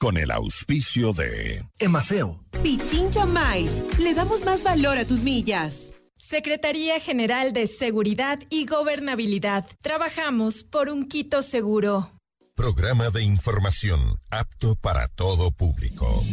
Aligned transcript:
con 0.00 0.16
el 0.16 0.30
auspicio 0.30 1.12
de 1.12 1.62
Emaceo. 1.78 2.42
Pichincha 2.62 3.26
Mais. 3.26 3.84
Le 3.98 4.14
damos 4.14 4.44
más 4.44 4.64
valor 4.64 4.96
a 4.96 5.04
tus 5.04 5.22
millas. 5.22 5.92
Secretaría 6.16 6.98
General 7.00 7.52
de 7.52 7.66
Seguridad 7.66 8.38
y 8.48 8.64
Gobernabilidad. 8.64 9.66
Trabajamos 9.82 10.64
por 10.64 10.88
un 10.88 11.06
Quito 11.06 11.42
seguro. 11.42 12.12
Programa 12.54 13.10
de 13.10 13.22
información 13.22 14.18
apto 14.30 14.74
para 14.74 15.06
todo 15.08 15.50
público. 15.52 16.24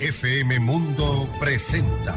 FM 0.00 0.58
Mundo 0.58 1.30
presenta 1.38 2.16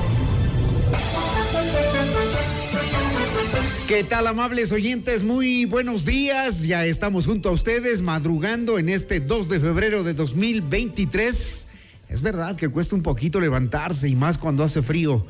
¿Qué 3.91 4.05
tal, 4.05 4.25
amables 4.25 4.71
oyentes? 4.71 5.21
Muy 5.21 5.65
buenos 5.65 6.05
días. 6.05 6.63
Ya 6.63 6.85
estamos 6.85 7.25
junto 7.25 7.49
a 7.49 7.51
ustedes 7.51 8.01
madrugando 8.01 8.79
en 8.79 8.87
este 8.87 9.19
2 9.19 9.49
de 9.49 9.59
febrero 9.59 10.05
de 10.05 10.13
2023. 10.13 11.67
Es 12.07 12.21
verdad 12.21 12.55
que 12.55 12.69
cuesta 12.69 12.95
un 12.95 13.03
poquito 13.03 13.41
levantarse 13.41 14.07
y 14.07 14.15
más 14.15 14.37
cuando 14.37 14.63
hace 14.63 14.81
frío, 14.81 15.27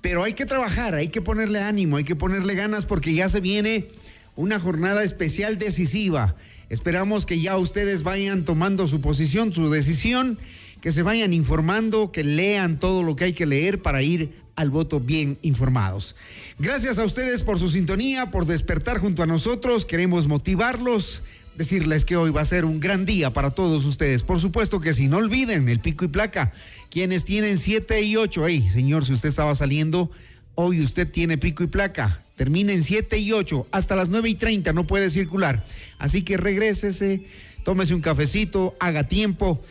pero 0.00 0.22
hay 0.22 0.34
que 0.34 0.46
trabajar, 0.46 0.94
hay 0.94 1.08
que 1.08 1.22
ponerle 1.22 1.58
ánimo, 1.58 1.96
hay 1.96 2.04
que 2.04 2.14
ponerle 2.14 2.54
ganas 2.54 2.86
porque 2.86 3.12
ya 3.12 3.28
se 3.28 3.40
viene 3.40 3.88
una 4.36 4.60
jornada 4.60 5.02
especial 5.02 5.58
decisiva. 5.58 6.36
Esperamos 6.68 7.26
que 7.26 7.40
ya 7.40 7.58
ustedes 7.58 8.04
vayan 8.04 8.44
tomando 8.44 8.86
su 8.86 9.00
posición, 9.00 9.52
su 9.52 9.70
decisión, 9.70 10.38
que 10.84 10.92
se 10.92 11.02
vayan 11.02 11.32
informando, 11.32 12.12
que 12.12 12.22
lean 12.22 12.78
todo 12.78 13.02
lo 13.02 13.16
que 13.16 13.24
hay 13.24 13.32
que 13.32 13.46
leer 13.46 13.80
para 13.80 14.02
ir 14.02 14.34
al 14.54 14.68
voto 14.68 15.00
bien 15.00 15.38
informados. 15.40 16.14
Gracias 16.58 16.98
a 16.98 17.06
ustedes 17.06 17.40
por 17.40 17.58
su 17.58 17.70
sintonía, 17.70 18.30
por 18.30 18.44
despertar 18.44 18.98
junto 18.98 19.22
a 19.22 19.26
nosotros. 19.26 19.86
Queremos 19.86 20.28
motivarlos, 20.28 21.22
decirles 21.56 22.04
que 22.04 22.18
hoy 22.18 22.32
va 22.32 22.42
a 22.42 22.44
ser 22.44 22.66
un 22.66 22.80
gran 22.80 23.06
día 23.06 23.32
para 23.32 23.50
todos 23.50 23.86
ustedes. 23.86 24.24
Por 24.24 24.42
supuesto 24.42 24.78
que 24.78 24.92
si 24.92 25.08
no 25.08 25.16
olviden 25.16 25.70
el 25.70 25.80
pico 25.80 26.04
y 26.04 26.08
placa, 26.08 26.52
quienes 26.90 27.24
tienen 27.24 27.56
7 27.56 28.02
y 28.02 28.16
8, 28.16 28.46
hey, 28.46 28.68
señor, 28.68 29.06
si 29.06 29.14
usted 29.14 29.30
estaba 29.30 29.54
saliendo, 29.54 30.10
hoy 30.54 30.82
usted 30.82 31.10
tiene 31.10 31.38
pico 31.38 31.64
y 31.64 31.68
placa. 31.68 32.20
Termina 32.36 32.74
en 32.74 32.82
7 32.82 33.16
y 33.16 33.32
8, 33.32 33.68
hasta 33.70 33.96
las 33.96 34.10
9 34.10 34.28
y 34.28 34.34
30 34.34 34.74
no 34.74 34.86
puede 34.86 35.08
circular. 35.08 35.64
Así 35.96 36.20
que 36.20 36.36
regrésese, 36.36 37.24
tómese 37.64 37.94
un 37.94 38.02
cafecito, 38.02 38.76
haga 38.80 39.08
tiempo. 39.08 39.64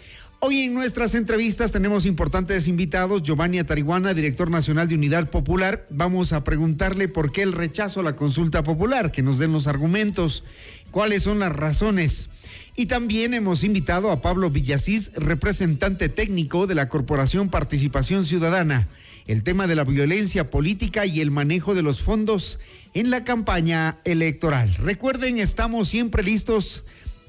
Hoy 0.46 0.64
en 0.64 0.74
nuestras 0.74 1.16
entrevistas 1.16 1.72
tenemos 1.72 2.06
importantes 2.06 2.68
invitados. 2.68 3.24
Giovanni 3.24 3.60
Atarihuana, 3.60 4.14
director 4.14 4.52
nacional 4.52 4.90
de 4.90 4.96
Unidad 4.96 5.30
Popular. 5.30 5.88
Vamos 5.90 6.34
a 6.34 6.44
preguntarle 6.44 7.08
por 7.08 7.32
qué 7.32 7.44
el 7.44 7.54
rechazo 7.54 8.02
a 8.02 8.04
la 8.04 8.18
consulta 8.18 8.62
popular, 8.62 9.14
que 9.14 9.22
nos 9.24 9.40
den 9.40 9.54
los 9.54 9.68
argumentos, 9.68 10.44
cuáles 10.92 11.24
son 11.24 11.40
las 11.40 11.54
razones. 11.54 12.28
Y 12.76 12.88
también 12.88 13.34
hemos 13.34 13.64
invitado 13.64 14.12
a 14.12 14.22
Pablo 14.22 14.50
Villasís, 14.50 15.14
representante 15.16 16.10
técnico 16.10 16.68
de 16.68 16.76
la 16.76 16.90
Corporación 16.90 17.48
Participación 17.50 18.26
Ciudadana, 18.26 18.90
el 19.28 19.44
tema 19.44 19.66
de 19.66 19.76
la 19.76 19.86
violencia 19.86 20.50
política 20.50 21.06
y 21.06 21.22
el 21.22 21.32
manejo 21.32 21.74
de 21.74 21.84
los 21.84 22.02
fondos 22.02 22.60
en 22.94 23.12
la 23.12 23.24
campaña 23.24 24.00
electoral. 24.04 24.76
Recuerden, 24.76 25.38
estamos 25.38 25.88
siempre 25.88 26.22
listos 26.22 26.84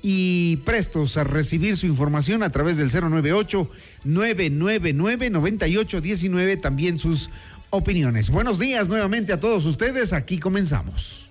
y 0.07 0.59
prestos 0.59 1.17
a 1.17 1.25
recibir 1.25 1.79
su 1.79 1.87
información 1.87 2.43
a 2.43 2.51
través 2.51 2.77
del 2.77 2.91
098-999-9819, 4.05 6.61
también 6.61 6.99
sus 6.99 7.31
opiniones. 7.71 8.29
Buenos 8.29 8.59
días 8.59 8.91
nuevamente 8.91 9.33
a 9.33 9.41
todos 9.41 9.65
ustedes, 9.65 10.13
aquí 10.13 10.39
comenzamos. 10.39 11.31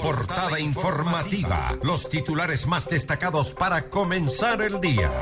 Portada 0.00 0.58
informativa, 0.58 1.78
los 1.82 2.08
titulares 2.08 2.66
más 2.66 2.88
destacados 2.88 3.52
para 3.52 3.90
comenzar 3.90 4.62
el 4.62 4.80
día. 4.80 5.12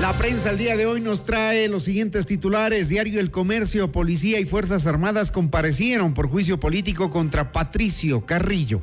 La 0.00 0.18
prensa 0.18 0.50
el 0.50 0.58
día 0.58 0.76
de 0.76 0.86
hoy 0.86 1.00
nos 1.00 1.24
trae 1.24 1.68
los 1.68 1.84
siguientes 1.84 2.26
titulares. 2.26 2.88
Diario 2.88 3.20
El 3.20 3.30
Comercio, 3.30 3.92
Policía 3.92 4.40
y 4.40 4.46
Fuerzas 4.46 4.88
Armadas 4.88 5.30
comparecieron 5.30 6.12
por 6.12 6.28
juicio 6.28 6.58
político 6.58 7.08
contra 7.08 7.52
Patricio 7.52 8.26
Carrillo. 8.26 8.80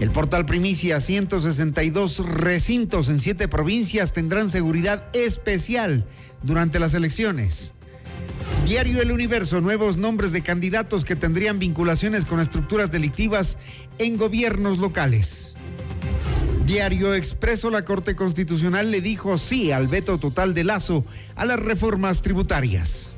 El 0.00 0.10
portal 0.12 0.46
Primicia, 0.46 0.98
162 0.98 2.26
recintos 2.26 3.10
en 3.10 3.20
siete 3.20 3.48
provincias 3.48 4.14
tendrán 4.14 4.48
seguridad 4.48 5.04
especial 5.12 6.06
durante 6.42 6.78
las 6.78 6.94
elecciones. 6.94 7.74
Diario 8.66 9.02
El 9.02 9.12
Universo, 9.12 9.60
nuevos 9.60 9.98
nombres 9.98 10.32
de 10.32 10.42
candidatos 10.42 11.04
que 11.04 11.16
tendrían 11.16 11.58
vinculaciones 11.58 12.24
con 12.24 12.40
estructuras 12.40 12.90
delictivas 12.90 13.58
en 13.98 14.16
gobiernos 14.16 14.78
locales. 14.78 15.54
Diario 16.64 17.14
Expreso, 17.14 17.70
la 17.70 17.84
Corte 17.84 18.16
Constitucional 18.16 18.90
le 18.90 19.02
dijo 19.02 19.36
sí 19.36 19.70
al 19.70 19.86
veto 19.86 20.16
total 20.16 20.54
de 20.54 20.64
Lazo 20.64 21.04
a 21.36 21.44
las 21.44 21.60
reformas 21.60 22.22
tributarias. 22.22 23.12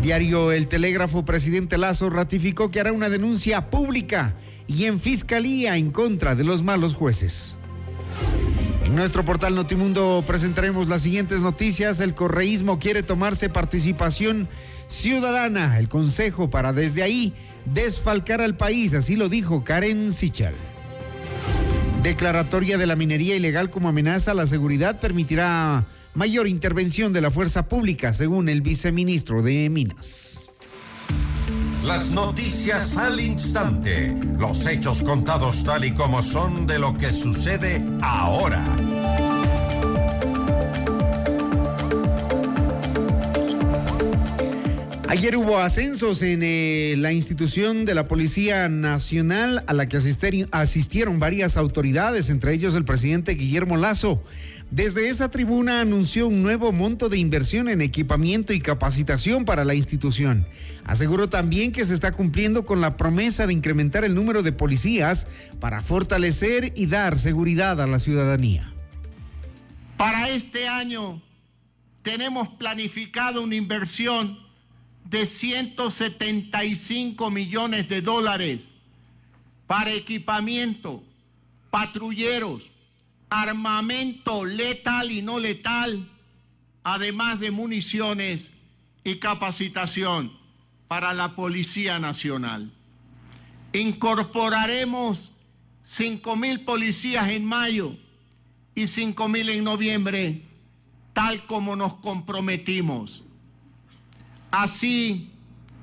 Diario 0.00 0.50
El 0.50 0.66
Telégrafo, 0.66 1.26
presidente 1.26 1.76
Lazo 1.76 2.08
ratificó 2.08 2.70
que 2.70 2.80
hará 2.80 2.92
una 2.92 3.10
denuncia 3.10 3.68
pública 3.68 4.34
y 4.68 4.84
en 4.84 5.00
fiscalía 5.00 5.76
en 5.76 5.90
contra 5.90 6.34
de 6.36 6.44
los 6.44 6.62
malos 6.62 6.94
jueces. 6.94 7.56
En 8.84 8.94
nuestro 8.94 9.24
portal 9.24 9.54
Notimundo 9.54 10.22
presentaremos 10.26 10.88
las 10.88 11.02
siguientes 11.02 11.40
noticias. 11.40 12.00
El 12.00 12.14
correísmo 12.14 12.78
quiere 12.78 13.02
tomarse 13.02 13.48
participación 13.48 14.48
ciudadana. 14.86 15.78
El 15.78 15.88
consejo 15.88 16.48
para 16.50 16.72
desde 16.72 17.02
ahí 17.02 17.34
desfalcar 17.66 18.40
al 18.40 18.56
país, 18.56 18.94
así 18.94 19.16
lo 19.16 19.28
dijo 19.28 19.64
Karen 19.64 20.12
Sichal. 20.12 20.54
Declaratoria 22.02 22.78
de 22.78 22.86
la 22.86 22.96
minería 22.96 23.36
ilegal 23.36 23.70
como 23.70 23.88
amenaza 23.88 24.30
a 24.30 24.34
la 24.34 24.46
seguridad 24.46 25.00
permitirá 25.00 25.86
mayor 26.14 26.48
intervención 26.48 27.12
de 27.12 27.20
la 27.20 27.30
fuerza 27.30 27.68
pública, 27.68 28.14
según 28.14 28.48
el 28.48 28.62
viceministro 28.62 29.42
de 29.42 29.68
Minas. 29.68 30.37
Las 31.84 32.10
noticias 32.10 32.96
al 32.96 33.20
instante. 33.20 34.14
Los 34.38 34.66
hechos 34.66 35.02
contados 35.02 35.64
tal 35.64 35.84
y 35.84 35.92
como 35.92 36.22
son 36.22 36.66
de 36.66 36.78
lo 36.78 36.94
que 36.94 37.12
sucede 37.12 37.82
ahora. 38.02 38.64
Ayer 45.08 45.36
hubo 45.36 45.56
ascensos 45.58 46.20
en 46.20 46.42
eh, 46.42 46.94
la 46.98 47.12
institución 47.12 47.86
de 47.86 47.94
la 47.94 48.06
Policía 48.06 48.68
Nacional 48.68 49.64
a 49.66 49.72
la 49.72 49.86
que 49.86 49.96
asistieron 49.96 51.18
varias 51.18 51.56
autoridades, 51.56 52.28
entre 52.28 52.52
ellos 52.52 52.74
el 52.74 52.84
presidente 52.84 53.32
Guillermo 53.32 53.78
Lazo. 53.78 54.22
Desde 54.70 55.08
esa 55.08 55.30
tribuna 55.30 55.80
anunció 55.80 56.28
un 56.28 56.42
nuevo 56.42 56.72
monto 56.72 57.08
de 57.08 57.16
inversión 57.16 57.70
en 57.70 57.80
equipamiento 57.80 58.52
y 58.52 58.58
capacitación 58.58 59.46
para 59.46 59.64
la 59.64 59.74
institución. 59.74 60.46
Aseguró 60.84 61.30
también 61.30 61.72
que 61.72 61.86
se 61.86 61.94
está 61.94 62.12
cumpliendo 62.12 62.66
con 62.66 62.82
la 62.82 62.98
promesa 62.98 63.46
de 63.46 63.54
incrementar 63.54 64.04
el 64.04 64.14
número 64.14 64.42
de 64.42 64.52
policías 64.52 65.26
para 65.58 65.80
fortalecer 65.80 66.74
y 66.76 66.84
dar 66.84 67.18
seguridad 67.18 67.80
a 67.80 67.86
la 67.86 67.98
ciudadanía. 67.98 68.70
Para 69.96 70.28
este 70.28 70.68
año 70.68 71.22
tenemos 72.02 72.50
planificado 72.50 73.42
una 73.42 73.54
inversión 73.54 74.36
de 75.08 75.24
175 75.24 77.30
millones 77.30 77.88
de 77.88 78.02
dólares 78.02 78.60
para 79.66 79.92
equipamiento, 79.92 81.02
patrulleros, 81.70 82.64
armamento 83.30 84.44
letal 84.44 85.10
y 85.10 85.22
no 85.22 85.38
letal, 85.38 86.08
además 86.82 87.40
de 87.40 87.50
municiones 87.50 88.50
y 89.04 89.18
capacitación 89.18 90.32
para 90.86 91.12
la 91.14 91.34
Policía 91.34 91.98
Nacional. 91.98 92.72
Incorporaremos 93.72 95.30
5 95.82 96.36
mil 96.36 96.64
policías 96.64 97.28
en 97.28 97.44
mayo 97.44 97.96
y 98.74 98.86
5 98.86 99.28
mil 99.28 99.48
en 99.50 99.64
noviembre, 99.64 100.42
tal 101.12 101.44
como 101.46 101.76
nos 101.76 101.94
comprometimos. 101.96 103.22
Así 104.50 105.30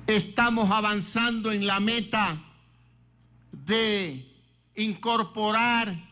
estamos 0.06 0.70
avanzando 0.70 1.52
en 1.52 1.66
la 1.66 1.78
meta 1.80 2.42
de 3.52 4.26
incorporar 4.74 6.05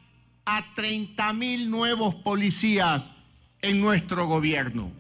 a 0.47 0.75
30 0.75 1.33
mil 1.33 1.71
nuevos 1.71 2.15
policías 2.17 3.05
en 3.63 3.81
nuestro 3.81 4.27
gobierno. 4.27 4.93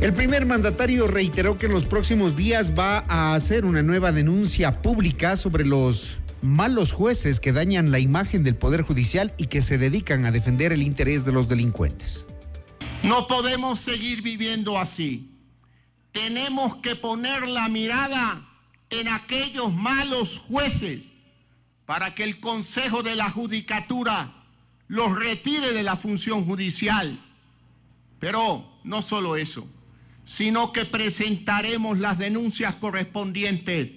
El 0.00 0.12
primer 0.12 0.44
mandatario 0.44 1.06
reiteró 1.06 1.58
que 1.58 1.66
en 1.66 1.72
los 1.72 1.84
próximos 1.86 2.36
días 2.36 2.72
va 2.78 3.04
a 3.08 3.34
hacer 3.34 3.64
una 3.64 3.82
nueva 3.82 4.12
denuncia 4.12 4.82
pública 4.82 5.36
sobre 5.36 5.64
los 5.64 6.18
malos 6.42 6.92
jueces 6.92 7.40
que 7.40 7.52
dañan 7.52 7.90
la 7.90 8.00
imagen 8.00 8.44
del 8.44 8.54
Poder 8.54 8.82
Judicial 8.82 9.32
y 9.38 9.46
que 9.46 9.62
se 9.62 9.78
dedican 9.78 10.26
a 10.26 10.30
defender 10.30 10.72
el 10.72 10.82
interés 10.82 11.24
de 11.24 11.32
los 11.32 11.48
delincuentes. 11.48 12.26
No 13.02 13.26
podemos 13.26 13.80
seguir 13.80 14.20
viviendo 14.20 14.78
así. 14.78 15.30
Tenemos 16.12 16.76
que 16.76 16.96
poner 16.96 17.48
la 17.48 17.68
mirada 17.68 18.46
en 18.90 19.08
aquellos 19.08 19.72
malos 19.74 20.38
jueces 20.48 21.00
para 21.86 22.14
que 22.14 22.24
el 22.24 22.40
Consejo 22.40 23.02
de 23.02 23.14
la 23.14 23.30
Judicatura 23.30 24.44
los 24.88 25.14
retire 25.14 25.72
de 25.72 25.82
la 25.82 25.96
función 25.96 26.44
judicial. 26.44 27.20
Pero 28.18 28.78
no 28.84 29.02
solo 29.02 29.36
eso, 29.36 29.66
sino 30.26 30.72
que 30.72 30.84
presentaremos 30.84 31.98
las 31.98 32.18
denuncias 32.18 32.76
correspondientes 32.76 33.90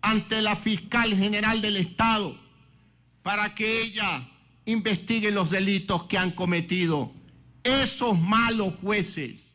ante 0.00 0.40
la 0.40 0.56
fiscal 0.56 1.16
general 1.16 1.60
del 1.60 1.76
Estado 1.76 2.38
para 3.22 3.54
que 3.54 3.82
ella 3.82 4.28
investigue 4.64 5.30
los 5.30 5.50
delitos 5.50 6.04
que 6.04 6.18
han 6.18 6.30
cometido 6.30 7.12
esos 7.64 8.18
malos 8.18 8.76
jueces. 8.76 9.45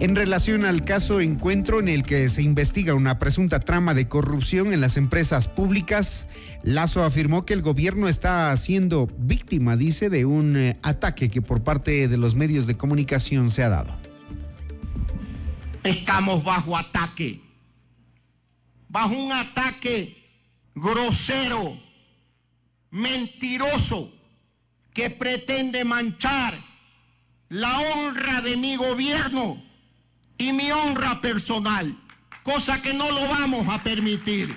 En 0.00 0.16
relación 0.16 0.64
al 0.64 0.84
caso 0.84 1.20
Encuentro 1.20 1.78
en 1.78 1.88
el 1.88 2.02
que 2.02 2.28
se 2.28 2.42
investiga 2.42 2.94
una 2.94 3.20
presunta 3.20 3.60
trama 3.60 3.94
de 3.94 4.08
corrupción 4.08 4.72
en 4.72 4.80
las 4.80 4.96
empresas 4.96 5.46
públicas, 5.46 6.26
Lazo 6.64 7.04
afirmó 7.04 7.46
que 7.46 7.54
el 7.54 7.62
gobierno 7.62 8.08
está 8.08 8.56
siendo 8.56 9.08
víctima, 9.18 9.76
dice, 9.76 10.10
de 10.10 10.24
un 10.24 10.56
eh, 10.56 10.76
ataque 10.82 11.30
que 11.30 11.40
por 11.40 11.62
parte 11.62 12.08
de 12.08 12.16
los 12.16 12.34
medios 12.34 12.66
de 12.66 12.76
comunicación 12.76 13.50
se 13.50 13.62
ha 13.62 13.68
dado. 13.68 13.94
Estamos 15.84 16.42
bajo 16.42 16.76
ataque, 16.76 17.40
bajo 18.88 19.14
un 19.14 19.30
ataque 19.30 20.16
grosero, 20.74 21.78
mentiroso, 22.90 24.12
que 24.92 25.08
pretende 25.10 25.84
manchar 25.84 26.64
la 27.48 27.78
honra 27.78 28.40
de 28.40 28.56
mi 28.56 28.74
gobierno 28.74 29.73
y 30.38 30.52
mi 30.52 30.70
honra 30.70 31.20
personal, 31.20 31.96
cosa 32.42 32.82
que 32.82 32.92
no 32.92 33.10
lo 33.10 33.28
vamos 33.28 33.68
a 33.68 33.82
permitir. 33.82 34.56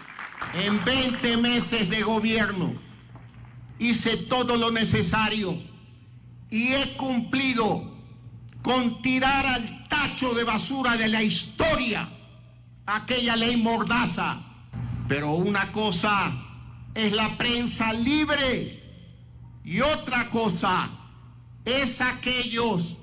En 0.54 0.84
20 0.86 1.38
meses 1.38 1.90
de 1.90 2.04
gobierno 2.04 2.74
hice 3.80 4.18
todo 4.18 4.56
lo 4.56 4.72
necesario 4.72 5.60
y 6.50 6.74
he 6.74 6.96
cumplido 6.96 7.96
con 8.62 9.02
tirar 9.02 9.46
al 9.46 9.88
tacho 9.88 10.34
de 10.34 10.44
basura 10.44 10.96
de 10.96 11.08
la 11.08 11.24
historia 11.24 12.10
aquella 12.86 13.36
ley 13.36 13.58
mordaza. 13.58 14.42
Pero 15.08 15.32
una 15.34 15.72
cosa 15.72 16.34
es 16.94 17.14
la 17.14 17.38
prensa 17.38 17.94
libre 17.94 18.84
y 19.64 19.82
otra 19.82 20.30
cosa 20.30 20.90
es 21.66 22.02
aquellos 22.02 22.96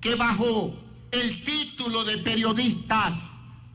que 0.00 0.14
bajo 0.14 0.85
el 1.10 1.44
título 1.44 2.04
de 2.04 2.18
periodistas 2.18 3.14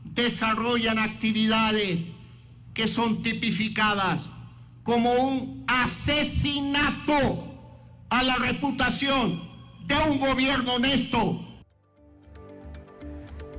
desarrollan 0.04 0.98
actividades 0.98 2.04
que 2.74 2.86
son 2.86 3.22
tipificadas 3.22 4.22
como 4.82 5.12
un 5.12 5.64
asesinato 5.66 7.48
a 8.10 8.22
la 8.22 8.36
reputación 8.36 9.42
de 9.86 9.94
un 9.96 10.18
gobierno 10.18 10.74
honesto. 10.74 11.51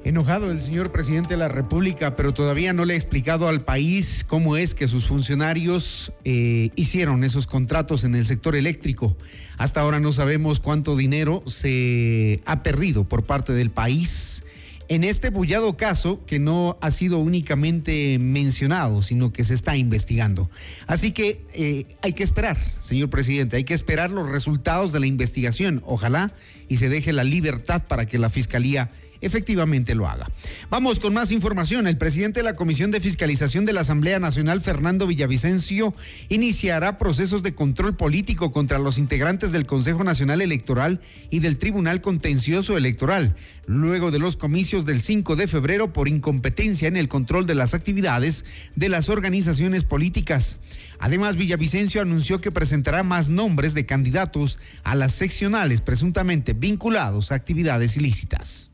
Enojado 0.05 0.51
el 0.51 0.59
señor 0.59 0.91
presidente 0.91 1.29
de 1.29 1.37
la 1.37 1.47
República, 1.47 2.15
pero 2.15 2.33
todavía 2.33 2.73
no 2.73 2.83
le 2.83 2.93
ha 2.93 2.97
explicado 2.97 3.47
al 3.47 3.61
país 3.61 4.25
cómo 4.27 4.57
es 4.57 4.75
que 4.75 4.89
sus 4.89 5.05
funcionarios 5.05 6.11
eh, 6.25 6.71
hicieron 6.75 7.23
esos 7.23 7.47
contratos 7.47 8.03
en 8.03 8.13
el 8.13 8.25
sector 8.25 8.57
eléctrico. 8.57 9.15
Hasta 9.57 9.79
ahora 9.79 10.01
no 10.01 10.11
sabemos 10.11 10.59
cuánto 10.59 10.97
dinero 10.97 11.41
se 11.45 12.41
ha 12.45 12.63
perdido 12.63 13.05
por 13.05 13.23
parte 13.23 13.53
del 13.53 13.71
país 13.71 14.43
en 14.89 15.03
este 15.03 15.29
bullado 15.29 15.77
caso 15.77 16.25
que 16.25 16.39
no 16.39 16.77
ha 16.81 16.91
sido 16.91 17.17
únicamente 17.19 18.19
mencionado, 18.19 19.01
sino 19.01 19.31
que 19.31 19.43
se 19.43 19.53
está 19.53 19.77
investigando. 19.77 20.49
Así 20.87 21.11
que 21.11 21.41
eh, 21.53 21.85
hay 22.01 22.13
que 22.13 22.23
esperar, 22.23 22.57
señor 22.79 23.09
presidente, 23.09 23.55
hay 23.55 23.63
que 23.63 23.73
esperar 23.73 24.11
los 24.11 24.29
resultados 24.29 24.91
de 24.91 24.99
la 24.99 25.07
investigación. 25.07 25.81
Ojalá 25.85 26.33
y 26.67 26.77
se 26.77 26.89
deje 26.89 27.13
la 27.13 27.23
libertad 27.23 27.83
para 27.87 28.05
que 28.05 28.19
la 28.19 28.29
Fiscalía 28.29 28.91
efectivamente 29.25 29.95
lo 29.95 30.07
haga. 30.07 30.29
Vamos 30.69 30.99
con 30.99 31.13
más 31.13 31.31
información. 31.31 31.87
El 31.87 31.97
presidente 31.97 32.39
de 32.39 32.43
la 32.43 32.55
Comisión 32.55 32.91
de 32.91 32.99
Fiscalización 32.99 33.65
de 33.65 33.73
la 33.73 33.81
Asamblea 33.81 34.19
Nacional, 34.19 34.61
Fernando 34.61 35.07
Villavicencio, 35.07 35.93
iniciará 36.29 36.97
procesos 36.97 37.43
de 37.43 37.55
control 37.55 37.95
político 37.95 38.51
contra 38.51 38.79
los 38.79 38.97
integrantes 38.97 39.51
del 39.51 39.65
Consejo 39.65 40.03
Nacional 40.03 40.41
Electoral 40.41 41.01
y 41.29 41.39
del 41.39 41.57
Tribunal 41.57 42.01
Contencioso 42.01 42.77
Electoral, 42.77 43.35
luego 43.65 44.11
de 44.11 44.19
los 44.19 44.35
comicios 44.35 44.85
del 44.85 45.01
5 45.01 45.35
de 45.35 45.47
febrero 45.47 45.93
por 45.93 46.07
incompetencia 46.07 46.87
en 46.87 46.97
el 46.97 47.07
control 47.07 47.47
de 47.47 47.55
las 47.55 47.73
actividades 47.73 48.45
de 48.75 48.89
las 48.89 49.09
organizaciones 49.09 49.83
políticas. 49.85 50.57
Además, 50.99 51.35
Villavicencio 51.35 52.01
anunció 52.01 52.41
que 52.41 52.51
presentará 52.51 53.03
más 53.03 53.29
nombres 53.29 53.73
de 53.73 53.85
candidatos 53.85 54.59
a 54.83 54.95
las 54.95 55.13
seccionales 55.13 55.81
presuntamente 55.81 56.53
vinculados 56.53 57.31
a 57.31 57.35
actividades 57.35 57.97
ilícitas. 57.97 58.72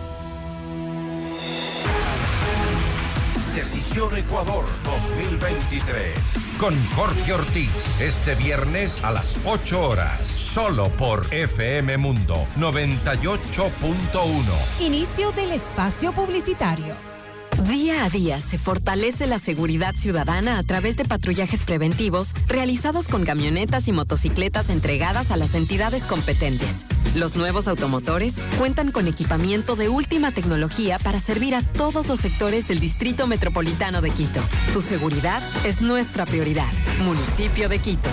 Decisión 3.59 4.15
Ecuador 4.15 4.63
2023. 4.85 6.15
Con 6.57 6.73
Jorge 6.95 7.33
Ortiz. 7.33 7.69
Este 7.99 8.33
viernes 8.35 9.03
a 9.03 9.11
las 9.11 9.35
8 9.43 9.81
horas. 9.81 10.25
Solo 10.25 10.87
por 10.91 11.27
FM 11.33 11.97
Mundo 11.97 12.37
98.1. 12.57 13.99
Inicio 14.79 15.33
del 15.33 15.51
espacio 15.51 16.13
publicitario. 16.13 16.95
Día 17.67 18.05
a 18.05 18.09
día 18.09 18.39
se 18.39 18.57
fortalece 18.57 19.27
la 19.27 19.39
seguridad 19.39 19.93
ciudadana 19.93 20.57
a 20.57 20.63
través 20.63 20.95
de 20.95 21.03
patrullajes 21.03 21.65
preventivos 21.65 22.33
realizados 22.47 23.09
con 23.09 23.25
camionetas 23.25 23.89
y 23.89 23.91
motocicletas 23.91 24.69
entregadas 24.69 25.31
a 25.31 25.37
las 25.37 25.53
entidades 25.53 26.03
competentes. 26.03 26.85
Los 27.15 27.35
nuevos 27.35 27.67
automotores 27.67 28.35
cuentan 28.57 28.91
con 28.91 29.07
equipamiento 29.07 29.75
de 29.75 29.89
última 29.89 30.31
tecnología 30.31 30.99
para 30.99 31.19
servir 31.19 31.55
a 31.55 31.61
todos 31.61 32.07
los 32.07 32.19
sectores 32.19 32.67
del 32.67 32.79
Distrito 32.79 33.25
Metropolitano 33.25 34.01
de 34.01 34.11
Quito. 34.11 34.41
Tu 34.73 34.81
seguridad 34.81 35.41
es 35.65 35.81
nuestra 35.81 36.25
prioridad. 36.25 36.69
Municipio 37.03 37.67
de 37.67 37.79
Quito. 37.79 38.09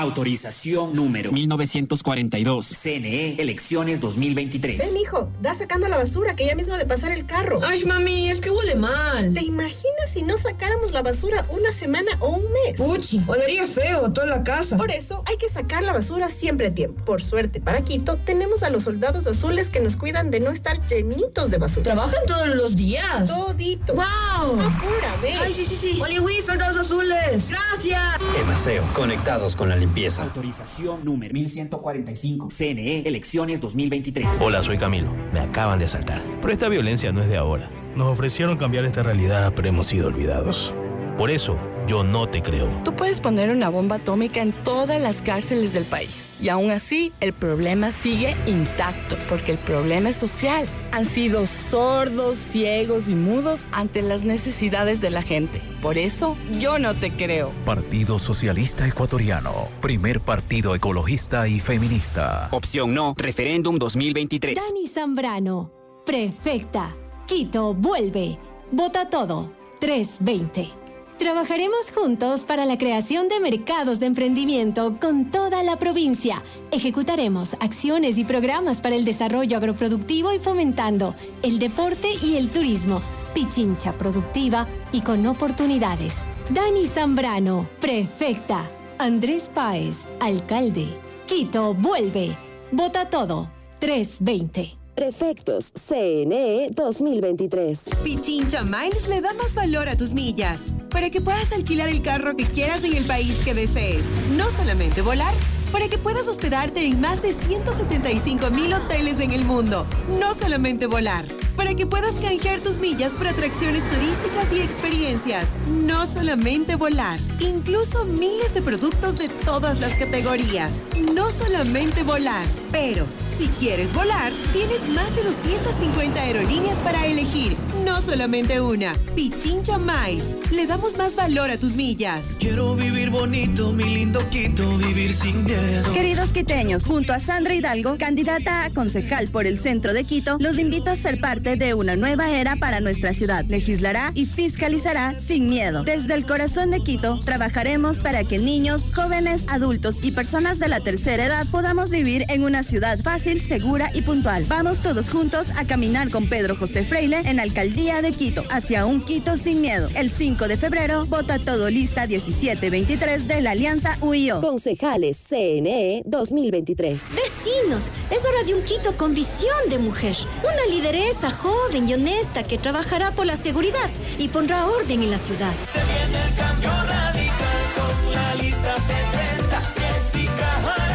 Autorización 0.00 0.96
número 0.96 1.30
1942. 1.30 2.68
CNE, 2.68 3.34
elecciones 3.34 4.00
2023. 4.00 4.78
Ven, 4.78 4.94
mijo, 4.94 5.28
da 5.42 5.52
sacando 5.52 5.88
la 5.88 5.98
basura 5.98 6.34
que 6.34 6.46
ya 6.46 6.54
mismo 6.54 6.78
de 6.78 6.86
pasar 6.86 7.12
el 7.12 7.26
carro. 7.26 7.60
Ay, 7.62 7.84
mami, 7.84 8.30
es 8.30 8.40
que 8.40 8.50
huele 8.50 8.76
mal. 8.76 9.34
¿Te 9.34 9.42
imaginas 9.42 10.08
si 10.10 10.22
no 10.22 10.38
sacáramos 10.38 10.92
la 10.92 11.02
basura 11.02 11.46
una 11.50 11.74
semana 11.74 12.12
o 12.20 12.30
un 12.30 12.44
mes? 12.44 12.78
Puchi, 12.78 13.20
olería 13.26 13.66
feo 13.66 14.10
toda 14.10 14.26
la 14.26 14.42
casa. 14.42 14.78
Por 14.78 14.90
eso 14.90 15.22
hay 15.26 15.36
que 15.36 15.50
sacar 15.50 15.82
la 15.82 15.92
basura 15.92 16.30
siempre 16.30 16.68
a 16.68 16.74
tiempo. 16.74 17.04
Por 17.04 17.22
suerte, 17.22 17.60
para 17.60 17.84
Quito, 17.84 18.16
tenemos 18.16 18.62
a 18.62 18.70
los 18.70 18.84
soldados 18.84 19.26
azules 19.26 19.68
que 19.68 19.80
nos 19.80 19.96
cuidan 19.96 20.30
de 20.30 20.40
no 20.40 20.50
estar 20.50 20.80
llenitos 20.86 21.50
de 21.50 21.58
basura. 21.58 21.82
¿Trabajan 21.82 22.20
todos 22.26 22.56
los 22.56 22.74
días? 22.74 23.26
Todito. 23.26 23.92
¡Wow! 23.92 24.60
Apúrame. 24.62 25.36
Ay, 25.42 25.52
sí, 25.52 25.66
sí, 25.66 25.76
sí. 25.76 26.00
Oli, 26.00 26.40
soldados 26.40 26.78
azules. 26.78 27.50
Gracias. 27.50 28.00
Emaseo, 28.40 28.82
conectados 28.94 29.54
con 29.56 29.68
la 29.68 29.76
limpieza. 29.76 29.89
Autorización 30.20 31.04
número 31.04 31.34
1145. 31.34 32.48
CNE, 32.48 33.00
elecciones 33.00 33.60
2023. 33.60 34.40
Hola, 34.40 34.62
soy 34.62 34.78
Camilo. 34.78 35.12
Me 35.32 35.40
acaban 35.40 35.80
de 35.80 35.86
asaltar. 35.86 36.22
Pero 36.40 36.52
esta 36.52 36.68
violencia 36.68 37.10
no 37.10 37.20
es 37.20 37.28
de 37.28 37.36
ahora. 37.36 37.68
Nos 37.96 38.06
ofrecieron 38.06 38.56
cambiar 38.56 38.84
esta 38.84 39.02
realidad, 39.02 39.52
pero 39.54 39.68
hemos 39.68 39.88
sido 39.88 40.06
olvidados. 40.06 40.72
Por 41.18 41.30
eso, 41.30 41.58
yo 41.86 42.04
no 42.04 42.28
te 42.28 42.42
creo. 42.42 42.68
Tú 42.84 42.94
puedes 42.94 43.20
poner 43.20 43.50
una 43.50 43.68
bomba 43.68 43.96
atómica 43.96 44.40
en 44.40 44.52
todas 44.52 45.00
las 45.00 45.22
cárceles 45.22 45.72
del 45.72 45.84
país. 45.84 46.28
Y 46.40 46.48
aún 46.48 46.70
así, 46.70 47.12
el 47.20 47.32
problema 47.32 47.92
sigue 47.92 48.36
intacto, 48.46 49.16
porque 49.28 49.52
el 49.52 49.58
problema 49.58 50.10
es 50.10 50.16
social. 50.16 50.66
Han 50.92 51.04
sido 51.04 51.46
sordos, 51.46 52.38
ciegos 52.38 53.08
y 53.08 53.14
mudos 53.14 53.68
ante 53.72 54.02
las 54.02 54.24
necesidades 54.24 55.00
de 55.00 55.10
la 55.10 55.22
gente. 55.22 55.60
Por 55.82 55.98
eso, 55.98 56.36
yo 56.58 56.78
no 56.78 56.94
te 56.94 57.10
creo. 57.10 57.52
Partido 57.64 58.18
Socialista 58.18 58.86
Ecuatoriano. 58.86 59.68
Primer 59.80 60.20
partido 60.20 60.74
ecologista 60.74 61.48
y 61.48 61.60
feminista. 61.60 62.48
Opción 62.50 62.94
no, 62.94 63.14
referéndum 63.16 63.78
2023. 63.78 64.56
Dani 64.56 64.86
Zambrano, 64.86 65.72
prefecta. 66.04 66.96
Quito 67.26 67.74
vuelve. 67.74 68.38
Vota 68.72 69.08
todo. 69.08 69.52
320. 69.80 70.79
Trabajaremos 71.20 71.92
juntos 71.94 72.46
para 72.46 72.64
la 72.64 72.78
creación 72.78 73.28
de 73.28 73.40
mercados 73.40 74.00
de 74.00 74.06
emprendimiento 74.06 74.96
con 74.98 75.30
toda 75.30 75.62
la 75.62 75.78
provincia. 75.78 76.42
Ejecutaremos 76.70 77.58
acciones 77.60 78.16
y 78.16 78.24
programas 78.24 78.80
para 78.80 78.96
el 78.96 79.04
desarrollo 79.04 79.58
agroproductivo 79.58 80.32
y 80.32 80.38
fomentando 80.38 81.14
el 81.42 81.58
deporte 81.58 82.08
y 82.22 82.38
el 82.38 82.48
turismo. 82.48 83.02
Pichincha 83.34 83.98
productiva 83.98 84.66
y 84.92 85.02
con 85.02 85.26
oportunidades. 85.26 86.24
Dani 86.48 86.86
Zambrano, 86.86 87.68
prefecta. 87.82 88.70
Andrés 88.96 89.50
Páez, 89.54 90.06
alcalde. 90.20 90.88
Quito 91.26 91.74
vuelve. 91.74 92.38
Vota 92.72 93.10
todo. 93.10 93.50
320. 93.78 94.79
Prefectos 95.00 95.72
CNE 95.72 96.68
2023. 96.76 97.88
Pichincha 98.04 98.62
Miles 98.64 99.08
le 99.08 99.22
da 99.22 99.32
más 99.32 99.54
valor 99.54 99.88
a 99.88 99.96
tus 99.96 100.12
millas 100.12 100.74
para 100.90 101.08
que 101.08 101.22
puedas 101.22 101.50
alquilar 101.54 101.88
el 101.88 102.02
carro 102.02 102.36
que 102.36 102.44
quieras 102.44 102.84
en 102.84 102.94
el 102.94 103.04
país 103.04 103.40
que 103.42 103.54
desees. 103.54 104.10
No 104.36 104.50
solamente 104.50 105.00
volar, 105.00 105.32
para 105.72 105.88
que 105.88 105.96
puedas 105.96 106.28
hospedarte 106.28 106.84
en 106.84 107.00
más 107.00 107.22
de 107.22 107.32
175 107.32 108.50
mil 108.50 108.74
hoteles 108.74 109.20
en 109.20 109.32
el 109.32 109.42
mundo. 109.42 109.86
No 110.20 110.34
solamente 110.34 110.84
volar, 110.84 111.24
para 111.56 111.74
que 111.74 111.86
puedas 111.86 112.14
canjear 112.14 112.60
tus 112.60 112.78
millas 112.78 113.12
por 113.12 113.28
atracciones 113.28 113.82
turísticas 113.90 114.52
y 114.52 114.60
experiencias. 114.60 115.58
No 115.68 116.06
solamente 116.06 116.76
volar, 116.76 117.18
incluso 117.38 118.04
miles 118.04 118.54
de 118.54 118.62
productos 118.62 119.16
de 119.16 119.28
todas 119.28 119.80
las 119.80 119.92
categorías. 119.94 120.70
No 121.14 121.30
solamente 121.30 122.02
volar, 122.02 122.44
pero 122.70 123.06
si 123.40 123.48
quieres 123.58 123.94
volar, 123.94 124.34
tienes 124.52 124.86
más 124.90 125.16
de 125.16 125.22
250 125.22 126.20
aerolíneas 126.20 126.78
para 126.80 127.06
elegir. 127.06 127.56
No 127.86 128.02
solamente 128.02 128.60
una. 128.60 128.92
Pichincha 129.14 129.78
Miles. 129.78 130.36
Le 130.52 130.66
damos 130.66 130.98
más 130.98 131.16
valor 131.16 131.50
a 131.50 131.56
tus 131.56 131.74
millas. 131.74 132.26
Quiero 132.38 132.74
vivir 132.74 133.08
bonito, 133.08 133.72
mi 133.72 133.84
lindo 133.84 134.20
Quito, 134.28 134.76
vivir 134.76 135.14
sin 135.14 135.46
miedo. 135.46 135.90
Queridos 135.94 136.34
quiteños, 136.34 136.84
junto 136.84 137.14
a 137.14 137.18
Sandra 137.18 137.54
Hidalgo, 137.54 137.96
candidata 137.96 138.64
a 138.64 138.70
concejal 138.70 139.28
por 139.28 139.46
el 139.46 139.58
centro 139.58 139.94
de 139.94 140.04
Quito, 140.04 140.36
los 140.38 140.58
invito 140.58 140.90
a 140.90 140.96
ser 140.96 141.18
parte 141.18 141.39
de 141.42 141.74
una 141.74 141.96
nueva 141.96 142.30
era 142.30 142.56
para 142.56 142.80
nuestra 142.80 143.14
ciudad. 143.14 143.44
Legislará 143.46 144.12
y 144.14 144.26
fiscalizará 144.26 145.18
sin 145.18 145.48
miedo. 145.48 145.84
Desde 145.84 146.12
el 146.14 146.26
corazón 146.26 146.70
de 146.70 146.80
Quito, 146.80 147.18
trabajaremos 147.24 147.98
para 147.98 148.24
que 148.24 148.38
niños, 148.38 148.82
jóvenes, 148.94 149.46
adultos 149.48 150.04
y 150.04 150.12
personas 150.12 150.58
de 150.58 150.68
la 150.68 150.80
tercera 150.80 151.24
edad 151.24 151.46
podamos 151.50 151.88
vivir 151.88 152.26
en 152.28 152.44
una 152.44 152.62
ciudad 152.62 152.98
fácil, 153.00 153.40
segura 153.40 153.90
y 153.94 154.02
puntual. 154.02 154.44
Vamos 154.48 154.80
todos 154.80 155.08
juntos 155.08 155.48
a 155.56 155.64
caminar 155.64 156.10
con 156.10 156.28
Pedro 156.28 156.56
José 156.56 156.84
Freile 156.84 157.22
en 157.24 157.40
Alcaldía 157.40 158.02
de 158.02 158.12
Quito, 158.12 158.44
hacia 158.50 158.84
un 158.84 159.02
Quito 159.02 159.38
sin 159.38 159.62
miedo. 159.62 159.88
El 159.94 160.10
5 160.10 160.46
de 160.46 160.58
febrero, 160.58 161.06
vota 161.06 161.38
todo 161.38 161.70
lista 161.70 162.06
1723 162.06 163.26
de 163.26 163.40
la 163.40 163.52
Alianza 163.52 163.96
UIO. 164.02 164.42
Concejales 164.42 165.16
CNE 165.28 166.02
2023. 166.04 167.00
Vecinos, 167.14 167.86
es 168.10 168.24
hora 168.26 168.44
de 168.46 168.54
un 168.54 168.62
Quito 168.62 168.94
con 168.98 169.14
visión 169.14 169.56
de 169.70 169.78
mujer. 169.78 170.16
Una 170.42 170.74
lideresa 170.74 171.29
joven 171.30 171.88
y 171.88 171.94
honesta 171.94 172.42
que 172.42 172.58
trabajará 172.58 173.12
por 173.12 173.26
la 173.26 173.36
seguridad 173.36 173.90
y 174.18 174.28
pondrá 174.28 174.66
orden 174.66 175.02
en 175.02 175.10
la 175.10 175.18
ciudad. 175.18 175.52
Se 175.66 175.78
viene 175.78 176.26
el 176.28 176.34
cambio 176.34 176.70
radical 176.70 177.60
con 177.76 178.12
la 178.12 178.34
lista 178.36 178.76
70. 178.76 179.60
Jessica 179.60 180.89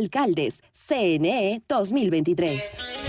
Alcaldes 0.00 0.62
CNE 0.72 1.60
2023. 1.68 2.62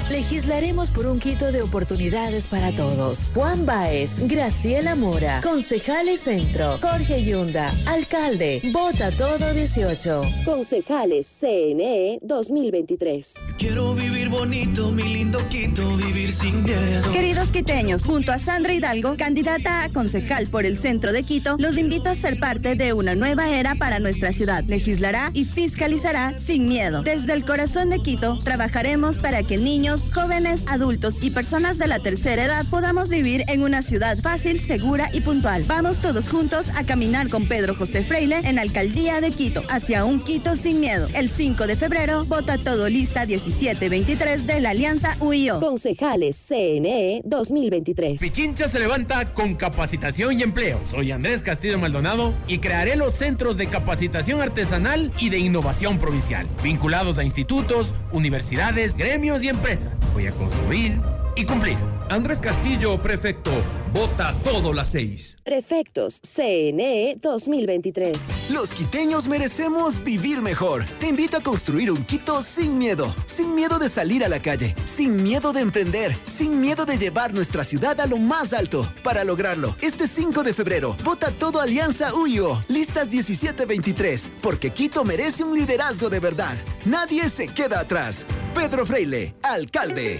Legislaremos 0.10 0.92
por 0.92 1.08
un 1.08 1.20
Quito 1.20 1.54
de 1.54 1.62
oportunidades 1.62 2.48
para 2.48 2.74
todos. 2.74 3.32
Juan 3.34 3.66
Baez, 3.66 4.28
Graciela 4.28 4.96
Mora, 4.96 5.40
Concejales 5.42 6.20
Centro, 6.20 6.78
Jorge 6.80 7.24
Yunda, 7.24 7.74
Alcalde, 7.86 8.62
Vota 8.74 9.10
Todo 9.12 9.54
18. 9.54 10.22
Concejales 10.44 11.28
CNE 11.40 12.20
2023. 12.24 13.36
Quiero 13.58 13.94
vivir 13.94 14.28
bonito, 14.28 14.92
mi 14.92 15.04
lindo 15.04 15.40
Quito, 15.48 15.96
vivir 15.96 16.34
sin 16.34 16.62
miedo. 16.64 17.10
Queridos 17.14 17.54
quiteños, 17.54 18.04
junto 18.04 18.34
a 18.34 18.38
Sandra 18.38 18.74
Hidalgo, 18.74 19.16
candidata 19.16 19.84
a 19.84 19.90
concejal 19.94 20.48
por 20.48 20.66
el 20.66 20.78
centro 20.78 21.14
de 21.14 21.24
Quito, 21.24 21.56
los 21.58 21.78
invito 21.78 22.10
a 22.10 22.16
ser 22.16 22.38
parte 22.38 22.76
de 22.76 22.92
una 22.92 23.16
nueva 23.16 23.50
era 23.50 23.76
para 23.76 24.00
nuestra 24.00 24.34
ciudad. 24.34 24.66
Legislará 24.66 25.32
y 25.34 25.46
fiscalizará 25.46 26.38
sin 26.38 26.68
miedo. 26.68 26.81
Desde 26.82 27.34
el 27.34 27.46
corazón 27.46 27.92
de 27.92 28.00
Quito, 28.00 28.40
trabajaremos 28.44 29.20
para 29.20 29.44
que 29.44 29.60
niños, 29.60 30.02
jóvenes, 30.16 30.66
adultos 30.68 31.22
y 31.22 31.30
personas 31.30 31.78
de 31.78 31.86
la 31.86 32.00
tercera 32.00 32.46
edad 32.46 32.66
podamos 32.72 33.10
vivir 33.10 33.44
en 33.50 33.62
una 33.62 33.84
ciudad 33.84 34.18
fácil, 34.18 34.60
segura 34.60 35.08
y 35.14 35.22
puntual. 35.22 35.64
Vamos 35.68 36.00
todos 36.00 36.28
juntos 36.28 36.70
a 36.76 36.84
caminar 36.84 37.30
con 37.30 37.46
Pedro 37.46 37.76
José 37.76 38.04
Freile 38.04 38.42
en 38.46 38.58
Alcaldía 38.58 39.22
de 39.22 39.30
Quito, 39.30 39.62
hacia 39.70 40.06
un 40.06 40.24
Quito 40.24 40.56
sin 40.56 40.80
miedo. 40.80 41.08
El 41.14 41.30
5 41.30 41.68
de 41.68 41.76
febrero, 41.76 42.24
vota 42.26 42.58
todo 42.58 42.90
lista 42.90 43.28
1723 43.28 44.48
de 44.48 44.60
la 44.60 44.72
Alianza 44.72 45.18
UIO. 45.20 45.60
Concejales 45.60 46.36
CNE 46.48 47.22
2023. 47.26 48.20
Pichincha 48.20 48.68
se 48.68 48.80
levanta 48.80 49.36
con 49.36 49.54
capacitación 49.54 50.40
y 50.40 50.42
empleo. 50.42 50.82
Soy 50.86 51.12
Andrés 51.12 51.44
Castillo 51.44 51.78
Maldonado 51.78 52.34
y 52.48 52.58
crearé 52.58 52.96
los 52.96 53.14
centros 53.14 53.56
de 53.56 53.68
capacitación 53.68 54.42
artesanal 54.42 55.12
y 55.20 55.30
de 55.30 55.38
innovación 55.38 56.00
provincial, 56.00 56.48
vinculados 56.72 57.18
a 57.18 57.24
institutos, 57.26 57.94
universidades, 58.14 58.94
gremios 58.94 59.44
y 59.44 59.50
empresas. 59.50 59.92
Voy 60.14 60.28
a 60.28 60.32
construir 60.32 60.98
y 61.36 61.46
cumplir. 61.46 61.78
Andrés 62.10 62.40
Castillo, 62.40 63.02
prefecto. 63.02 63.52
Vota 63.94 64.34
todo 64.44 64.74
las 64.74 64.90
seis. 64.90 65.38
Prefectos 65.44 66.20
CNE 66.22 67.16
2023. 67.22 68.18
Los 68.52 68.74
quiteños 68.74 69.28
merecemos 69.28 70.04
vivir 70.04 70.42
mejor. 70.42 70.86
Te 71.00 71.08
invito 71.08 71.38
a 71.38 71.42
construir 71.42 71.92
un 71.92 72.04
Quito 72.04 72.42
sin 72.42 72.78
miedo. 72.78 73.14
Sin 73.26 73.56
miedo 73.56 73.80
de 73.80 73.90
salir 73.90 74.24
a 74.26 74.30
la 74.30 74.42
calle. 74.42 74.76
Sin 74.86 75.24
miedo 75.24 75.54
de 75.54 75.62
emprender. 75.62 76.18
Sin 76.26 76.60
miedo 76.60 76.86
de 76.86 76.98
llevar 76.98 77.34
nuestra 77.34 77.64
ciudad 77.64 78.00
a 78.00 78.08
lo 78.08 78.18
más 78.18 78.54
alto. 78.54 78.92
Para 79.04 79.24
lograrlo, 79.24 79.76
este 79.82 80.08
5 80.08 80.44
de 80.44 80.54
febrero, 80.54 80.96
vota 81.04 81.32
todo 81.32 81.62
Alianza 81.62 82.14
UIO. 82.14 82.64
Listas 82.68 83.10
1723. 83.10 84.32
Porque 84.42 84.72
Quito 84.72 85.04
merece 85.04 85.44
un 85.44 85.58
liderazgo 85.58 86.10
de 86.10 86.20
verdad. 86.20 86.58
Nadie 86.86 87.30
se 87.30 87.48
queda 87.48 87.80
atrás. 87.80 88.26
Pedro 88.54 88.86
Freile, 88.86 89.34
alcalde. 89.44 90.20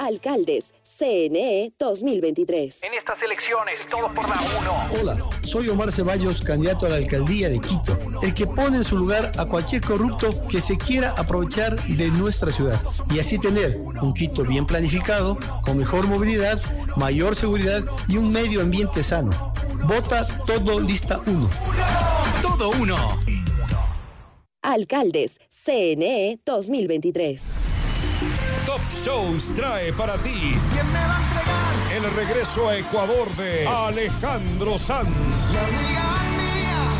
Alcaldes 0.00 0.72
CNE 0.82 1.72
2023. 1.78 2.84
En 2.84 2.94
estas 2.94 3.22
elecciones, 3.22 3.86
todo 3.86 4.08
por 4.14 4.26
la 4.26 4.40
1. 4.94 5.02
Hola, 5.02 5.30
soy 5.42 5.68
Omar 5.68 5.92
Ceballos, 5.92 6.40
candidato 6.40 6.86
a 6.86 6.88
la 6.88 6.96
alcaldía 6.96 7.50
de 7.50 7.60
Quito, 7.60 7.98
el 8.22 8.32
que 8.32 8.46
pone 8.46 8.78
en 8.78 8.84
su 8.84 8.96
lugar 8.96 9.30
a 9.36 9.44
cualquier 9.44 9.82
corrupto 9.82 10.30
que 10.48 10.62
se 10.62 10.78
quiera 10.78 11.10
aprovechar 11.18 11.78
de 11.84 12.08
nuestra 12.12 12.50
ciudad 12.50 12.80
y 13.10 13.18
así 13.18 13.38
tener 13.38 13.76
un 13.76 14.14
Quito 14.14 14.42
bien 14.44 14.64
planificado, 14.64 15.38
con 15.66 15.76
mejor 15.76 16.06
movilidad, 16.06 16.58
mayor 16.96 17.36
seguridad 17.36 17.84
y 18.08 18.16
un 18.16 18.32
medio 18.32 18.62
ambiente 18.62 19.02
sano. 19.02 19.52
Vota 19.84 20.26
todo 20.46 20.80
lista 20.80 21.20
1. 21.26 21.50
Todo 22.40 22.70
uno. 22.70 22.96
Alcaldes 24.62 25.40
CNE 25.50 26.38
2023. 26.46 27.69
Top 28.70 28.82
Shows 29.04 29.52
trae 29.56 29.92
para 29.92 30.16
ti 30.18 30.54
el 31.92 32.14
regreso 32.14 32.68
a 32.68 32.76
Ecuador 32.76 33.28
de 33.34 33.66
Alejandro 33.66 34.78
Sanz. 34.78 35.50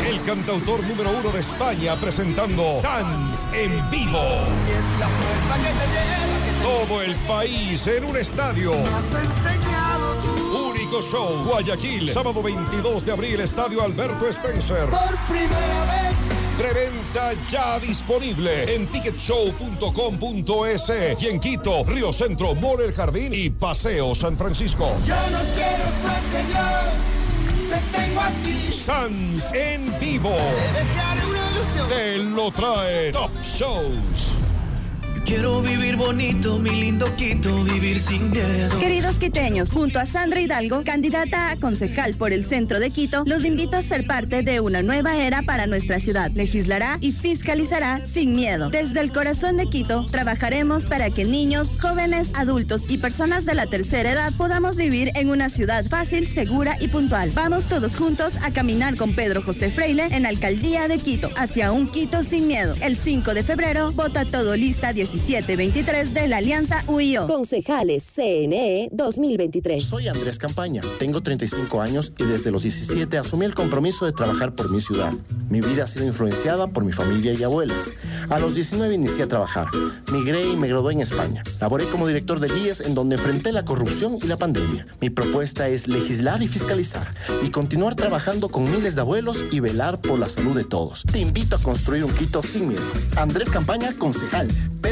El 0.05 0.21
cantautor 0.23 0.83
número 0.83 1.11
uno 1.11 1.29
de 1.29 1.39
España 1.39 1.95
presentando 1.95 2.61
Sanz 2.81 3.53
en 3.53 3.89
vivo. 3.89 4.19
Todo 6.61 7.01
el 7.03 7.15
país 7.25 7.87
en 7.87 8.03
un 8.03 8.17
estadio. 8.17 8.73
Único 10.53 11.01
show, 11.01 11.45
Guayaquil, 11.45 12.09
sábado 12.09 12.43
22 12.43 13.05
de 13.05 13.11
abril, 13.13 13.39
Estadio 13.39 13.81
Alberto 13.81 14.27
Spencer. 14.27 14.89
Por 14.89 15.15
primera 15.29 15.85
vez. 15.85 16.40
Preventa 16.61 17.33
ya 17.49 17.79
disponible 17.79 18.75
en 18.75 18.85
ticketshow.com.es 18.85 20.91
y 21.19 21.27
en 21.27 21.39
Quito, 21.39 21.83
Río 21.85 22.13
Centro, 22.13 22.53
More 22.53 22.85
El 22.85 22.93
Jardín 22.93 23.33
y 23.33 23.49
Paseo 23.49 24.13
San 24.13 24.37
Francisco. 24.37 24.95
Yo 25.07 25.15
no 25.31 25.39
quiero 25.55 25.85
suerte, 26.03 26.45
yo 26.53 26.61
te 27.67 27.81
tengo 27.97 28.21
a 28.21 28.29
ti. 28.43 28.71
Sans 28.71 29.51
en 29.53 29.91
vivo. 29.99 30.29
Te 30.29 30.83
dejaré 30.83 31.25
una 31.25 31.49
ilusión. 31.49 31.89
Te 31.89 32.19
lo 32.19 32.51
trae 32.51 33.11
Top 33.11 33.31
Shows. 33.41 34.35
Quiero 35.25 35.61
vivir 35.61 35.95
bonito, 35.95 36.57
mi 36.59 36.71
lindo 36.71 37.15
Quito, 37.15 37.63
vivir 37.63 37.99
sin 37.99 38.31
miedo. 38.31 38.79
Queridos 38.79 39.19
quiteños, 39.19 39.71
junto 39.71 39.99
a 39.99 40.05
Sandra 40.05 40.41
Hidalgo, 40.41 40.83
candidata 40.83 41.51
a 41.51 41.57
concejal 41.57 42.15
por 42.15 42.33
el 42.33 42.45
centro 42.45 42.79
de 42.79 42.89
Quito, 42.89 43.23
los 43.25 43.45
invito 43.45 43.77
a 43.77 43.81
ser 43.81 44.07
parte 44.07 44.41
de 44.41 44.59
una 44.59 44.81
nueva 44.81 45.17
era 45.17 45.41
para 45.43 45.67
nuestra 45.67 45.99
ciudad. 45.99 46.31
Legislará 46.31 46.97
y 47.01 47.11
fiscalizará 47.11 48.03
sin 48.05 48.35
miedo. 48.35 48.69
Desde 48.69 48.99
el 48.99 49.11
corazón 49.11 49.57
de 49.57 49.67
Quito, 49.67 50.05
trabajaremos 50.11 50.85
para 50.85 51.09
que 51.09 51.23
niños, 51.23 51.69
jóvenes, 51.79 52.31
adultos 52.35 52.89
y 52.89 52.97
personas 52.97 53.45
de 53.45 53.55
la 53.55 53.67
tercera 53.67 54.11
edad 54.11 54.33
podamos 54.37 54.75
vivir 54.75 55.11
en 55.15 55.29
una 55.29 55.49
ciudad 55.49 55.85
fácil, 55.85 56.27
segura 56.27 56.77
y 56.79 56.87
puntual. 56.87 57.31
Vamos 57.33 57.65
todos 57.65 57.95
juntos 57.95 58.37
a 58.41 58.51
caminar 58.51 58.95
con 58.95 59.13
Pedro 59.13 59.41
José 59.41 59.71
Freile 59.71 60.07
en 60.11 60.25
Alcaldía 60.25 60.87
de 60.87 60.97
Quito, 60.97 61.29
hacia 61.37 61.71
un 61.71 61.89
Quito 61.91 62.23
sin 62.23 62.47
miedo. 62.47 62.75
El 62.81 62.97
5 62.97 63.33
de 63.33 63.43
febrero, 63.43 63.91
vota 63.91 64.25
todo 64.25 64.55
lista 64.55 64.93
1723 65.11 66.13
de 66.13 66.27
la 66.29 66.37
Alianza 66.37 66.85
UIO. 66.87 67.27
Concejales 67.27 68.05
CNE 68.15 68.87
2023. 68.93 69.83
Soy 69.83 70.07
Andrés 70.07 70.37
Campaña, 70.37 70.81
tengo 70.99 71.21
35 71.21 71.81
años 71.81 72.13
y 72.17 72.23
desde 72.23 72.49
los 72.49 72.63
17 72.63 73.17
asumí 73.17 73.45
el 73.45 73.53
compromiso 73.53 74.05
de 74.05 74.13
trabajar 74.13 74.55
por 74.55 74.71
mi 74.71 74.79
ciudad. 74.79 75.11
Mi 75.49 75.59
vida 75.59 75.83
ha 75.83 75.87
sido 75.87 76.05
influenciada 76.05 76.67
por 76.67 76.85
mi 76.85 76.93
familia 76.93 77.33
y 77.33 77.43
abuelas. 77.43 77.91
A 78.29 78.39
los 78.39 78.55
19 78.55 78.93
inicié 78.93 79.23
a 79.23 79.27
trabajar. 79.27 79.67
Migré 80.13 80.47
y 80.47 80.55
me 80.55 80.69
gradué 80.69 80.93
en 80.93 81.01
España. 81.01 81.43
Laboré 81.59 81.85
como 81.85 82.07
director 82.07 82.39
de 82.39 82.47
guías 82.47 82.79
en 82.79 82.95
donde 82.95 83.15
enfrenté 83.15 83.51
la 83.51 83.65
corrupción 83.65 84.17
y 84.21 84.27
la 84.27 84.37
pandemia. 84.37 84.87
Mi 85.01 85.09
propuesta 85.09 85.67
es 85.67 85.89
legislar 85.89 86.41
y 86.41 86.47
fiscalizar 86.47 87.05
y 87.43 87.49
continuar 87.49 87.95
trabajando 87.95 88.47
con 88.47 88.63
miles 88.63 88.95
de 88.95 89.01
abuelos 89.01 89.43
y 89.51 89.59
velar 89.59 89.99
por 89.99 90.19
la 90.19 90.29
salud 90.29 90.55
de 90.55 90.63
todos. 90.63 91.03
Te 91.03 91.19
invito 91.19 91.57
a 91.57 91.59
construir 91.59 92.05
un 92.05 92.11
Quito 92.13 92.41
sin 92.41 92.69
miedo. 92.69 92.81
Andrés 93.17 93.49
Campaña, 93.49 93.93
concejal. 93.97 94.47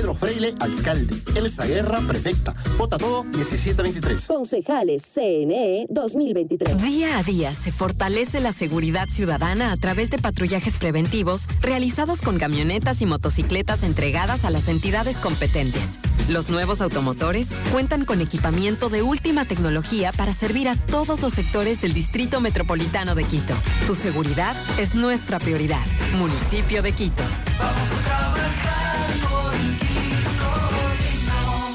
Pedro 0.09 0.27
Freile, 0.27 0.55
alcalde. 0.59 1.15
Elsa 1.35 1.65
Guerra, 1.65 1.99
prefecta. 2.07 2.55
Vota 2.77 2.97
todo 2.97 3.23
1723. 3.25 4.25
Concejales 4.25 5.03
CNE 5.03 5.85
2023. 5.89 6.81
Día 6.81 7.19
a 7.19 7.23
día 7.23 7.53
se 7.53 7.71
fortalece 7.71 8.39
la 8.39 8.51
seguridad 8.51 9.07
ciudadana 9.07 9.71
a 9.71 9.77
través 9.77 10.09
de 10.09 10.17
patrullajes 10.17 10.77
preventivos 10.77 11.45
realizados 11.61 12.21
con 12.21 12.39
camionetas 12.39 13.01
y 13.03 13.05
motocicletas 13.05 13.83
entregadas 13.83 14.45
a 14.45 14.49
las 14.49 14.67
entidades 14.67 15.17
competentes. 15.17 15.99
Los 16.27 16.49
nuevos 16.49 16.81
automotores 16.81 17.49
cuentan 17.71 18.05
con 18.05 18.19
equipamiento 18.19 18.89
de 18.89 19.03
última 19.03 19.45
tecnología 19.45 20.11
para 20.11 20.33
servir 20.33 20.69
a 20.69 20.75
todos 20.75 21.21
los 21.21 21.33
sectores 21.33 21.81
del 21.81 21.93
Distrito 21.93 22.41
Metropolitano 22.41 23.13
de 23.13 23.25
Quito. 23.25 23.53
Tu 23.85 23.93
seguridad 23.93 24.55
es 24.79 24.95
nuestra 24.95 25.37
prioridad. 25.37 25.85
Municipio 26.17 26.81
de 26.81 26.93
Quito. 26.93 27.23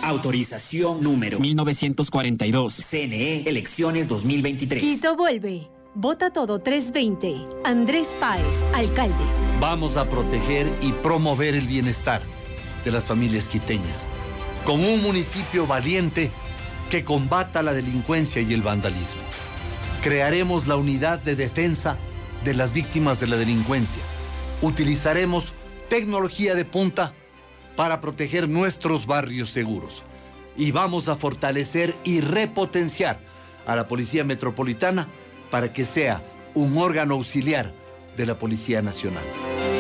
Autorización 0.05 1.03
número 1.03 1.41
1942. 1.41 2.75
CNE, 2.75 3.49
elecciones 3.49 4.07
2023. 4.07 4.83
Quito 4.83 5.17
vuelve. 5.17 5.71
Vota 5.95 6.31
todo 6.31 6.59
320. 6.59 7.47
Andrés 7.65 8.09
Páez, 8.21 8.63
alcalde. 8.75 9.25
Vamos 9.61 9.97
a 9.97 10.07
proteger 10.11 10.71
y 10.83 10.93
promover 10.93 11.55
el 11.55 11.67
bienestar 11.67 12.21
de 12.85 12.91
las 12.91 13.05
familias 13.05 13.49
quiteñas, 13.49 14.07
con 14.67 14.85
un 14.85 15.01
municipio 15.01 15.67
valiente 15.67 16.31
que 16.91 17.03
combata 17.03 17.63
la 17.63 17.73
delincuencia 17.73 18.43
y 18.43 18.53
el 18.53 18.61
vandalismo. 18.61 19.23
Crearemos 20.03 20.67
la 20.67 20.77
unidad 20.77 21.19
de 21.19 21.35
defensa 21.35 21.97
de 22.45 22.53
las 22.53 22.75
víctimas 22.75 23.21
de 23.21 23.29
la 23.29 23.39
delincuencia. 23.39 24.03
Utilizaremos 24.61 25.55
tecnología 25.89 26.55
de 26.55 26.67
punta 26.67 27.15
para 27.77 28.01
proteger 28.01 28.49
nuestros 28.49 29.07
barrios 29.07 29.51
seguros. 29.51 30.05
Y 30.57 30.71
vamos 30.71 31.09
a 31.09 31.17
fortalecer 31.17 31.97
y 32.05 32.21
repotenciar 32.21 33.19
a 33.67 33.77
la 33.77 33.89
Policía 33.89 34.25
Metropolitana 34.25 35.09
para 35.51 35.73
que 35.73 35.85
sea 35.85 36.23
un 36.55 36.77
órgano 36.79 37.15
auxiliar 37.15 37.73
de 38.17 38.27
la 38.27 38.39
Policía 38.39 38.83
Nacional. 38.83 39.25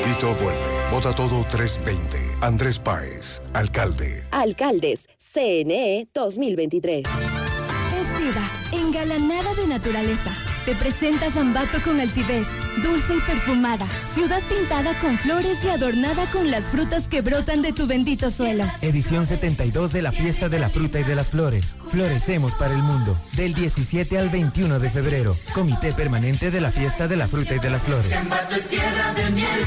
Quito 0.04 0.34
vuelve. 0.34 0.90
Vota 0.90 1.14
todo 1.14 1.44
320. 1.44 2.38
Andrés 2.40 2.78
Páez, 2.78 3.42
alcalde. 3.52 4.26
Alcaldes 4.30 5.08
CNE 5.16 6.06
2023. 6.12 7.04
Vestida, 7.04 8.50
engalanada 8.72 9.54
de 9.54 9.66
naturaleza. 9.66 10.53
Te 10.64 10.74
presenta 10.74 11.30
Zambato 11.30 11.82
con 11.82 12.00
altivez, 12.00 12.46
dulce 12.82 13.16
y 13.16 13.20
perfumada. 13.20 13.86
Ciudad 14.14 14.40
pintada 14.48 14.98
con 14.98 15.18
flores 15.18 15.62
y 15.62 15.68
adornada 15.68 16.24
con 16.30 16.50
las 16.50 16.64
frutas 16.64 17.06
que 17.06 17.20
brotan 17.20 17.60
de 17.60 17.74
tu 17.74 17.86
bendito 17.86 18.30
suelo. 18.30 18.64
Edición 18.80 19.26
72 19.26 19.92
de 19.92 20.00
la 20.00 20.10
Fiesta 20.10 20.48
de 20.48 20.58
la 20.58 20.70
Fruta 20.70 21.00
y 21.00 21.04
de 21.04 21.16
las 21.16 21.28
Flores. 21.28 21.76
Florecemos 21.90 22.54
para 22.54 22.72
el 22.72 22.82
mundo. 22.82 23.14
Del 23.36 23.52
17 23.52 24.16
al 24.16 24.30
21 24.30 24.78
de 24.78 24.88
febrero. 24.88 25.36
Comité 25.52 25.92
Permanente 25.92 26.50
de 26.50 26.62
la 26.62 26.70
Fiesta 26.70 27.08
de 27.08 27.16
la 27.16 27.28
Fruta 27.28 27.56
y 27.56 27.58
de 27.58 27.68
las 27.68 27.82
Flores. 27.82 28.08
Zambato 28.08 28.56
es 28.56 28.66
tierra 28.66 29.12
de 29.12 29.30
miel, 29.32 29.60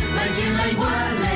la 0.57 0.71
iguale. 0.71 1.27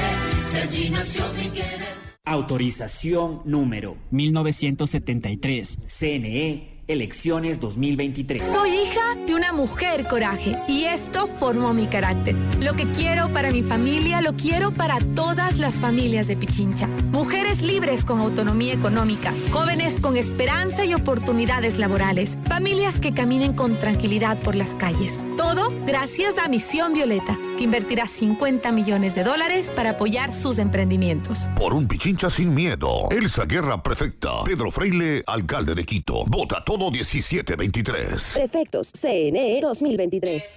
Si 0.52 0.58
allí 0.58 0.90
nació 0.90 1.32
mi 1.34 1.50
querer. 1.50 2.02
Autorización 2.26 3.42
número 3.46 3.98
1973. 4.10 5.78
CNE, 5.86 6.84
elecciones 6.88 7.60
2023. 7.60 8.42
Soy 8.42 8.70
hija 8.70 9.01
de 9.16 9.36
una 9.36 9.52
mujer 9.52 10.08
coraje 10.08 10.58
y 10.68 10.86
esto 10.86 11.28
formó 11.28 11.74
mi 11.74 11.88
carácter. 11.88 12.36
Lo 12.60 12.74
que 12.74 12.90
quiero 12.92 13.32
para 13.34 13.52
mi 13.52 13.64
familia 13.64 14.22
lo 14.22 14.34
quiero 14.34 14.72
para 14.72 15.00
todas 15.16 15.60
las 15.60 15.76
familias 15.76 16.28
de 16.28 16.38
Pichincha. 16.38 16.88
Mujeres 17.12 17.62
libres 17.62 18.06
con 18.06 18.20
autonomía 18.20 18.74
económica, 18.74 19.34
jóvenes 19.52 20.00
con 20.00 20.18
esperanza 20.18 20.86
y 20.86 20.94
oportunidades 20.94 21.78
laborales, 21.78 22.38
familias 22.48 23.00
que 23.00 23.14
caminen 23.14 23.54
con 23.54 23.78
tranquilidad 23.80 24.42
por 24.42 24.56
las 24.56 24.76
calles. 24.76 25.20
Todo 25.38 25.72
gracias 25.86 26.38
a 26.38 26.48
Misión 26.48 26.94
Violeta, 26.94 27.38
que 27.58 27.64
invertirá 27.64 28.08
50 28.08 28.72
millones 28.72 29.16
de 29.16 29.24
dólares 29.24 29.72
para 29.76 29.92
apoyar 29.92 30.34
sus 30.34 30.60
emprendimientos. 30.60 31.50
Por 31.56 31.74
un 31.74 31.88
Pichincha 31.88 32.30
sin 32.30 32.54
miedo. 32.54 33.10
Elsa 33.10 33.46
Guerra 33.46 33.82
Prefecta. 33.82 34.44
Pedro 34.44 34.72
Freile, 34.72 35.24
alcalde 35.26 35.76
de 35.76 35.86
Quito. 35.86 36.26
Vota 36.28 36.64
todo 36.64 36.92
1723. 36.92 38.32
Prefectos 38.34 38.92
CNE 39.02 39.62
2023. 39.62 40.56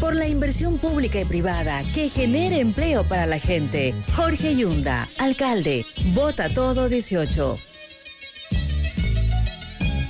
Por 0.00 0.16
la 0.16 0.26
inversión 0.26 0.78
pública 0.78 1.20
y 1.20 1.24
privada 1.24 1.82
que 1.94 2.08
genere 2.08 2.58
empleo 2.58 3.04
para 3.04 3.26
la 3.26 3.38
gente. 3.38 3.94
Jorge 4.16 4.56
Yunda, 4.56 5.08
alcalde. 5.18 5.86
Vota 6.12 6.48
todo 6.48 6.88
18. 6.88 7.58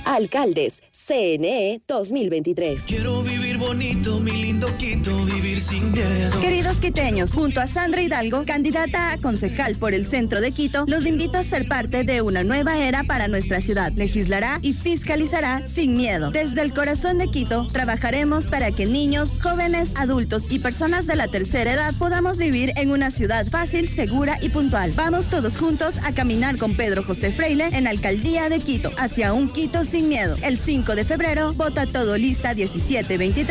Alcaldes 0.05 0.81
CNE 0.89 1.81
2023. 1.87 2.83
Quiero 2.85 3.21
vivir 3.21 3.50
bonito, 3.61 4.19
mi 4.19 4.31
lindo 4.31 4.75
Quito, 4.77 5.23
vivir 5.23 5.61
sin 5.61 5.91
miedo. 5.91 6.39
Queridos 6.39 6.79
quiteños, 6.79 7.31
junto 7.31 7.61
a 7.61 7.67
Sandra 7.67 8.01
Hidalgo, 8.01 8.43
candidata 8.43 9.11
a 9.11 9.17
concejal 9.19 9.75
por 9.75 9.93
el 9.93 10.07
centro 10.07 10.41
de 10.41 10.51
Quito, 10.51 10.85
los 10.87 11.05
invito 11.05 11.37
a 11.37 11.43
ser 11.43 11.67
parte 11.67 12.03
de 12.03 12.21
una 12.21 12.43
nueva 12.43 12.79
era 12.79 13.03
para 13.03 13.27
nuestra 13.27 13.61
ciudad. 13.61 13.91
Legislará 13.93 14.59
y 14.63 14.73
fiscalizará 14.73 15.65
sin 15.67 15.95
miedo. 15.95 16.31
Desde 16.31 16.61
el 16.61 16.73
corazón 16.73 17.19
de 17.19 17.27
Quito, 17.27 17.67
trabajaremos 17.71 18.47
para 18.47 18.71
que 18.71 18.87
niños, 18.87 19.29
jóvenes, 19.41 19.93
adultos 19.95 20.51
y 20.51 20.57
personas 20.57 21.05
de 21.05 21.15
la 21.15 21.27
tercera 21.27 21.73
edad 21.73 21.93
podamos 21.99 22.37
vivir 22.37 22.73
en 22.77 22.89
una 22.89 23.11
ciudad 23.11 23.45
fácil, 23.45 23.87
segura 23.87 24.39
y 24.41 24.49
puntual. 24.49 24.91
Vamos 24.95 25.27
todos 25.27 25.57
juntos 25.57 25.99
a 26.03 26.13
caminar 26.13 26.57
con 26.57 26.73
Pedro 26.73 27.03
José 27.03 27.31
Freile 27.31 27.69
en 27.73 27.85
Alcaldía 27.85 28.49
de 28.49 28.59
Quito, 28.59 28.91
hacia 28.97 29.33
un 29.33 29.49
Quito 29.49 29.83
sin 29.83 30.09
miedo. 30.09 30.35
El 30.41 30.57
5 30.57 30.95
de 30.95 31.05
febrero, 31.05 31.53
vota 31.53 31.85
todo 31.85 32.17
lista 32.17 32.55
1723 32.55 33.50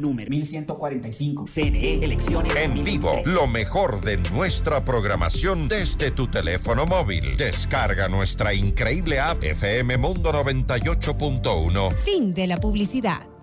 número 0.00 0.30
1145. 0.30 1.44
CNE, 1.46 2.04
elecciones. 2.04 2.54
En 2.56 2.84
vivo, 2.84 3.22
lo 3.24 3.46
mejor 3.46 4.00
de 4.00 4.18
nuestra 4.32 4.84
programación 4.84 5.68
desde 5.68 6.10
tu 6.10 6.28
teléfono 6.28 6.86
móvil. 6.86 7.36
Descarga 7.36 8.08
nuestra 8.08 8.54
increíble 8.54 9.18
app 9.20 9.42
FM 9.42 9.96
Mundo 9.98 10.32
98.1. 10.32 11.92
Fin 11.96 12.34
de 12.34 12.46
la 12.46 12.56
publicidad. 12.58 13.33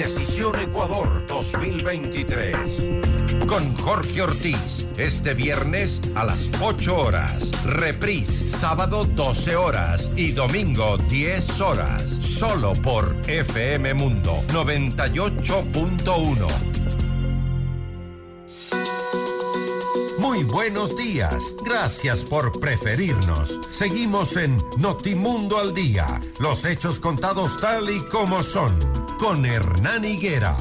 Decisión 0.00 0.58
Ecuador 0.58 1.26
2023. 1.26 2.88
Con 3.46 3.76
Jorge 3.76 4.22
Ortiz, 4.22 4.86
este 4.96 5.34
viernes 5.34 6.00
a 6.14 6.24
las 6.24 6.50
8 6.58 6.98
horas. 6.98 7.50
Reprise, 7.66 8.48
sábado 8.48 9.04
12 9.04 9.56
horas 9.56 10.10
y 10.16 10.32
domingo 10.32 10.96
10 10.96 11.60
horas. 11.60 12.08
Solo 12.08 12.72
por 12.72 13.14
FM 13.26 13.92
Mundo 13.92 14.42
98.1. 14.48 16.79
Muy 20.20 20.44
buenos 20.44 20.98
días. 20.98 21.54
Gracias 21.64 22.24
por 22.24 22.60
preferirnos. 22.60 23.58
Seguimos 23.70 24.36
en 24.36 24.58
Notimundo 24.76 25.58
al 25.58 25.72
Día. 25.72 26.20
Los 26.38 26.66
hechos 26.66 27.00
contados 27.00 27.58
tal 27.58 27.88
y 27.88 28.00
como 28.00 28.42
son. 28.42 28.78
Con 29.18 29.46
Hernán 29.46 30.04
Higuera. 30.04 30.58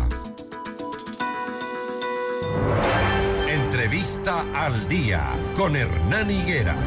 Entrevista 3.50 4.46
al 4.56 4.88
Día. 4.88 5.30
Con 5.58 5.76
Hernán 5.76 6.32
Higuera. 6.32 6.78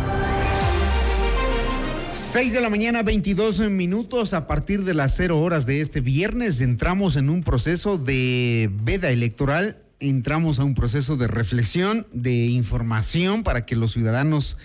6 2.14 2.54
de 2.54 2.60
la 2.62 2.70
mañana, 2.70 3.02
22 3.02 3.60
minutos. 3.68 4.32
A 4.32 4.46
partir 4.46 4.84
de 4.84 4.94
las 4.94 5.14
0 5.16 5.38
horas 5.38 5.66
de 5.66 5.82
este 5.82 6.00
viernes 6.00 6.62
entramos 6.62 7.16
en 7.16 7.28
un 7.28 7.42
proceso 7.42 7.98
de 7.98 8.70
veda 8.72 9.10
electoral. 9.10 9.76
Entramos 10.02 10.58
a 10.58 10.64
un 10.64 10.74
proceso 10.74 11.16
de 11.16 11.28
reflexión, 11.28 12.08
de 12.12 12.46
información 12.46 13.44
para 13.44 13.64
que 13.64 13.76
los 13.76 13.92
ciudadanos 13.92 14.56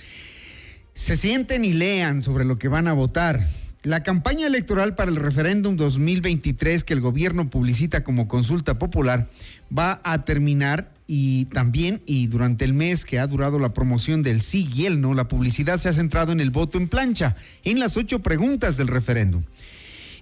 se 0.96 1.16
sienten 1.16 1.64
y 1.64 1.74
lean 1.74 2.24
sobre 2.24 2.44
lo 2.44 2.58
que 2.58 2.70
van 2.70 2.88
a 2.88 2.94
votar. 2.94 3.48
La 3.84 4.02
campaña 4.02 4.48
electoral 4.48 4.96
para 4.96 5.12
el 5.12 5.18
referéndum 5.18 5.78
2023 5.78 6.84
que 6.84 6.96
el 6.96 7.02
gobierno 7.02 7.52
publicita 7.52 8.04
como 8.04 8.28
consulta 8.28 8.80
popular 8.80 9.30
va 9.72 10.02
a 10.04 10.24
terminar 10.24 10.92
y 11.06 11.46
también 11.46 12.02
y 12.08 12.26
durante 12.26 12.66
el 12.66 12.74
mes 12.74 13.06
que 13.06 13.20
ha 13.20 13.28
durado 13.28 13.60
la 13.60 13.76
promoción 13.76 14.24
del 14.24 14.42
sí 14.42 14.68
y 14.74 14.88
el 14.88 15.02
no, 15.02 15.14
la 15.14 15.28
publicidad 15.28 15.78
se 15.78 15.90
ha 15.90 15.94
centrado 15.94 16.32
en 16.32 16.40
el 16.40 16.50
voto 16.50 16.80
en 16.80 16.88
plancha, 16.88 17.36
en 17.64 17.80
las 17.80 17.96
ocho 17.96 18.24
preguntas 18.24 18.76
del 18.76 18.88
referéndum. 18.88 19.44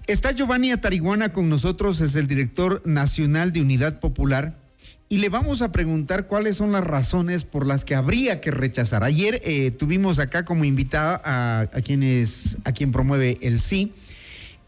Está 0.07 0.33
Giovanni 0.33 0.71
Atariguana 0.71 1.29
con 1.29 1.47
nosotros, 1.47 2.01
es 2.01 2.15
el 2.15 2.27
director 2.27 2.81
nacional 2.83 3.53
de 3.53 3.61
Unidad 3.61 4.01
Popular 4.01 4.64
y 5.07 5.19
le 5.19 5.29
vamos 5.29 5.61
a 5.61 5.71
preguntar 5.71 6.27
cuáles 6.27 6.57
son 6.57 6.71
las 6.71 6.83
razones 6.83 7.45
por 7.45 7.67
las 7.67 7.85
que 7.85 7.95
habría 7.95 8.41
que 8.41 8.51
rechazar. 8.51 9.03
Ayer 9.03 9.41
eh, 9.43 9.71
tuvimos 9.71 10.19
acá 10.19 10.45
como 10.45 10.65
invitada 10.65 11.21
a, 11.23 11.61
a, 11.61 11.81
quienes, 11.81 12.57
a 12.65 12.71
quien 12.71 12.91
promueve 12.91 13.37
el 13.41 13.59
sí. 13.59 13.93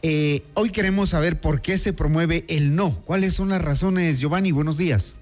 Eh, 0.03 0.43
hoy 0.53 0.71
queremos 0.71 1.09
saber 1.09 1.41
por 1.41 1.61
qué 1.61 1.77
se 1.77 1.91
promueve 1.91 2.45
el 2.49 2.75
no. 2.75 3.01
¿Cuáles 3.03 3.33
son 3.33 3.49
las 3.49 3.61
razones, 3.61 4.19
Giovanni? 4.19 4.51
Buenos 4.51 4.77
días. 4.77 5.15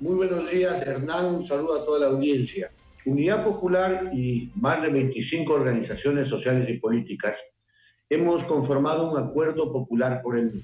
Muy 0.00 0.14
buenos 0.14 0.50
días, 0.50 0.80
Hernán. 0.86 1.26
Un 1.26 1.46
saludo 1.46 1.82
a 1.82 1.84
toda 1.84 2.00
la 2.00 2.06
audiencia. 2.06 2.70
Unidad 3.04 3.44
Popular 3.44 4.10
y 4.14 4.50
más 4.54 4.80
de 4.80 4.88
25 4.88 5.52
organizaciones 5.52 6.28
sociales 6.28 6.68
y 6.68 6.78
políticas 6.78 7.36
hemos 8.08 8.44
conformado 8.44 9.10
un 9.10 9.18
acuerdo 9.18 9.72
popular 9.72 10.20
por 10.22 10.38
el 10.38 10.62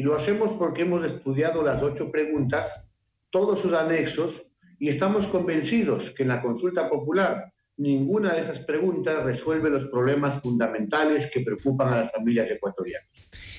y 0.00 0.02
lo 0.02 0.16
hacemos 0.16 0.52
porque 0.52 0.80
hemos 0.80 1.04
estudiado 1.04 1.62
las 1.62 1.82
ocho 1.82 2.10
preguntas, 2.10 2.86
todos 3.28 3.60
sus 3.60 3.74
anexos, 3.74 4.46
y 4.78 4.88
estamos 4.88 5.26
convencidos 5.26 6.08
que 6.08 6.22
en 6.22 6.30
la 6.30 6.40
consulta 6.40 6.88
popular 6.88 7.52
ninguna 7.76 8.32
de 8.32 8.40
esas 8.40 8.60
preguntas 8.60 9.22
resuelve 9.22 9.68
los 9.68 9.88
problemas 9.88 10.40
fundamentales 10.40 11.30
que 11.30 11.42
preocupan 11.42 11.92
a 11.92 12.00
las 12.00 12.12
familias 12.12 12.50
ecuatorianas. 12.50 13.10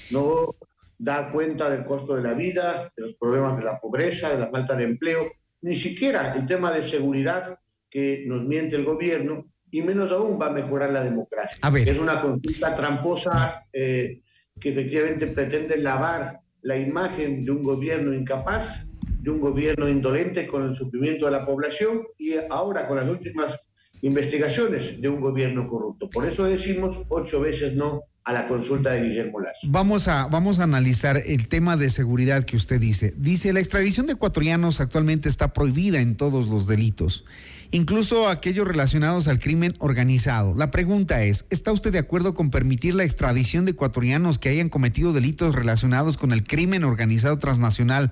No 0.10 0.56
da 0.98 1.32
cuenta 1.32 1.70
del 1.70 1.86
costo 1.86 2.16
de 2.16 2.24
la 2.24 2.34
vida, 2.34 2.92
de 2.98 3.04
los 3.04 3.14
problemas 3.14 3.56
de 3.60 3.64
la 3.64 3.80
pobreza, 3.80 4.32
de 4.32 4.40
la 4.40 4.50
falta 4.50 4.76
de 4.76 4.86
empleo, 4.86 5.32
ni 5.62 5.76
siquiera 5.76 6.34
el 6.34 6.48
tema 6.48 6.74
de 6.74 6.82
seguridad 6.82 7.60
que 7.88 8.24
nos 8.26 8.44
miente 8.46 8.76
el 8.76 8.86
gobierno, 8.86 9.46
y 9.70 9.84
menos 9.84 10.12
aún 10.12 10.42
va 10.42 10.48
a 10.48 10.52
mejorar 10.52 10.90
la 10.90 11.04
democracia. 11.04 11.60
Es 11.86 12.00
una 12.00 12.20
consulta 12.20 12.76
tramposa. 12.76 13.68
Eh, 13.72 14.24
que 14.62 14.70
efectivamente 14.70 15.28
pretende 15.28 15.76
lavar 15.78 16.40
la 16.62 16.78
imagen 16.78 17.44
de 17.44 17.52
un 17.52 17.64
gobierno 17.64 18.14
incapaz, 18.14 18.86
de 19.20 19.32
un 19.32 19.42
gobierno 19.42 19.90
indolente 19.90 20.48
con 20.48 20.70
el 20.70 20.76
sufrimiento 20.76 21.26
de 21.26 21.32
la 21.32 21.46
población 21.46 22.04
y 22.18 22.36
ahora 22.50 22.88
con 22.88 22.98
las 22.98 23.10
últimas 23.10 23.60
investigaciones 24.04 25.02
de 25.02 25.10
un 25.10 25.20
gobierno 25.20 25.68
corrupto. 25.68 26.10
Por 26.10 26.26
eso 26.26 26.44
decimos 26.46 27.02
ocho 27.10 27.42
veces 27.42 27.76
no 27.76 28.04
a 28.24 28.34
la 28.34 28.48
consulta 28.48 28.92
de 28.92 29.08
Guillermo 29.08 29.40
Lazo. 29.40 29.60
Vamos 29.64 30.08
a, 30.08 30.28
vamos 30.28 30.60
a 30.60 30.64
analizar 30.64 31.18
el 31.26 31.48
tema 31.48 31.76
de 31.76 31.90
seguridad 31.90 32.44
que 32.44 32.56
usted 32.56 32.80
dice. 32.80 33.14
Dice, 33.18 33.52
la 33.52 33.60
extradición 33.60 34.06
de 34.06 34.14
ecuatorianos 34.14 34.80
actualmente 34.80 35.28
está 35.28 35.54
prohibida 35.54 36.00
en 36.00 36.16
todos 36.16 36.48
los 36.48 36.68
delitos, 36.68 37.26
incluso 37.72 38.30
aquellos 38.30 38.68
relacionados 38.68 39.28
al 39.28 39.40
crimen 39.40 39.74
organizado. 39.80 40.54
La 40.56 40.70
pregunta 40.70 41.24
es, 41.24 41.46
¿está 41.50 41.72
usted 41.72 41.92
de 41.92 42.00
acuerdo 42.00 42.36
con 42.36 42.52
permitir 42.52 42.94
la 42.94 43.04
extradición 43.04 43.66
de 43.66 43.72
ecuatorianos 43.72 44.38
que 44.38 44.50
hayan 44.50 44.70
cometido 44.70 45.14
delitos 45.14 45.56
relacionados 45.56 46.18
con 46.18 46.32
el 46.32 46.44
crimen 46.44 46.84
organizado 46.84 47.38
transnacional? 47.40 48.12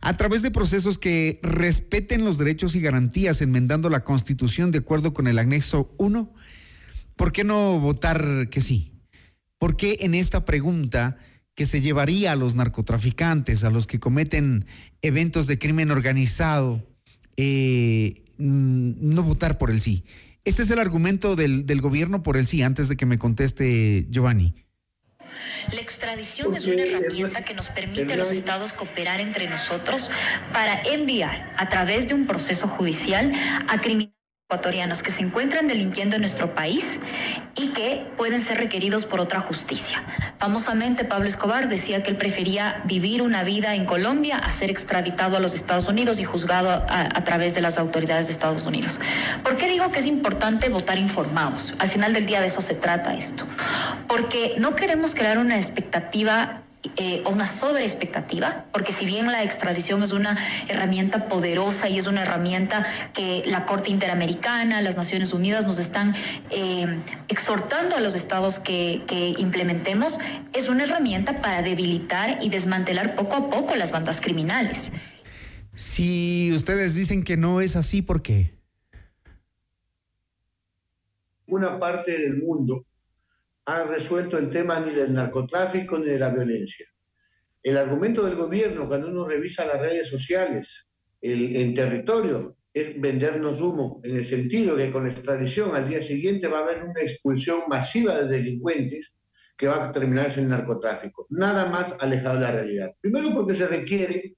a 0.00 0.16
través 0.16 0.42
de 0.42 0.52
procesos 0.52 0.96
que 0.96 1.40
respeten 1.42 2.24
los 2.24 2.38
derechos 2.38 2.76
y 2.76 2.80
garantías, 2.80 3.42
enmendando 3.42 3.90
la 3.90 4.04
Constitución 4.04 4.70
de 4.70 4.78
acuerdo 4.78 5.12
con 5.12 5.26
el 5.26 5.40
anexo 5.40 5.92
1? 5.98 6.32
¿Por 7.16 7.32
qué 7.32 7.42
no 7.42 7.80
votar 7.80 8.48
que 8.48 8.60
sí? 8.60 8.92
¿Por 9.58 9.76
qué 9.76 9.98
en 10.00 10.14
esta 10.14 10.44
pregunta 10.44 11.16
que 11.54 11.66
se 11.66 11.80
llevaría 11.80 12.32
a 12.32 12.36
los 12.36 12.54
narcotraficantes, 12.54 13.64
a 13.64 13.70
los 13.70 13.86
que 13.86 13.98
cometen 13.98 14.66
eventos 15.02 15.46
de 15.46 15.58
crimen 15.58 15.90
organizado, 15.90 16.86
eh, 17.36 18.24
no 18.38 19.22
votar 19.24 19.58
por 19.58 19.70
el 19.70 19.80
sí? 19.80 20.04
Este 20.44 20.62
es 20.62 20.70
el 20.70 20.78
argumento 20.78 21.34
del, 21.34 21.66
del 21.66 21.80
gobierno 21.80 22.22
por 22.22 22.36
el 22.36 22.46
sí, 22.46 22.62
antes 22.62 22.88
de 22.88 22.96
que 22.96 23.06
me 23.06 23.18
conteste 23.18 24.06
Giovanni. 24.08 24.54
La 25.74 25.80
extradición 25.80 26.54
es 26.54 26.66
una 26.66 26.82
herramienta 26.82 27.44
que 27.44 27.52
nos 27.52 27.68
permite 27.68 28.14
a 28.14 28.16
los 28.16 28.30
estados 28.30 28.72
cooperar 28.72 29.20
entre 29.20 29.48
nosotros 29.50 30.10
para 30.52 30.80
enviar 30.82 31.52
a 31.56 31.68
través 31.68 32.08
de 32.08 32.14
un 32.14 32.26
proceso 32.26 32.66
judicial 32.68 33.32
a 33.68 33.80
criminales 33.80 34.17
ecuatorianos 34.50 35.02
que 35.02 35.10
se 35.10 35.22
encuentran 35.22 35.68
delinquiendo 35.68 36.16
en 36.16 36.22
nuestro 36.22 36.54
país 36.54 37.00
y 37.54 37.68
que 37.74 38.06
pueden 38.16 38.40
ser 38.40 38.56
requeridos 38.56 39.04
por 39.04 39.20
otra 39.20 39.40
justicia. 39.40 40.02
Famosamente, 40.38 41.04
Pablo 41.04 41.28
Escobar 41.28 41.68
decía 41.68 42.02
que 42.02 42.08
él 42.08 42.16
prefería 42.16 42.80
vivir 42.86 43.20
una 43.20 43.42
vida 43.42 43.74
en 43.74 43.84
Colombia 43.84 44.38
a 44.38 44.50
ser 44.50 44.70
extraditado 44.70 45.36
a 45.36 45.40
los 45.40 45.54
Estados 45.54 45.86
Unidos 45.86 46.18
y 46.18 46.24
juzgado 46.24 46.70
a, 46.70 47.08
a 47.14 47.24
través 47.24 47.54
de 47.54 47.60
las 47.60 47.78
autoridades 47.78 48.28
de 48.28 48.32
Estados 48.32 48.64
Unidos. 48.64 49.02
¿Por 49.42 49.58
qué 49.58 49.68
digo 49.68 49.92
que 49.92 49.98
es 49.98 50.06
importante 50.06 50.70
votar 50.70 50.96
informados? 50.96 51.74
Al 51.78 51.90
final 51.90 52.14
del 52.14 52.24
día 52.24 52.40
de 52.40 52.46
eso 52.46 52.62
se 52.62 52.74
trata 52.74 53.14
esto. 53.14 53.44
Porque 54.06 54.54
no 54.56 54.74
queremos 54.74 55.14
crear 55.14 55.36
una 55.36 55.58
expectativa 55.58 56.62
eh, 56.96 57.24
una 57.26 57.48
sobreexpectativa, 57.48 58.66
porque 58.72 58.92
si 58.92 59.04
bien 59.04 59.26
la 59.26 59.42
extradición 59.42 60.02
es 60.04 60.12
una 60.12 60.38
herramienta 60.68 61.28
poderosa 61.28 61.88
y 61.88 61.98
es 61.98 62.06
una 62.06 62.22
herramienta 62.22 62.86
que 63.14 63.42
la 63.46 63.66
Corte 63.66 63.90
Interamericana, 63.90 64.80
las 64.80 64.96
Naciones 64.96 65.32
Unidas 65.32 65.66
nos 65.66 65.80
están 65.80 66.14
eh, 66.50 66.86
exhortando 67.26 67.96
a 67.96 68.00
los 68.00 68.14
estados 68.14 68.60
que, 68.60 69.02
que 69.08 69.34
implementemos, 69.38 70.20
es 70.52 70.68
una 70.68 70.84
herramienta 70.84 71.42
para 71.42 71.62
debilitar 71.62 72.38
y 72.42 72.48
desmantelar 72.48 73.16
poco 73.16 73.34
a 73.34 73.50
poco 73.50 73.74
las 73.74 73.90
bandas 73.90 74.20
criminales. 74.20 74.92
Si 75.74 76.52
ustedes 76.54 76.94
dicen 76.94 77.24
que 77.24 77.36
no 77.36 77.60
es 77.60 77.74
así, 77.74 78.02
¿por 78.02 78.22
qué? 78.22 78.54
Una 81.46 81.78
parte 81.80 82.18
del 82.18 82.38
mundo 82.38 82.84
ha 83.68 83.84
resuelto 83.84 84.38
el 84.38 84.48
tema 84.48 84.80
ni 84.80 84.92
del 84.92 85.12
narcotráfico 85.12 85.98
ni 85.98 86.06
de 86.06 86.18
la 86.18 86.30
violencia. 86.30 86.86
El 87.62 87.76
argumento 87.76 88.24
del 88.24 88.34
gobierno, 88.34 88.88
cuando 88.88 89.08
uno 89.08 89.26
revisa 89.26 89.66
las 89.66 89.78
redes 89.78 90.08
sociales, 90.08 90.88
el, 91.20 91.54
el 91.54 91.74
territorio, 91.74 92.56
es 92.72 92.98
vendernos 92.98 93.60
humo, 93.60 94.00
en 94.04 94.16
el 94.16 94.24
sentido 94.24 94.74
que 94.74 94.90
con 94.90 95.04
la 95.04 95.10
extradición 95.10 95.76
al 95.76 95.86
día 95.86 96.02
siguiente 96.02 96.48
va 96.48 96.60
a 96.60 96.62
haber 96.62 96.82
una 96.82 97.02
expulsión 97.02 97.62
masiva 97.68 98.16
de 98.16 98.28
delincuentes 98.28 99.14
que 99.54 99.68
va 99.68 99.88
a 99.88 99.92
terminarse 99.92 100.40
en 100.40 100.48
narcotráfico. 100.48 101.26
Nada 101.28 101.66
más 101.66 101.94
alejado 102.00 102.36
de 102.36 102.40
la 102.40 102.52
realidad. 102.52 102.94
Primero 102.98 103.34
porque 103.34 103.54
se 103.54 103.66
requiere 103.66 104.36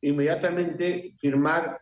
inmediatamente 0.00 1.16
firmar 1.18 1.80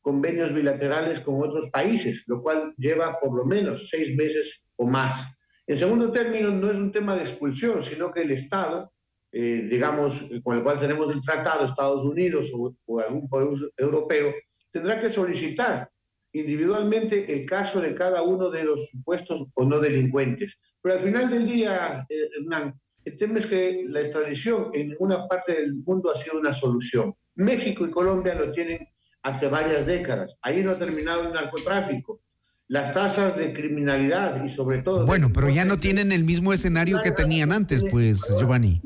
convenios 0.00 0.54
bilaterales 0.54 1.20
con 1.20 1.36
otros 1.36 1.68
países, 1.70 2.24
lo 2.26 2.40
cual 2.40 2.72
lleva 2.78 3.18
por 3.20 3.36
lo 3.36 3.44
menos 3.44 3.90
seis 3.90 4.16
meses 4.16 4.64
o 4.76 4.86
más. 4.86 5.36
En 5.70 5.78
segundo 5.78 6.10
término, 6.10 6.50
no 6.50 6.68
es 6.68 6.76
un 6.76 6.90
tema 6.90 7.14
de 7.14 7.22
expulsión, 7.22 7.80
sino 7.84 8.10
que 8.10 8.22
el 8.22 8.32
Estado, 8.32 8.92
eh, 9.30 9.68
digamos, 9.70 10.24
con 10.42 10.56
el 10.56 10.64
cual 10.64 10.80
tenemos 10.80 11.14
el 11.14 11.20
tratado, 11.20 11.64
Estados 11.64 12.02
Unidos 12.02 12.50
o, 12.52 12.98
algún 12.98 13.28
país 13.28 13.60
europeo, 13.76 14.34
tendrá 14.68 14.98
que 14.98 15.12
solicitar 15.12 15.88
individualmente 16.32 17.32
el 17.32 17.46
caso 17.46 17.80
de 17.80 17.94
cada 17.94 18.22
uno 18.22 18.50
de 18.50 18.64
los 18.64 18.88
supuestos 18.88 19.46
o 19.54 19.64
no 19.64 19.78
delincuentes. 19.78 20.58
Pero 20.82 20.96
al 20.96 21.04
final 21.04 21.30
del 21.30 21.46
día, 21.46 22.04
eh, 22.08 22.28
Hernán, 22.40 22.74
el 23.04 23.16
tema 23.16 23.38
es 23.38 23.46
que 23.46 23.84
la 23.86 24.00
extradición 24.00 24.70
en 24.74 24.88
ninguna 24.88 25.28
parte 25.28 25.52
del 25.52 25.76
mundo 25.76 26.10
ha 26.10 26.16
sido 26.16 26.40
una 26.40 26.52
solución. 26.52 27.14
México 27.36 27.86
y 27.86 27.90
Colombia 27.90 28.34
lo 28.34 28.50
tienen 28.50 28.88
hace 29.22 29.46
varias 29.46 29.86
décadas. 29.86 30.36
Ahí 30.42 30.64
no 30.64 30.72
ha 30.72 30.78
terminado 30.78 31.28
el 31.28 31.32
narcotráfico 31.32 32.22
las 32.70 32.94
tasas 32.94 33.36
de 33.36 33.52
criminalidad 33.52 34.44
y 34.44 34.48
sobre 34.48 34.80
todo... 34.80 35.04
Bueno, 35.04 35.32
pero 35.32 35.48
ya 35.48 35.64
no 35.64 35.76
tienen 35.76 36.12
el 36.12 36.22
mismo 36.22 36.52
escenario 36.52 37.02
que 37.02 37.10
tenían 37.10 37.50
antes, 37.50 37.82
pues, 37.90 38.20
Giovanni. 38.38 38.80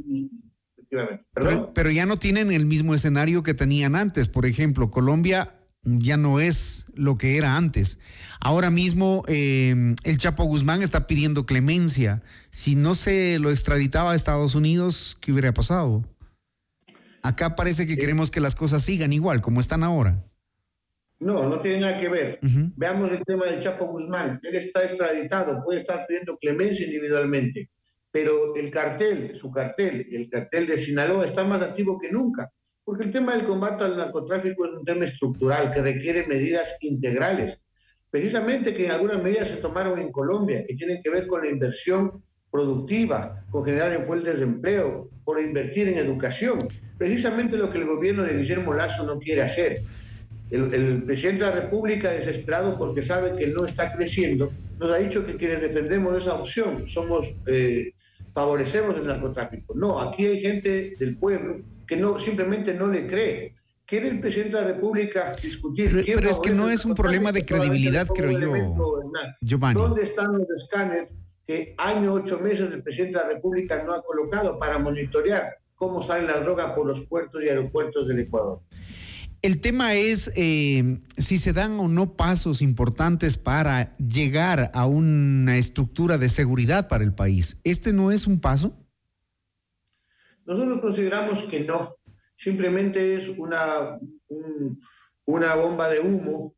Pero, 1.34 1.74
pero, 1.74 1.90
ya 1.90 2.06
no 2.06 2.16
tienen 2.16 2.50
el 2.50 2.64
mismo 2.64 2.94
escenario 2.94 3.42
que 3.42 3.52
tenían 3.52 3.94
antes. 3.94 4.30
Por 4.30 4.46
ejemplo, 4.46 4.90
Colombia 4.90 5.56
ya 5.82 6.16
no 6.16 6.40
es 6.40 6.86
lo 6.94 7.18
que 7.18 7.36
era 7.36 7.58
antes. 7.58 7.98
Ahora 8.40 8.70
mismo 8.70 9.22
eh, 9.26 9.94
el 10.02 10.16
Chapo 10.16 10.44
Guzmán 10.44 10.80
está 10.80 11.06
pidiendo 11.06 11.44
clemencia. 11.44 12.22
Si 12.48 12.76
no 12.76 12.94
se 12.94 13.38
lo 13.38 13.50
extraditaba 13.50 14.12
a 14.12 14.14
Estados 14.14 14.54
Unidos, 14.54 15.18
¿qué 15.20 15.30
hubiera 15.32 15.52
pasado? 15.52 16.04
Acá 17.22 17.54
parece 17.54 17.86
que 17.86 17.98
queremos 17.98 18.30
que 18.30 18.40
las 18.40 18.54
cosas 18.54 18.82
sigan 18.82 19.12
igual, 19.12 19.42
como 19.42 19.60
están 19.60 19.82
ahora. 19.82 20.24
No, 21.24 21.48
no 21.48 21.58
tiene 21.60 21.80
nada 21.80 21.98
que 21.98 22.08
ver. 22.08 22.38
Uh 22.42 22.46
-huh. 22.46 22.72
Veamos 22.76 23.10
el 23.10 23.24
tema 23.24 23.46
del 23.46 23.58
Chapo 23.58 23.86
Guzmán. 23.86 24.38
Él 24.42 24.56
está 24.56 24.84
extraditado, 24.84 25.64
puede 25.64 25.80
estar 25.80 26.04
pidiendo 26.06 26.36
clemencia 26.36 26.84
individualmente, 26.84 27.70
pero 28.10 28.54
el 28.54 28.70
cartel, 28.70 29.34
su 29.34 29.50
cartel, 29.50 30.06
el 30.12 30.28
cartel 30.28 30.66
de 30.66 30.76
Sinaloa 30.76 31.24
está 31.24 31.42
más 31.42 31.62
activo 31.62 31.98
que 31.98 32.12
nunca, 32.12 32.50
porque 32.84 33.04
el 33.04 33.10
tema 33.10 33.34
del 33.34 33.46
combate 33.46 33.84
al 33.84 33.96
narcotráfico 33.96 34.66
es 34.66 34.72
un 34.72 34.84
tema 34.84 35.06
estructural 35.06 35.72
que 35.72 35.80
requiere 35.80 36.26
medidas 36.26 36.76
integrales, 36.80 37.58
precisamente 38.10 38.74
que 38.74 38.84
en 38.84 38.92
algunas 38.92 39.22
medidas 39.22 39.48
se 39.48 39.56
tomaron 39.56 39.98
en 39.98 40.12
Colombia, 40.12 40.64
que 40.66 40.74
tienen 40.74 41.00
que 41.02 41.10
ver 41.10 41.26
con 41.26 41.40
la 41.40 41.48
inversión 41.48 42.22
productiva, 42.50 43.46
con 43.50 43.64
generar 43.64 44.06
fuentes 44.06 44.36
de 44.36 44.44
empleo, 44.44 45.08
por 45.24 45.40
invertir 45.40 45.88
en 45.88 45.98
educación, 45.98 46.68
precisamente 46.98 47.56
lo 47.56 47.70
que 47.70 47.78
el 47.78 47.86
gobierno 47.86 48.22
de 48.24 48.36
Guillermo 48.36 48.74
Lazo 48.74 49.04
no 49.04 49.18
quiere 49.18 49.40
hacer. 49.40 49.82
El, 50.50 50.74
el, 50.74 51.02
presidente 51.02 51.44
de 51.44 51.50
la 51.50 51.56
República, 51.62 52.10
desesperado 52.10 52.76
porque 52.76 53.02
sabe 53.02 53.34
que 53.34 53.46
no 53.46 53.64
está 53.64 53.92
creciendo, 53.92 54.52
nos 54.78 54.90
ha 54.90 54.98
dicho 54.98 55.24
que 55.26 55.36
quienes 55.36 55.60
defendemos 55.60 56.16
esa 56.22 56.34
opción 56.34 56.86
somos, 56.86 57.34
eh, 57.46 57.92
favorecemos 58.32 58.96
el 58.96 59.06
narcotráfico. 59.06 59.74
No, 59.74 60.00
aquí 60.00 60.26
hay 60.26 60.40
gente 60.40 60.96
del 60.98 61.16
pueblo 61.16 61.60
que 61.86 61.96
no, 61.96 62.18
simplemente 62.18 62.74
no 62.74 62.86
le 62.88 63.06
cree. 63.06 63.52
Quiere 63.86 64.08
el 64.08 64.20
presidente 64.20 64.56
de 64.56 64.62
la 64.62 64.68
República 64.68 65.36
discutir. 65.40 65.90
Pero, 65.90 66.18
pero 66.20 66.30
es 66.30 66.40
que 66.40 66.50
no 66.50 66.70
es 66.70 66.84
un 66.84 66.94
problema 66.94 67.32
de 67.32 67.44
credibilidad, 67.44 68.06
creo 68.06 68.38
yo. 68.38 69.12
Giovanni. 69.40 69.78
¿Dónde 69.78 70.02
están 70.02 70.38
los 70.38 70.50
escáneres 70.50 71.10
que 71.46 71.74
año, 71.76 72.14
ocho 72.14 72.40
meses 72.40 72.72
el 72.72 72.82
presidente 72.82 73.18
de 73.18 73.24
la 73.24 73.30
República 73.34 73.82
no 73.84 73.92
ha 73.92 74.02
colocado 74.02 74.58
para 74.58 74.78
monitorear 74.78 75.58
cómo 75.74 76.02
sale 76.02 76.26
la 76.26 76.40
droga 76.40 76.74
por 76.74 76.86
los 76.86 77.02
puertos 77.02 77.42
y 77.44 77.48
aeropuertos 77.48 78.08
del 78.08 78.20
Ecuador? 78.20 78.60
El 79.44 79.60
tema 79.60 79.92
es 79.92 80.32
eh, 80.36 81.00
si 81.18 81.36
se 81.36 81.52
dan 81.52 81.72
o 81.72 81.86
no 81.86 82.16
pasos 82.16 82.62
importantes 82.62 83.36
para 83.36 83.94
llegar 83.98 84.70
a 84.72 84.86
una 84.86 85.58
estructura 85.58 86.16
de 86.16 86.30
seguridad 86.30 86.88
para 86.88 87.04
el 87.04 87.12
país. 87.12 87.60
¿Este 87.62 87.92
no 87.92 88.10
es 88.10 88.26
un 88.26 88.40
paso? 88.40 88.74
Nosotros 90.46 90.80
consideramos 90.80 91.42
que 91.42 91.60
no. 91.60 91.96
Simplemente 92.34 93.16
es 93.16 93.28
una, 93.28 93.98
un, 94.28 94.80
una 95.26 95.54
bomba 95.56 95.90
de 95.90 96.00
humo 96.00 96.54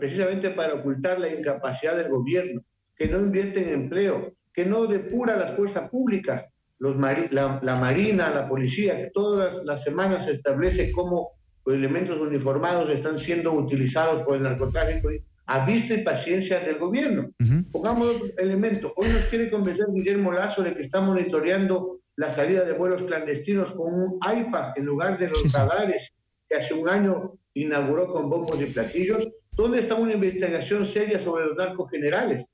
precisamente 0.00 0.50
para 0.50 0.74
ocultar 0.74 1.20
la 1.20 1.32
incapacidad 1.32 1.96
del 1.96 2.10
gobierno, 2.10 2.60
que 2.96 3.06
no 3.06 3.20
invierte 3.20 3.62
en 3.62 3.82
empleo, 3.82 4.34
que 4.52 4.66
no 4.66 4.88
depura 4.88 5.36
las 5.36 5.54
fuerzas 5.54 5.88
públicas, 5.88 6.46
la 6.80 7.76
Marina, 7.76 8.30
la 8.30 8.48
policía, 8.48 8.96
que 8.96 9.12
todas 9.14 9.64
las 9.64 9.84
semanas 9.84 10.24
se 10.24 10.32
establece 10.32 10.90
cómo 10.90 11.35
elementos 11.74 12.20
uniformados 12.20 12.90
están 12.90 13.18
siendo 13.18 13.52
utilizados 13.52 14.22
por 14.22 14.36
el 14.36 14.42
narcotráfico 14.42 15.10
a 15.46 15.64
vista 15.64 15.94
y 15.94 16.02
paciencia 16.02 16.60
del 16.60 16.78
gobierno. 16.78 17.30
Uh 17.38 17.44
-huh. 17.44 17.70
Pongamos 17.70 18.08
otro 18.08 18.28
elemento. 18.38 18.92
Hoy 18.96 19.08
nos 19.08 19.24
quiere 19.26 19.50
convencer 19.50 19.86
Guillermo 19.92 20.32
Lazo 20.32 20.62
de 20.62 20.74
que 20.74 20.82
está 20.82 21.00
monitoreando 21.00 22.00
la 22.16 22.30
salida 22.30 22.64
de 22.64 22.72
vuelos 22.72 23.02
clandestinos 23.02 23.72
con 23.72 23.94
un 23.94 24.18
iPad 24.36 24.72
en 24.76 24.84
lugar 24.84 25.18
de 25.18 25.28
los 25.28 25.42
sí, 25.42 25.48
radares 25.54 26.14
que 26.48 26.56
hace 26.56 26.74
un 26.74 26.88
año 26.88 27.34
inauguró 27.54 28.08
con 28.08 28.28
bombos 28.28 28.60
y 28.60 28.66
platillos. 28.66 29.28
¿Dónde 29.52 29.80
está 29.80 29.94
una 29.94 30.12
investigación 30.12 30.84
seria 30.84 31.20
sobre 31.20 31.46
los 31.46 31.56
narcos 31.56 31.90
generales? 31.90 32.44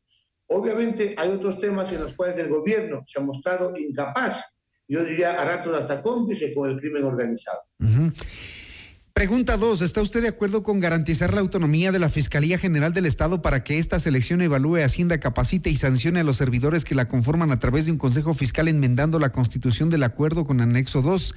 Obviamente 0.48 1.14
hay 1.16 1.30
otros 1.30 1.58
temas 1.58 1.90
en 1.92 2.02
los 2.02 2.12
cuales 2.14 2.36
el 2.36 2.48
gobierno 2.48 3.02
se 3.06 3.18
ha 3.18 3.22
mostrado 3.22 3.74
incapaz, 3.76 4.44
yo 4.86 5.02
diría 5.02 5.40
a 5.40 5.44
ratos 5.44 5.74
hasta 5.74 6.02
cómplice 6.02 6.52
con 6.52 6.68
el 6.68 6.78
crimen 6.78 7.04
organizado. 7.04 7.60
Uh 7.80 7.86
-huh. 7.86 8.61
Pregunta 9.14 9.58
2. 9.58 9.82
¿Está 9.82 10.00
usted 10.00 10.22
de 10.22 10.28
acuerdo 10.28 10.62
con 10.62 10.80
garantizar 10.80 11.34
la 11.34 11.40
autonomía 11.40 11.92
de 11.92 11.98
la 11.98 12.08
Fiscalía 12.08 12.56
General 12.56 12.94
del 12.94 13.04
Estado 13.04 13.42
para 13.42 13.62
que 13.62 13.78
esta 13.78 14.00
selección 14.00 14.40
evalúe, 14.40 14.78
Hacienda, 14.82 15.20
capacite 15.20 15.68
y 15.68 15.76
sancione 15.76 16.20
a 16.20 16.24
los 16.24 16.38
servidores 16.38 16.86
que 16.86 16.94
la 16.94 17.08
conforman 17.08 17.52
a 17.52 17.58
través 17.58 17.84
de 17.84 17.92
un 17.92 17.98
Consejo 17.98 18.32
Fiscal 18.32 18.68
enmendando 18.68 19.18
la 19.18 19.30
constitución 19.30 19.90
del 19.90 20.04
acuerdo 20.04 20.46
con 20.46 20.62
anexo 20.62 21.02
2? 21.02 21.34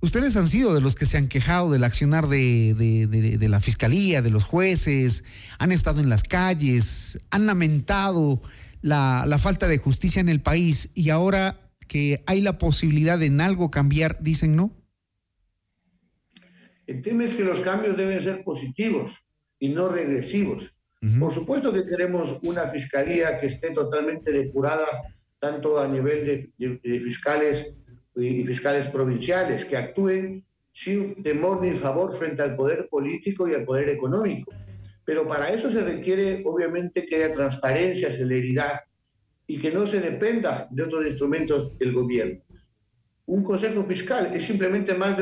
Ustedes 0.00 0.36
han 0.36 0.46
sido 0.46 0.72
de 0.72 0.80
los 0.80 0.94
que 0.94 1.04
se 1.04 1.16
han 1.16 1.26
quejado 1.26 1.72
del 1.72 1.82
accionar 1.82 2.28
de, 2.28 2.74
de, 2.76 3.48
la 3.48 3.58
Fiscalía, 3.58 4.22
de 4.22 4.30
los 4.30 4.44
jueces, 4.44 5.24
han 5.58 5.72
estado 5.72 5.98
en 6.00 6.08
las 6.08 6.22
calles, 6.22 7.18
han 7.30 7.46
lamentado 7.46 8.40
la, 8.82 9.24
la 9.26 9.38
falta 9.38 9.66
de 9.66 9.78
justicia 9.78 10.20
en 10.20 10.28
el 10.28 10.42
país 10.42 10.90
y 10.94 11.10
ahora 11.10 11.72
que 11.88 12.22
hay 12.26 12.40
la 12.40 12.58
posibilidad 12.58 13.18
de 13.18 13.26
en 13.26 13.40
algo 13.40 13.72
cambiar, 13.72 14.18
dicen 14.20 14.54
no. 14.54 14.85
El 16.86 17.02
tema 17.02 17.24
es 17.24 17.34
que 17.34 17.44
los 17.44 17.60
cambios 17.60 17.96
deben 17.96 18.22
ser 18.22 18.44
positivos 18.44 19.12
y 19.58 19.68
no 19.70 19.88
regresivos. 19.88 20.72
Por 21.20 21.32
supuesto 21.32 21.72
que 21.72 21.86
queremos 21.86 22.38
una 22.42 22.68
fiscalía 22.68 23.38
que 23.38 23.46
esté 23.46 23.70
totalmente 23.70 24.32
depurada, 24.32 24.86
tanto 25.38 25.78
a 25.78 25.86
nivel 25.86 26.26
de, 26.26 26.50
de- 26.58 26.80
de 26.82 27.00
fiscales 27.00 27.74
y 28.16 28.44
fiscales 28.44 28.88
provinciales, 28.88 29.64
que 29.64 29.76
actúen 29.76 30.44
sin 30.72 31.22
temor 31.22 31.62
ni 31.62 31.72
favor 31.72 32.16
frente 32.16 32.42
al 32.42 32.56
poder 32.56 32.88
político 32.88 33.46
y 33.48 33.54
al 33.54 33.64
poder 33.64 33.88
económico. 33.90 34.52
Pero 35.04 35.26
para 35.28 35.50
eso 35.50 35.70
se 35.70 35.82
requiere, 35.82 36.42
obviamente, 36.44 37.04
que 37.06 37.16
haya 37.16 37.32
transparencia, 37.32 38.10
celeridad 38.10 38.80
y 39.46 39.58
que 39.58 39.70
no 39.70 39.86
se 39.86 40.00
dependa 40.00 40.66
de 40.70 40.82
otros 40.82 41.06
instrumentos 41.06 41.78
del 41.78 41.92
gobierno. 41.92 42.40
Un 43.26 43.42
consejo 43.42 43.84
fiscal 43.84 44.30
es 44.32 44.44
simplemente 44.44 44.94
más, 44.94 45.16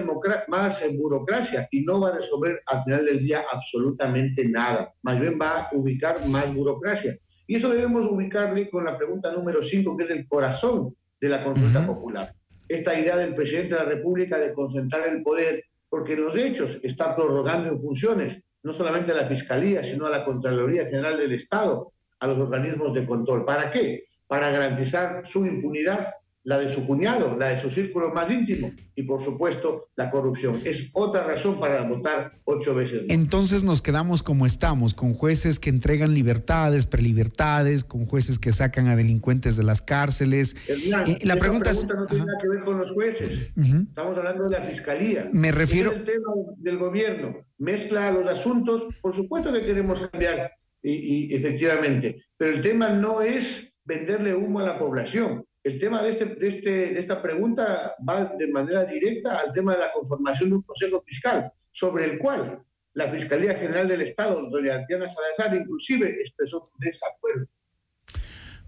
más 0.48 0.82
eh, 0.82 0.94
burocracia 0.94 1.66
y 1.70 1.84
no 1.84 2.00
va 2.00 2.10
a 2.10 2.16
resolver 2.16 2.62
al 2.66 2.84
final 2.84 3.04
del 3.04 3.18
día 3.20 3.42
absolutamente 3.50 4.46
nada. 4.46 4.92
Más 5.02 5.18
bien 5.18 5.38
va 5.40 5.62
a 5.62 5.68
ubicar 5.72 6.26
más 6.28 6.54
burocracia. 6.54 7.16
Y 7.46 7.56
eso 7.56 7.70
debemos 7.70 8.04
ubicarle 8.06 8.68
con 8.68 8.84
la 8.84 8.96
pregunta 8.96 9.32
número 9.32 9.62
5, 9.62 9.96
que 9.96 10.04
es 10.04 10.10
el 10.10 10.28
corazón 10.28 10.94
de 11.18 11.28
la 11.30 11.42
consulta 11.42 11.86
popular. 11.86 12.34
Esta 12.68 12.98
idea 12.98 13.16
del 13.16 13.34
presidente 13.34 13.74
de 13.74 13.80
la 13.80 13.88
República 13.88 14.38
de 14.38 14.52
concentrar 14.52 15.08
el 15.08 15.22
poder, 15.22 15.64
porque 15.88 16.12
en 16.12 16.24
los 16.24 16.36
hechos 16.36 16.78
está 16.82 17.16
prorrogando 17.16 17.70
en 17.70 17.80
funciones 17.80 18.42
no 18.62 18.72
solamente 18.72 19.12
a 19.12 19.16
la 19.16 19.26
Fiscalía, 19.26 19.84
sino 19.84 20.06
a 20.06 20.10
la 20.10 20.24
Contraloría 20.24 20.86
General 20.86 21.16
del 21.16 21.32
Estado, 21.32 21.92
a 22.18 22.26
los 22.26 22.38
organismos 22.38 22.92
de 22.94 23.06
control. 23.06 23.44
¿Para 23.44 23.70
qué? 23.70 24.04
Para 24.26 24.50
garantizar 24.50 25.26
su 25.26 25.46
impunidad, 25.46 26.06
la 26.46 26.58
de 26.58 26.70
su 26.70 26.86
cuñado, 26.86 27.36
la 27.38 27.48
de 27.48 27.60
su 27.60 27.70
círculo 27.70 28.12
más 28.12 28.30
íntimo 28.30 28.70
y, 28.94 29.02
por 29.04 29.22
supuesto, 29.22 29.88
la 29.96 30.10
corrupción. 30.10 30.60
Es 30.64 30.90
otra 30.92 31.24
razón 31.26 31.58
para 31.58 31.82
votar 31.88 32.38
ocho 32.44 32.74
veces. 32.74 33.06
no. 33.08 33.14
Entonces 33.14 33.62
nos 33.62 33.80
quedamos 33.80 34.22
como 34.22 34.44
estamos, 34.44 34.92
con 34.92 35.14
jueces 35.14 35.58
que 35.58 35.70
entregan 35.70 36.12
libertades, 36.12 36.84
prelibertades, 36.84 37.82
con 37.82 38.04
jueces 38.04 38.38
que 38.38 38.52
sacan 38.52 38.88
a 38.88 38.96
delincuentes 38.96 39.56
de 39.56 39.64
las 39.64 39.80
cárceles. 39.80 40.54
Hernán, 40.68 41.10
Eh, 41.10 41.18
la 41.22 41.36
pregunta 41.36 41.70
es, 41.70 41.86
no 41.86 42.06
tiene 42.06 42.26
nada 42.26 42.38
que 42.40 42.48
ver 42.48 42.60
con 42.62 42.78
los 42.78 42.92
jueces. 42.92 43.50
Estamos 43.56 44.18
hablando 44.18 44.44
de 44.44 44.58
la 44.58 44.64
fiscalía. 44.64 45.30
Me 45.32 45.50
refiero- 45.50 45.92
es 45.92 45.96
el 45.96 46.04
tema 46.04 46.28
del 46.58 46.76
gobierno. 46.78 47.36
Mezcla 47.56 48.10
los 48.10 48.26
asuntos. 48.26 48.84
Por 49.00 49.14
supuesto 49.14 49.50
que 49.50 49.64
queremos 49.64 50.06
cambiar, 50.08 50.52
y, 50.82 50.92
y 51.32 51.34
efectivamente. 51.34 52.22
Pero 52.36 52.52
el 52.52 52.60
tema 52.60 52.90
no 52.90 53.22
es 53.22 53.72
venderle 53.86 54.34
humo 54.34 54.60
a 54.60 54.64
la 54.64 54.78
población. 54.78 55.44
El 55.64 55.78
tema 55.78 56.02
de, 56.02 56.10
este, 56.10 56.26
de, 56.26 56.48
este, 56.48 56.70
de 56.92 57.00
esta 57.00 57.22
pregunta 57.22 57.94
va 58.06 58.24
de 58.24 58.48
manera 58.48 58.84
directa 58.84 59.40
al 59.40 59.50
tema 59.50 59.72
de 59.72 59.80
la 59.80 59.92
conformación 59.92 60.50
de 60.50 60.56
un 60.56 60.62
consejo 60.62 61.02
fiscal, 61.06 61.50
sobre 61.70 62.04
el 62.04 62.18
cual 62.18 62.62
la 62.92 63.08
Fiscalía 63.08 63.54
General 63.54 63.88
del 63.88 64.02
Estado, 64.02 64.46
doña 64.50 64.84
Diana 64.86 65.08
Salazar, 65.08 65.56
inclusive 65.56 66.10
expresó 66.20 66.60
su 66.60 66.76
desacuerdo. 66.78 67.46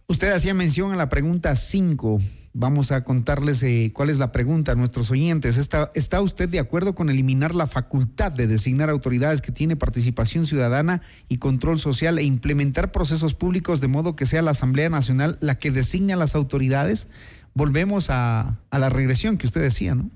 Usted 0.08 0.32
hacía 0.32 0.54
mención 0.54 0.92
a 0.92 0.96
la 0.96 1.10
pregunta 1.10 1.54
5. 1.54 2.18
Vamos 2.58 2.90
a 2.90 3.04
contarles 3.04 3.62
eh, 3.62 3.90
cuál 3.92 4.08
es 4.08 4.16
la 4.16 4.32
pregunta 4.32 4.72
a 4.72 4.76
nuestros 4.76 5.10
oyentes. 5.10 5.58
¿Está, 5.58 5.92
¿Está 5.94 6.22
usted 6.22 6.48
de 6.48 6.58
acuerdo 6.58 6.94
con 6.94 7.10
eliminar 7.10 7.54
la 7.54 7.66
facultad 7.66 8.32
de 8.32 8.46
designar 8.46 8.88
autoridades 8.88 9.42
que 9.42 9.52
tiene 9.52 9.76
participación 9.76 10.46
ciudadana 10.46 11.02
y 11.28 11.36
control 11.36 11.78
social 11.80 12.18
e 12.18 12.22
implementar 12.22 12.92
procesos 12.92 13.34
públicos 13.34 13.82
de 13.82 13.88
modo 13.88 14.16
que 14.16 14.24
sea 14.24 14.40
la 14.40 14.52
Asamblea 14.52 14.88
Nacional 14.88 15.36
la 15.42 15.58
que 15.58 15.70
designa 15.70 16.16
las 16.16 16.34
autoridades? 16.34 17.08
Volvemos 17.52 18.08
a, 18.08 18.58
a 18.70 18.78
la 18.78 18.88
regresión 18.88 19.36
que 19.36 19.46
usted 19.46 19.60
decía, 19.60 19.94
¿no? 19.94 20.10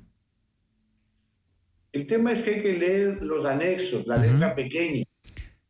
El 1.92 2.06
tema 2.06 2.32
es 2.32 2.40
que 2.40 2.54
hay 2.54 2.62
que 2.62 2.78
leer 2.78 3.18
los 3.22 3.44
anexos, 3.44 4.06
la 4.06 4.16
letra 4.16 4.54
pequeña, 4.54 5.04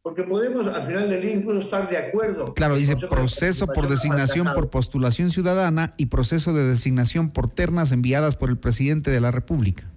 porque 0.03 0.23
podemos 0.23 0.67
al 0.67 0.87
final 0.87 1.11
del 1.11 1.21
día 1.21 1.33
incluso 1.33 1.61
estar 1.61 1.89
de 1.89 1.99
acuerdo. 1.99 2.55
Claro, 2.55 2.77
dice 2.77 2.95
de 2.95 3.07
proceso 3.07 3.67
por 3.67 3.89
designación 3.89 4.49
por 4.55 4.71
postulación 4.71 5.31
ciudadana 5.31 5.95
y 5.97 6.07
proceso 6.07 6.55
de 6.55 6.65
designación 6.65 7.31
por 7.31 7.53
ternas 7.53 7.93
enviadas 7.93 8.37
por 8.37 8.49
el 8.51 8.59
presidente 8.59 9.11
de 9.11 9.21
la 9.21 9.31
República. 9.31 9.91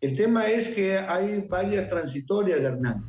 El 0.00 0.16
tema 0.16 0.46
es 0.46 0.68
que 0.68 0.98
hay 0.98 1.46
varias 1.48 1.88
transitorias, 1.88 2.60
Hernán, 2.60 3.04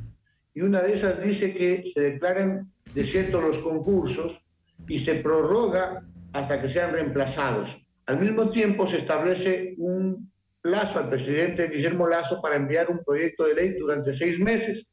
y 0.53 0.62
una 0.62 0.81
de 0.81 0.93
esas 0.93 1.23
dice 1.23 1.53
que 1.53 1.83
se 1.91 2.01
declaran 2.01 2.71
desiertos 2.93 3.41
los 3.41 3.57
concursos 3.59 4.43
y 4.88 4.99
se 4.99 5.15
prorroga 5.15 6.05
hasta 6.33 6.62
que 6.62 6.69
sean 6.69 6.93
reemplazados. 6.93 7.77
Al 8.05 8.19
mismo 8.19 8.49
tiempo 8.49 8.86
se 8.86 8.97
establece 8.97 9.73
un 9.77 10.31
plazo 10.62 10.99
al 10.99 11.09
presidente 11.09 11.69
Guillermo 11.69 12.07
Lazo 12.07 12.41
para 12.41 12.57
enviar 12.57 12.89
un 12.89 13.03
proyecto 13.03 13.45
de 13.45 13.55
ley 13.55 13.73
durante 13.77 14.13
seis 14.13 14.39
meses, 14.39 14.86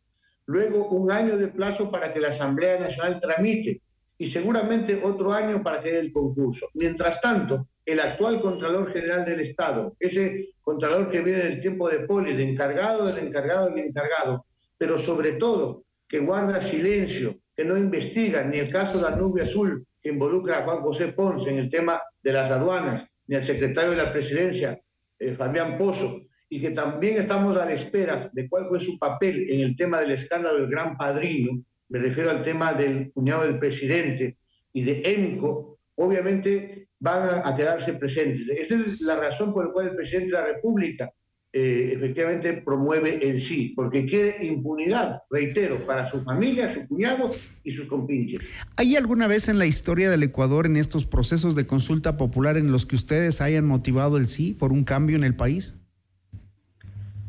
luego 0.50 0.88
un 0.88 1.12
año 1.12 1.36
de 1.36 1.46
plazo 1.46 1.90
para 1.92 2.12
que 2.12 2.18
la 2.18 2.30
Asamblea 2.30 2.80
Nacional 2.80 3.20
tramite 3.20 3.80
y 4.18 4.28
seguramente 4.28 4.98
otro 5.00 5.32
año 5.32 5.62
para 5.62 5.80
que 5.80 5.96
el 5.96 6.12
concurso. 6.12 6.68
Mientras 6.74 7.20
tanto, 7.20 7.68
el 7.86 8.00
actual 8.00 8.40
Contralor 8.40 8.92
General 8.92 9.24
del 9.24 9.40
Estado, 9.40 9.94
ese 10.00 10.50
Contralor 10.60 11.08
que 11.08 11.20
viene 11.20 11.44
del 11.44 11.60
tiempo 11.60 11.88
de 11.88 12.00
Poli, 12.00 12.32
el 12.32 12.40
encargado 12.40 13.06
del 13.06 13.18
encargado 13.24 13.70
del 13.70 13.78
encargado, 13.86 14.44
pero 14.76 14.98
sobre 14.98 15.32
todo 15.32 15.84
que 16.08 16.18
guarda 16.18 16.60
silencio, 16.60 17.38
que 17.56 17.64
no 17.64 17.76
investiga 17.76 18.42
ni 18.42 18.58
el 18.58 18.72
caso 18.72 18.98
de 18.98 19.04
la 19.04 19.16
nube 19.16 19.42
azul 19.42 19.86
que 20.02 20.08
involucra 20.08 20.58
a 20.58 20.62
Juan 20.62 20.80
José 20.80 21.12
Ponce 21.12 21.48
en 21.48 21.58
el 21.60 21.70
tema 21.70 22.02
de 22.20 22.32
las 22.32 22.50
aduanas, 22.50 23.06
ni 23.28 23.36
al 23.36 23.44
secretario 23.44 23.92
de 23.92 23.98
la 23.98 24.12
presidencia, 24.12 24.80
eh, 25.16 25.34
Fabián 25.34 25.78
Pozo, 25.78 26.22
y 26.50 26.60
que 26.60 26.70
también 26.70 27.16
estamos 27.18 27.56
a 27.56 27.64
la 27.64 27.72
espera 27.72 28.28
de 28.32 28.48
cuál 28.48 28.66
fue 28.68 28.80
su 28.80 28.98
papel 28.98 29.48
en 29.48 29.60
el 29.60 29.76
tema 29.76 30.00
del 30.00 30.10
escándalo 30.10 30.58
del 30.58 30.68
Gran 30.68 30.98
Padrino, 30.98 31.62
me 31.88 31.98
refiero 31.98 32.30
al 32.30 32.42
tema 32.42 32.74
del 32.74 33.10
cuñado 33.12 33.44
del 33.44 33.58
presidente 33.58 34.36
y 34.72 34.82
de 34.82 35.00
EMCO, 35.04 35.78
obviamente 35.94 36.88
van 36.98 37.22
a, 37.22 37.48
a 37.48 37.56
quedarse 37.56 37.94
presentes. 37.94 38.48
Esa 38.48 38.74
es 38.74 39.00
la 39.00 39.16
razón 39.16 39.54
por 39.54 39.66
la 39.66 39.72
cual 39.72 39.88
el 39.88 39.96
presidente 39.96 40.26
de 40.26 40.32
la 40.32 40.46
República 40.46 41.10
eh, 41.52 41.94
efectivamente 41.96 42.62
promueve 42.64 43.28
el 43.28 43.40
sí, 43.40 43.72
porque 43.74 44.06
quiere 44.06 44.44
impunidad, 44.46 45.22
reitero, 45.28 45.84
para 45.84 46.08
su 46.08 46.22
familia, 46.22 46.72
su 46.72 46.86
cuñado 46.86 47.34
y 47.64 47.72
sus 47.72 47.86
compinches. 47.86 48.38
¿Hay 48.76 48.94
alguna 48.94 49.26
vez 49.26 49.48
en 49.48 49.58
la 49.58 49.66
historia 49.66 50.10
del 50.10 50.22
Ecuador 50.22 50.66
en 50.66 50.76
estos 50.76 51.06
procesos 51.06 51.56
de 51.56 51.66
consulta 51.66 52.16
popular 52.16 52.56
en 52.56 52.70
los 52.70 52.86
que 52.86 52.94
ustedes 52.94 53.40
hayan 53.40 53.66
motivado 53.66 54.16
el 54.16 54.28
sí 54.28 54.54
por 54.54 54.72
un 54.72 54.84
cambio 54.84 55.16
en 55.16 55.24
el 55.24 55.34
país? 55.34 55.74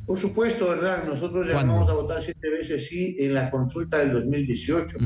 Por 0.06 0.18
supuesto, 0.18 0.70
¿verdad? 0.70 1.04
Nosotros 1.06 1.48
llamamos 1.48 1.90
a 1.90 1.94
votar 1.94 2.22
siete 2.22 2.50
veces 2.50 2.88
sí 2.88 3.16
en 3.20 3.34
la 3.34 3.50
consulta 3.50 4.00
del 4.00 4.12
2018. 4.14 4.98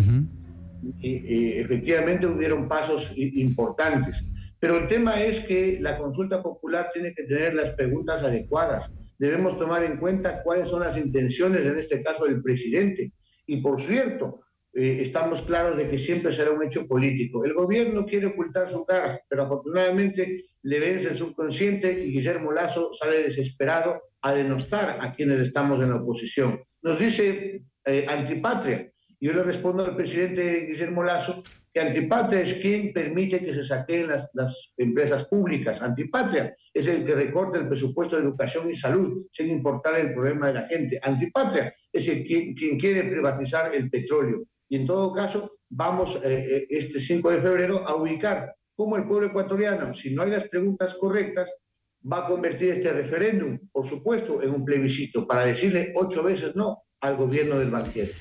Y, 1.01 1.15
eh, 1.15 1.61
efectivamente 1.61 2.27
hubieron 2.27 2.67
pasos 2.67 3.11
importantes. 3.15 4.23
Pero 4.59 4.77
el 4.77 4.87
tema 4.87 5.21
es 5.21 5.41
que 5.41 5.79
la 5.81 5.97
consulta 5.97 6.41
popular 6.41 6.89
tiene 6.93 7.13
que 7.13 7.23
tener 7.23 7.53
las 7.53 7.71
preguntas 7.71 8.23
adecuadas. 8.23 8.91
Debemos 9.17 9.57
tomar 9.57 9.83
en 9.83 9.97
cuenta 9.97 10.41
cuáles 10.43 10.69
son 10.69 10.81
las 10.81 10.97
intenciones, 10.97 11.65
en 11.65 11.77
este 11.77 12.01
caso, 12.01 12.25
del 12.25 12.41
presidente. 12.41 13.11
Y 13.45 13.57
por 13.57 13.79
cierto, 13.79 14.41
eh, 14.73 14.99
estamos 15.01 15.41
claros 15.41 15.77
de 15.77 15.89
que 15.89 15.97
siempre 15.97 16.33
será 16.33 16.51
un 16.51 16.63
hecho 16.63 16.87
político. 16.87 17.45
El 17.45 17.53
gobierno 17.53 18.05
quiere 18.05 18.27
ocultar 18.27 18.69
su 18.69 18.85
cara, 18.85 19.21
pero 19.29 19.43
afortunadamente 19.43 20.45
le 20.65 20.79
vence 20.79 21.09
el 21.09 21.15
subconsciente 21.15 21.91
y 21.91 22.11
Guillermo 22.11 22.51
Lazo 22.51 22.91
sale 22.93 23.23
desesperado 23.23 24.01
a 24.21 24.33
denostar 24.33 24.97
a 24.99 25.13
quienes 25.13 25.39
estamos 25.39 25.79
en 25.79 25.91
la 25.91 25.97
oposición. 25.97 26.59
Nos 26.81 26.97
dice 26.97 27.61
eh, 27.85 28.05
antipatria. 28.09 28.91
Yo 29.19 29.33
le 29.33 29.43
respondo 29.43 29.85
al 29.85 29.95
presidente 29.95 30.65
Guillermo 30.65 31.03
Lazo 31.03 31.43
que 31.71 31.81
antipatria 31.81 32.41
es 32.41 32.53
quien 32.55 32.91
permite 32.93 33.43
que 33.43 33.53
se 33.53 33.63
saquen 33.63 34.07
las, 34.07 34.29
las 34.33 34.73
empresas 34.75 35.27
públicas. 35.27 35.83
Antipatria 35.83 36.55
es 36.73 36.87
el 36.87 37.05
que 37.05 37.13
recorta 37.13 37.59
el 37.59 37.67
presupuesto 37.67 38.15
de 38.15 38.23
educación 38.23 38.69
y 38.71 38.75
salud 38.75 39.27
sin 39.31 39.49
importar 39.49 39.99
el 39.99 40.13
problema 40.15 40.47
de 40.47 40.53
la 40.53 40.67
gente. 40.67 40.99
Antipatria 41.03 41.75
es 41.93 42.07
el 42.07 42.23
quien, 42.23 42.55
quien 42.55 42.79
quiere 42.79 43.03
privatizar 43.03 43.71
el 43.75 43.87
petróleo. 43.91 44.45
Y 44.67 44.77
en 44.77 44.87
todo 44.87 45.13
caso, 45.13 45.59
vamos 45.69 46.15
eh, 46.23 46.47
eh, 46.49 46.67
este 46.71 46.99
5 46.99 47.29
de 47.29 47.41
febrero 47.41 47.83
a 47.85 47.95
ubicar 47.95 48.55
cómo 48.75 48.97
el 48.97 49.07
pueblo 49.07 49.27
ecuatoriano, 49.27 49.93
si 49.93 50.13
no 50.13 50.23
hay 50.23 50.31
las 50.31 50.47
preguntas 50.47 50.95
correctas, 50.95 51.51
va 52.11 52.19
a 52.19 52.25
convertir 52.25 52.69
este 52.69 52.91
referéndum, 52.91 53.57
por 53.71 53.87
supuesto, 53.87 54.41
en 54.43 54.51
un 54.51 54.63
plebiscito 54.63 55.27
para 55.27 55.45
decirle 55.45 55.93
ocho 55.95 56.23
veces 56.23 56.55
no 56.55 56.83
al 57.01 57.17
gobierno 57.17 57.57
del 57.57 57.71
banquero. 57.71 58.11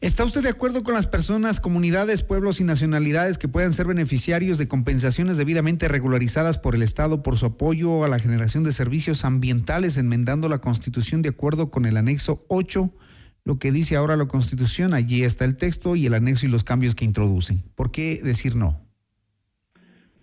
¿Está 0.00 0.24
usted 0.24 0.42
de 0.44 0.48
acuerdo 0.48 0.84
con 0.84 0.94
las 0.94 1.08
personas, 1.08 1.58
comunidades, 1.58 2.22
pueblos 2.22 2.60
y 2.60 2.64
nacionalidades 2.64 3.36
que 3.36 3.48
puedan 3.48 3.72
ser 3.72 3.88
beneficiarios 3.88 4.56
de 4.56 4.68
compensaciones 4.68 5.36
debidamente 5.36 5.88
regularizadas 5.88 6.56
por 6.56 6.76
el 6.76 6.82
Estado 6.82 7.24
por 7.24 7.36
su 7.36 7.46
apoyo 7.46 8.04
a 8.04 8.08
la 8.08 8.20
generación 8.20 8.62
de 8.62 8.70
servicios 8.70 9.24
ambientales, 9.24 9.96
enmendando 9.96 10.48
la 10.48 10.58
Constitución 10.58 11.20
de 11.20 11.30
acuerdo 11.30 11.72
con 11.72 11.84
el 11.84 11.96
anexo 11.96 12.44
8, 12.48 12.94
lo 13.42 13.58
que 13.58 13.72
dice 13.72 13.96
ahora 13.96 14.16
la 14.16 14.28
Constitución? 14.28 14.94
Allí 14.94 15.24
está 15.24 15.44
el 15.44 15.56
texto 15.56 15.96
y 15.96 16.06
el 16.06 16.14
anexo 16.14 16.46
y 16.46 16.48
los 16.48 16.62
cambios 16.62 16.94
que 16.94 17.04
introducen. 17.04 17.64
¿Por 17.74 17.90
qué 17.90 18.20
decir 18.22 18.54
no? 18.54 18.87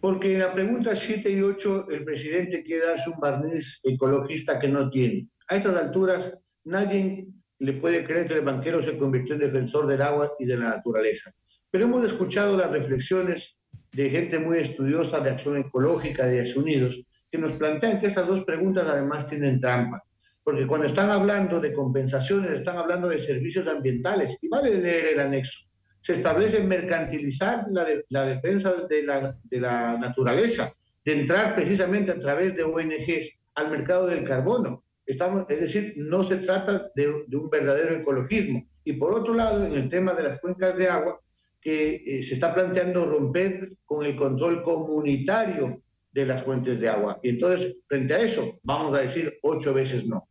Porque 0.06 0.34
en 0.34 0.40
la 0.40 0.54
pregunta 0.54 0.96
7 0.96 1.32
y 1.32 1.42
8 1.42 1.88
el 1.90 2.06
presidente 2.06 2.62
quiere 2.62 2.86
darse 2.86 3.10
un 3.10 3.20
barniz 3.20 3.80
ecologista 3.82 4.60
que 4.60 4.68
no 4.68 4.88
tiene. 4.88 5.30
A 5.48 5.56
estas 5.56 5.76
alturas 5.82 6.38
nadie 6.64 7.26
le 7.58 7.74
puede 7.74 8.04
creer 8.04 8.28
que 8.28 8.36
el 8.36 8.42
banquero 8.42 8.84
se 8.84 9.00
convirtió 9.00 9.34
en 9.34 9.42
defensor 9.42 9.88
del 9.88 10.04
agua 10.04 10.34
y 10.38 10.46
de 10.46 10.58
la 10.58 10.76
naturaleza. 10.76 11.32
Pero 11.72 11.86
hemos 11.86 12.06
escuchado 12.06 12.56
las 12.56 12.70
reflexiones 12.70 13.58
de 13.94 14.12
gente 14.12 14.38
muy 14.38 14.60
estudiosa 14.60 15.22
de 15.22 15.32
acción 15.32 15.58
ecológica 15.58 16.28
de 16.28 16.38
Estados 16.44 16.64
Unidos 16.64 17.04
que 17.32 17.40
nos 17.40 17.54
plantean 17.54 18.00
que 18.00 18.06
estas 18.06 18.28
dos 18.28 18.46
preguntas 18.46 18.88
además 18.88 19.28
tienen 19.28 19.60
trampa. 19.60 20.04
Porque 20.44 20.68
cuando 20.68 20.86
están 20.86 21.10
hablando 21.10 21.60
de 21.60 21.74
compensaciones, 21.74 22.52
están 22.52 22.78
hablando 22.78 23.10
de 23.10 23.18
servicios 23.18 23.66
ambientales. 23.66 24.38
Y 24.40 24.50
vale 24.50 24.80
leer 24.80 25.14
el 25.14 25.20
anexo. 25.20 25.65
Se 26.06 26.14
establece 26.14 26.60
mercantilizar 26.60 27.66
la, 27.72 27.84
de, 27.84 28.06
la 28.10 28.26
defensa 28.26 28.72
de 28.88 29.02
la, 29.02 29.36
de 29.44 29.60
la 29.60 29.98
naturaleza, 29.98 30.72
de 31.04 31.14
entrar 31.20 31.56
precisamente 31.56 32.12
a 32.12 32.20
través 32.20 32.56
de 32.56 32.64
ONGs 32.64 33.32
al 33.56 33.72
mercado 33.72 34.06
del 34.06 34.24
carbono. 34.24 34.84
Estamos, 35.04 35.46
es 35.50 35.60
decir, 35.60 35.96
no 35.98 36.24
se 36.24 36.36
trata 36.38 36.92
de, 36.94 37.24
de, 37.26 37.38
un 37.38 37.50
verdadero 37.50 37.96
ecologismo. 37.96 38.68
Y 38.84 38.94
por 38.94 39.16
otro 39.16 39.34
lado, 39.34 39.66
en 39.66 39.74
el 39.74 39.90
tema 39.90 40.14
de 40.14 40.22
las 40.22 40.40
cuencas 40.40 40.78
de 40.78 40.88
agua, 40.88 41.20
que 41.60 42.04
eh, 42.06 42.22
se 42.22 42.36
está 42.36 42.54
planteando 42.54 43.08
romper 43.08 43.72
con 43.84 44.06
el 44.06 44.16
control 44.16 44.62
comunitario 44.62 45.82
de 46.12 46.26
las 46.28 46.44
fuentes 46.44 46.80
de 46.80 46.88
agua. 46.88 47.20
Y 47.24 47.30
entonces, 47.30 47.78
frente 47.88 48.14
a 48.14 48.20
eso, 48.20 48.60
vamos 48.62 48.94
a 48.94 49.02
decir 49.02 49.40
ocho 49.42 49.74
veces 49.74 50.06
no. 50.06 50.30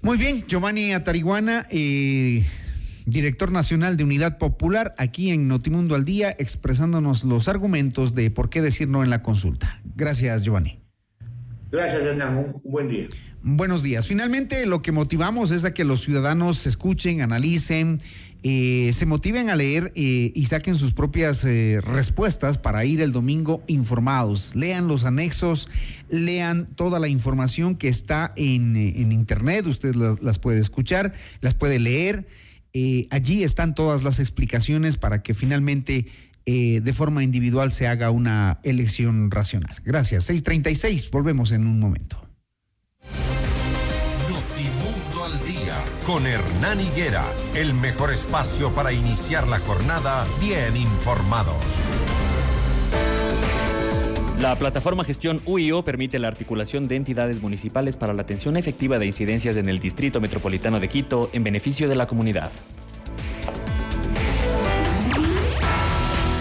Muy 0.00 0.16
bien, 0.16 0.46
Giovanni 0.46 0.94
Atariguana, 0.94 1.68
eh, 1.70 2.42
director 3.06 3.52
nacional 3.52 3.96
de 3.96 4.04
Unidad 4.04 4.38
Popular, 4.38 4.94
aquí 4.98 5.30
en 5.30 5.48
Notimundo 5.48 5.94
al 5.94 6.04
Día, 6.04 6.34
expresándonos 6.38 7.24
los 7.24 7.48
argumentos 7.48 8.14
de 8.14 8.30
por 8.30 8.50
qué 8.50 8.60
decir 8.60 8.88
no 8.88 9.02
en 9.02 9.10
la 9.10 9.22
consulta. 9.22 9.80
Gracias, 9.96 10.42
Giovanni. 10.42 10.80
Gracias, 11.70 12.02
Hernán. 12.02 12.36
Un 12.36 12.60
buen 12.64 12.88
día. 12.88 13.08
Buenos 13.42 13.82
días. 13.82 14.06
Finalmente, 14.06 14.66
lo 14.66 14.82
que 14.82 14.92
motivamos 14.92 15.50
es 15.50 15.64
a 15.64 15.74
que 15.74 15.84
los 15.84 16.02
ciudadanos 16.02 16.64
escuchen, 16.66 17.22
analicen, 17.22 18.00
eh, 18.44 18.90
se 18.92 19.06
motiven 19.06 19.50
a 19.50 19.56
leer 19.56 19.92
eh, 19.96 20.32
y 20.34 20.46
saquen 20.46 20.76
sus 20.76 20.92
propias 20.92 21.44
eh, 21.44 21.80
respuestas 21.80 22.58
para 22.58 22.84
ir 22.84 23.00
el 23.00 23.10
domingo 23.10 23.64
informados. 23.66 24.54
Lean 24.54 24.86
los 24.86 25.04
anexos, 25.04 25.68
lean 26.08 26.68
toda 26.76 27.00
la 27.00 27.08
información 27.08 27.74
que 27.74 27.88
está 27.88 28.32
en, 28.36 28.76
en 28.76 29.10
internet, 29.10 29.66
usted 29.66 29.94
las, 29.94 30.22
las, 30.22 30.38
puede 30.38 30.60
escuchar, 30.60 31.12
las 31.40 31.54
puede 31.54 31.80
leer. 31.80 32.26
Allí 33.10 33.42
están 33.42 33.74
todas 33.74 34.02
las 34.02 34.18
explicaciones 34.18 34.96
para 34.96 35.22
que 35.22 35.34
finalmente 35.34 36.06
de 36.44 36.92
forma 36.92 37.22
individual 37.22 37.72
se 37.72 37.86
haga 37.86 38.10
una 38.10 38.60
elección 38.62 39.30
racional. 39.30 39.76
Gracias. 39.84 40.24
636, 40.24 41.10
volvemos 41.10 41.52
en 41.52 41.66
un 41.66 41.78
momento. 41.78 42.22
con 46.06 46.26
Hernán 46.26 46.80
Higuera, 46.80 47.24
el 47.54 47.74
mejor 47.74 48.10
espacio 48.10 48.74
para 48.74 48.92
iniciar 48.92 49.46
la 49.46 49.58
jornada 49.58 50.26
bien 50.40 50.76
informados. 50.76 51.64
La 54.42 54.56
plataforma 54.56 55.04
Gestión 55.04 55.40
UIO 55.46 55.84
permite 55.84 56.18
la 56.18 56.26
articulación 56.26 56.88
de 56.88 56.96
entidades 56.96 57.40
municipales 57.40 57.96
para 57.96 58.12
la 58.12 58.22
atención 58.22 58.56
efectiva 58.56 58.98
de 58.98 59.06
incidencias 59.06 59.56
en 59.56 59.68
el 59.68 59.78
Distrito 59.78 60.20
Metropolitano 60.20 60.80
de 60.80 60.88
Quito 60.88 61.30
en 61.32 61.44
beneficio 61.44 61.88
de 61.88 61.94
la 61.94 62.08
comunidad. 62.08 62.50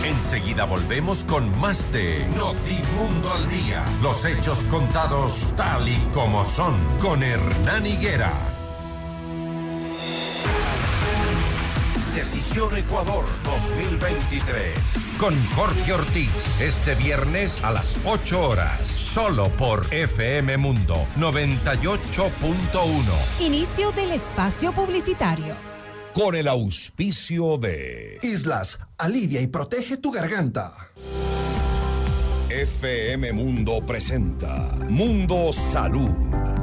Enseguida 0.04 0.66
volvemos 0.66 1.24
con 1.26 1.56
más 1.60 1.94
de 1.94 2.26
Notimundo 2.36 3.34
al 3.34 3.48
Día. 3.48 3.86
Los 4.02 4.26
hechos 4.26 4.64
contados 4.72 5.54
tal 5.56 5.88
y 5.88 5.98
como 6.12 6.44
son 6.44 6.74
con 7.00 7.22
Hernán 7.22 7.86
Higuera. 7.86 8.51
Decisión 12.16 12.76
Ecuador 12.76 13.24
2023. 13.46 14.78
Con 15.18 15.34
Jorge 15.56 15.94
Ortiz, 15.94 16.30
este 16.60 16.94
viernes 16.96 17.64
a 17.64 17.72
las 17.72 17.96
8 18.06 18.50
horas, 18.50 18.86
solo 18.86 19.48
por 19.52 19.88
FM 19.94 20.58
Mundo 20.58 20.96
98.1. 21.18 22.34
Inicio 23.40 23.94
del 23.94 24.12
espacio 24.12 24.74
publicitario. 24.74 25.56
Con 26.14 26.36
el 26.36 26.50
auspicio 26.50 27.58
de 27.58 28.20
Islas, 28.22 28.80
alivia 28.98 29.40
y 29.40 29.48
protege 29.48 29.96
tu 29.96 30.12
garganta. 30.12 30.92
FM 32.50 33.32
Mundo 33.32 33.80
presenta 33.88 34.70
Mundo 34.90 35.54
Salud 35.54 36.12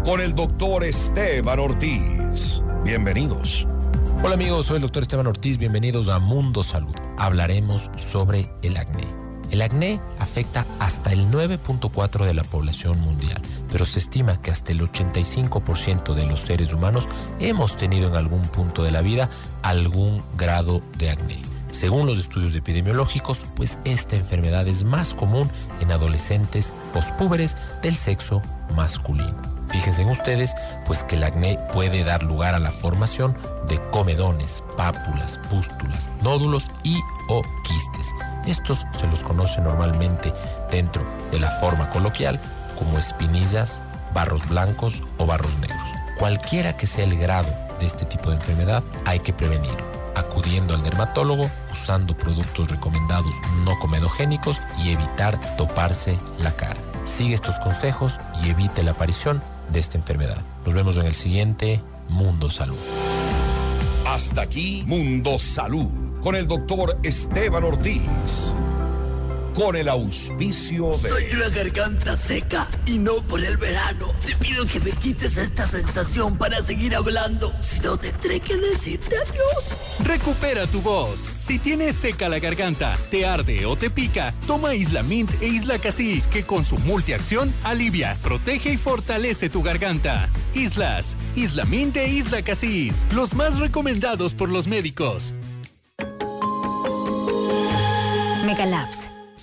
con 0.04 0.20
el 0.20 0.34
doctor 0.34 0.84
Esteban 0.84 1.58
Ortiz. 1.58 2.62
Bienvenidos. 2.84 3.66
Hola 4.20 4.34
amigos, 4.34 4.66
soy 4.66 4.76
el 4.76 4.82
doctor 4.82 5.04
Esteban 5.04 5.28
Ortiz, 5.28 5.58
bienvenidos 5.58 6.08
a 6.08 6.18
Mundo 6.18 6.64
Salud. 6.64 6.94
Hablaremos 7.18 7.88
sobre 7.96 8.50
el 8.62 8.76
acné. 8.76 9.06
El 9.52 9.62
acné 9.62 10.00
afecta 10.18 10.66
hasta 10.80 11.12
el 11.12 11.30
9.4 11.30 12.24
de 12.24 12.34
la 12.34 12.42
población 12.42 13.00
mundial, 13.00 13.40
pero 13.70 13.84
se 13.84 14.00
estima 14.00 14.42
que 14.42 14.50
hasta 14.50 14.72
el 14.72 14.80
85% 14.80 16.14
de 16.14 16.26
los 16.26 16.40
seres 16.40 16.72
humanos 16.72 17.08
hemos 17.38 17.76
tenido 17.76 18.08
en 18.08 18.16
algún 18.16 18.42
punto 18.42 18.82
de 18.82 18.90
la 18.90 19.02
vida 19.02 19.30
algún 19.62 20.20
grado 20.36 20.82
de 20.98 21.10
acné. 21.10 21.40
Según 21.70 22.06
los 22.06 22.18
estudios 22.18 22.56
epidemiológicos, 22.56 23.46
pues 23.54 23.78
esta 23.84 24.16
enfermedad 24.16 24.66
es 24.66 24.82
más 24.82 25.14
común 25.14 25.48
en 25.80 25.92
adolescentes 25.92 26.74
pospúberes 26.92 27.56
del 27.82 27.94
sexo 27.94 28.42
masculino. 28.74 29.57
Fíjense 29.70 30.02
en 30.02 30.10
ustedes, 30.10 30.54
pues 30.86 31.04
que 31.04 31.16
el 31.16 31.24
acné 31.24 31.58
puede 31.72 32.04
dar 32.04 32.22
lugar 32.22 32.54
a 32.54 32.58
la 32.58 32.72
formación 32.72 33.36
de 33.68 33.78
comedones, 33.90 34.62
pápulas, 34.76 35.38
pústulas, 35.50 36.10
nódulos 36.22 36.70
y 36.82 36.98
o 37.28 37.42
quistes. 37.64 38.14
Estos 38.46 38.86
se 38.92 39.06
los 39.08 39.22
conoce 39.22 39.60
normalmente 39.60 40.32
dentro 40.70 41.04
de 41.30 41.40
la 41.40 41.50
forma 41.50 41.90
coloquial 41.90 42.40
como 42.78 42.98
espinillas, 42.98 43.82
barros 44.14 44.48
blancos 44.48 45.02
o 45.18 45.26
barros 45.26 45.56
negros. 45.58 45.88
Cualquiera 46.18 46.76
que 46.76 46.86
sea 46.86 47.04
el 47.04 47.18
grado 47.18 47.48
de 47.78 47.86
este 47.86 48.06
tipo 48.06 48.30
de 48.30 48.36
enfermedad, 48.36 48.82
hay 49.04 49.20
que 49.20 49.32
prevenirlo 49.32 49.98
acudiendo 50.18 50.74
al 50.74 50.82
dermatólogo, 50.82 51.48
usando 51.72 52.16
productos 52.16 52.68
recomendados 52.68 53.34
no 53.64 53.78
comedogénicos 53.78 54.60
y 54.82 54.90
evitar 54.90 55.38
toparse 55.56 56.18
la 56.38 56.50
cara. 56.52 56.76
Sigue 57.04 57.34
estos 57.34 57.58
consejos 57.60 58.18
y 58.42 58.50
evite 58.50 58.82
la 58.82 58.90
aparición 58.90 59.40
de 59.72 59.80
esta 59.80 59.98
enfermedad. 59.98 60.38
Nos 60.64 60.74
vemos 60.74 60.96
en 60.96 61.06
el 61.06 61.14
siguiente 61.14 61.80
Mundo 62.08 62.50
Salud. 62.50 62.78
Hasta 64.06 64.42
aquí 64.42 64.84
Mundo 64.86 65.38
Salud 65.38 66.20
con 66.22 66.34
el 66.34 66.46
doctor 66.46 66.98
Esteban 67.02 67.64
Ortiz 67.64 68.02
con 69.54 69.76
el 69.76 69.88
auspicio 69.88 70.90
de... 70.90 71.08
Soy 71.08 71.24
una 71.34 71.48
garganta 71.48 72.16
seca 72.16 72.68
y 72.86 72.98
no 72.98 73.14
por 73.28 73.42
el 73.44 73.56
verano. 73.56 74.14
Te 74.24 74.34
pido 74.36 74.64
que 74.66 74.80
me 74.80 74.90
quites 74.92 75.36
esta 75.36 75.66
sensación 75.66 76.36
para 76.36 76.62
seguir 76.62 76.94
hablando. 76.94 77.52
Si 77.60 77.80
no, 77.80 77.96
tendré 77.96 78.40
que 78.40 78.56
decirte 78.56 79.16
adiós. 79.16 79.96
Recupera 80.04 80.66
tu 80.66 80.80
voz. 80.80 81.28
Si 81.38 81.58
tienes 81.58 81.96
seca 81.96 82.28
la 82.28 82.38
garganta, 82.38 82.96
te 83.10 83.26
arde 83.26 83.66
o 83.66 83.76
te 83.76 83.90
pica, 83.90 84.34
toma 84.46 84.74
Isla 84.74 85.02
Mint 85.02 85.30
e 85.40 85.46
Isla 85.46 85.78
Casis, 85.78 86.26
que 86.26 86.44
con 86.44 86.64
su 86.64 86.76
multiacción 86.78 87.52
alivia, 87.64 88.16
protege 88.22 88.72
y 88.72 88.76
fortalece 88.76 89.48
tu 89.48 89.62
garganta. 89.62 90.28
Islas, 90.54 91.16
Isla 91.36 91.64
Mint 91.64 91.96
e 91.96 92.08
Isla 92.08 92.42
Casis, 92.42 93.06
los 93.14 93.34
más 93.34 93.58
recomendados 93.58 94.34
por 94.34 94.48
los 94.48 94.66
médicos. 94.66 95.34
Megalabs 98.44 98.97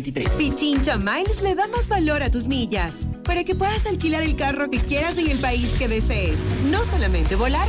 2023. 0.00 0.28
Pichincha 0.38 0.96
Miles 0.96 1.42
le 1.42 1.54
da 1.54 1.66
más 1.68 1.88
valor 1.88 2.22
a 2.22 2.30
tus 2.30 2.48
millas 2.48 3.08
para 3.24 3.44
que 3.44 3.54
puedas 3.54 3.86
alquilar 3.86 4.22
el 4.22 4.36
carro 4.36 4.70
que 4.70 4.78
quieras 4.78 5.18
en 5.18 5.28
el 5.30 5.38
país 5.38 5.74
que 5.78 5.88
desees. 5.88 6.40
No 6.70 6.84
solamente 6.84 7.36
volar, 7.36 7.68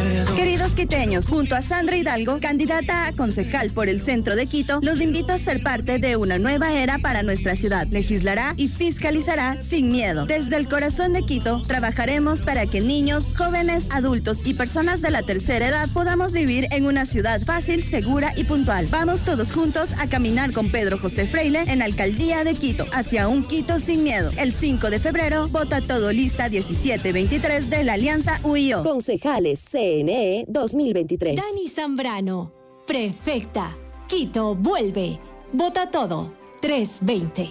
Queridos 0.35 0.75
quiteños, 0.75 1.27
junto 1.27 1.55
a 1.55 1.61
Sandra 1.61 1.97
Hidalgo, 1.97 2.39
candidata 2.39 3.07
a 3.07 3.13
concejal 3.13 3.69
por 3.71 3.89
el 3.89 4.01
centro 4.01 4.35
de 4.35 4.47
Quito, 4.47 4.79
los 4.81 5.01
invito 5.01 5.33
a 5.33 5.37
ser 5.37 5.61
parte 5.61 5.99
de 5.99 6.15
una 6.15 6.39
nueva 6.39 6.73
era 6.73 6.97
para 6.97 7.21
nuestra 7.21 7.55
ciudad. 7.55 7.87
Legislará 7.87 8.53
y 8.57 8.67
fiscalizará 8.67 9.61
sin 9.61 9.91
miedo. 9.91 10.25
Desde 10.25 10.55
el 10.55 10.67
corazón 10.67 11.13
de 11.13 11.23
Quito, 11.23 11.61
trabajaremos 11.61 12.41
para 12.41 12.65
que 12.65 12.81
niños, 12.81 13.25
jóvenes, 13.37 13.87
adultos 13.91 14.45
y 14.45 14.53
personas 14.53 15.01
de 15.01 15.11
la 15.11 15.23
tercera 15.23 15.67
edad 15.67 15.89
podamos 15.93 16.31
vivir 16.31 16.67
en 16.71 16.85
una 16.85 17.05
ciudad 17.05 17.41
fácil, 17.41 17.83
segura 17.83 18.33
y 18.35 18.45
puntual. 18.45 18.87
Vamos 18.89 19.21
todos 19.21 19.51
juntos 19.51 19.93
a 19.99 20.07
caminar 20.07 20.53
con 20.53 20.69
Pedro 20.69 20.97
José 20.97 21.27
Freile 21.27 21.63
en 21.67 21.81
Alcaldía 21.81 22.43
de 22.43 22.55
Quito, 22.55 22.85
hacia 22.93 23.27
un 23.27 23.43
Quito 23.43 23.79
sin 23.79 24.03
miedo. 24.03 24.31
El 24.37 24.53
5 24.53 24.89
de 24.89 24.99
febrero, 24.99 25.47
vota 25.49 25.81
todo 25.81 26.11
lista 26.11 26.49
1723 26.49 27.69
de 27.69 27.83
la 27.83 27.93
Alianza 27.93 28.39
UIO. 28.43 28.83
Concejales 28.83 29.59
CNE 29.91 30.45
2023. 30.47 31.35
Dani 31.35 31.67
Zambrano, 31.67 32.53
prefecta. 32.87 33.77
Quito 34.07 34.55
vuelve. 34.55 35.19
Vota 35.51 35.91
todo 35.91 36.33
320. 36.61 37.49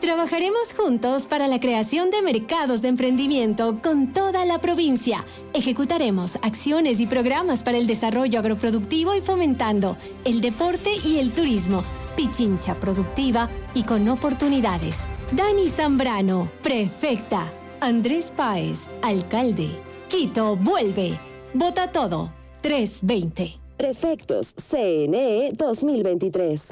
Trabajaremos 0.00 0.72
juntos 0.74 1.26
para 1.26 1.48
la 1.48 1.60
creación 1.60 2.08
de 2.10 2.22
mercados 2.22 2.80
de 2.80 2.88
emprendimiento 2.88 3.78
con 3.82 4.10
toda 4.12 4.46
la 4.46 4.58
provincia. 4.58 5.26
Ejecutaremos 5.52 6.36
acciones 6.36 6.98
y 6.98 7.06
programas 7.06 7.62
para 7.62 7.76
el 7.76 7.86
desarrollo 7.86 8.38
agroproductivo 8.38 9.14
y 9.14 9.20
fomentando 9.20 9.98
el 10.24 10.40
deporte 10.40 10.92
y 11.04 11.18
el 11.18 11.32
turismo. 11.32 11.84
Pichincha 12.16 12.80
productiva 12.80 13.50
y 13.74 13.82
con 13.84 14.08
oportunidades. 14.08 15.06
Dani 15.32 15.68
Zambrano, 15.68 16.50
prefecta. 16.62 17.52
Andrés 17.80 18.32
Páez, 18.34 18.88
alcalde. 19.02 19.68
Quito 20.08 20.56
vuelve. 20.56 21.31
Vota 21.54 21.86
todo 21.88 22.32
320. 22.62 23.58
Prefectos 23.76 24.54
CNE 24.54 25.52
2023. 25.52 26.70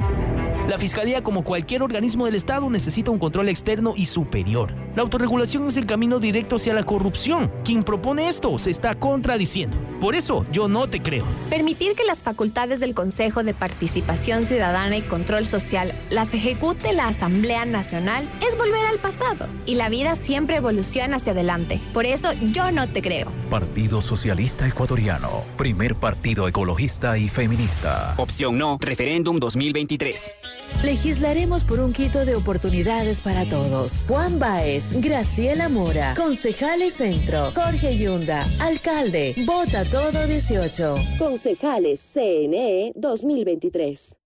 La 0.71 0.79
Fiscalía, 0.79 1.25
como 1.25 1.43
cualquier 1.43 1.83
organismo 1.83 2.27
del 2.27 2.37
Estado, 2.37 2.71
necesita 2.71 3.11
un 3.11 3.19
control 3.19 3.49
externo 3.49 3.95
y 3.97 4.07
superior. 4.07 4.73
La 4.95 5.03
autorregulación 5.03 5.67
es 5.67 5.77
el 5.77 5.85
camino 5.85 6.21
directo 6.21 6.55
hacia 6.55 6.75
la 6.75 6.85
corrupción. 6.85 7.51
Quien 7.65 7.83
propone 7.83 8.29
esto 8.29 8.57
se 8.57 8.71
está 8.71 8.95
contradiciendo. 8.95 9.77
Por 10.01 10.15
eso, 10.15 10.47
yo 10.53 10.69
no 10.69 10.87
te 10.87 11.03
creo. 11.03 11.25
Permitir 11.51 11.97
que 11.97 12.05
las 12.05 12.23
facultades 12.23 12.79
del 12.79 12.95
Consejo 12.95 13.43
de 13.43 13.53
Participación 13.53 14.47
Ciudadana 14.47 14.97
y 14.97 15.03
Control 15.03 15.45
Social 15.49 15.93
las 16.09 16.35
ejecute 16.35 16.93
la 16.93 17.09
Asamblea 17.09 17.65
Nacional 17.65 18.29
es 18.49 18.57
volver 18.57 18.87
al 18.87 19.01
pasado. 19.01 19.49
Y 19.67 19.75
la 19.75 19.89
vida 19.89 20.15
siempre 20.15 20.55
evoluciona 20.55 21.17
hacia 21.17 21.33
adelante. 21.33 21.81
Por 21.93 22.07
eso, 22.07 22.31
yo 22.53 22.71
no 22.71 22.89
te 22.89 23.03
creo. 23.03 23.27
Partido 23.51 24.01
Socialista 24.01 24.69
Ecuatoriano. 24.69 25.43
Primer 25.57 25.97
partido 25.97 26.47
ecologista 26.47 27.19
y 27.19 27.29
feminista. 27.29 28.15
Opción 28.19 28.57
no, 28.57 28.79
referéndum 28.81 29.41
2023. 29.41 30.33
Legislaremos 30.83 31.65
por 31.65 31.81
un 31.81 31.93
quito 31.93 32.25
de 32.25 32.35
oportunidades 32.37 33.21
para 33.21 33.45
todos. 33.45 34.07
Juan 34.09 34.39
Baez, 34.39 35.01
Graciela 35.01 35.69
Mora, 35.69 36.15
Concejales 36.17 36.95
Centro, 36.95 37.53
Jorge 37.55 37.99
Yunda, 37.99 38.47
Alcalde, 38.61 39.35
Vota 39.47 39.85
Todo 39.85 40.27
18. 40.27 40.95
Concejales 41.19 42.01
CNE 42.01 42.93
2023. 42.97 44.20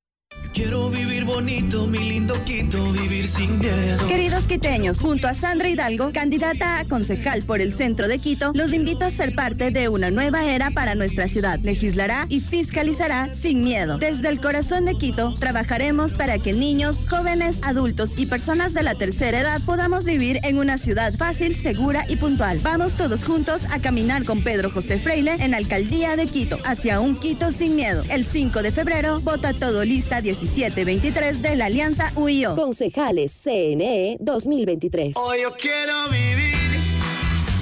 Quiero 0.55 0.89
vivir 0.89 1.24
bonito, 1.24 1.85
mi 1.89 1.99
lindo 1.99 2.35
Quito, 2.45 2.93
vivir 2.93 3.26
sin 3.26 3.59
miedo. 3.59 4.07
Queridos 4.07 4.47
quiteños, 4.47 5.01
junto 5.01 5.26
a 5.26 5.35
Sandra 5.35 5.68
Hidalgo, 5.68 6.12
candidata 6.12 6.78
a 6.78 6.85
concejal 6.85 7.43
por 7.43 7.61
el 7.61 7.74
centro 7.74 8.07
de 8.07 8.20
Quito, 8.20 8.53
los 8.55 8.72
invito 8.72 9.05
a 9.05 9.11
ser 9.11 9.35
parte 9.35 9.72
de 9.72 9.89
una 9.89 10.12
nueva 10.12 10.45
era 10.45 10.70
para 10.70 10.95
nuestra 10.95 11.26
ciudad. 11.26 11.59
Legislará 11.59 12.26
y 12.28 12.41
fiscalizará 12.41 13.35
sin 13.35 13.64
miedo. 13.64 13.99
Desde 13.99 14.28
el 14.28 14.41
corazón 14.41 14.85
de 14.85 14.95
Quito, 14.95 15.35
trabajaremos 15.35 16.14
para 16.14 16.39
que 16.39 16.53
niños, 16.53 16.99
jóvenes, 17.11 17.59
adultos 17.64 18.16
y 18.16 18.26
personas 18.26 18.74
de 18.74 18.85
la 18.85 18.95
tercera 18.95 19.41
edad 19.41 19.61
podamos 19.66 20.05
vivir 20.05 20.39
en 20.45 20.59
una 20.59 20.78
ciudad 20.78 21.12
fácil, 21.14 21.57
segura 21.57 22.05
y 22.09 22.14
puntual. 22.14 22.61
Vamos 22.62 22.93
todos 22.93 23.24
juntos 23.24 23.62
a 23.72 23.80
caminar 23.80 24.22
con 24.22 24.41
Pedro 24.41 24.70
José 24.70 25.01
Freile 25.01 25.35
en 25.41 25.53
Alcaldía 25.53 26.14
de 26.14 26.28
Quito, 26.28 26.59
hacia 26.64 27.01
un 27.01 27.16
Quito 27.16 27.51
sin 27.51 27.74
miedo. 27.74 28.05
El 28.09 28.24
5 28.24 28.62
de 28.62 28.70
febrero, 28.70 29.18
vota 29.18 29.53
todo 29.53 29.85
lista 29.85 30.20
1723 30.24 31.42
de 31.42 31.56
la 31.56 31.66
Alianza 31.66 32.10
UIO. 32.16 32.56
Concejales 32.56 33.30
CNE 33.44 34.16
2023. 34.20 35.16
Hoy 35.16 35.42
yo 35.42 35.52
quiero 35.52 36.08
vivir, 36.08 36.80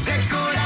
decorar 0.06 0.62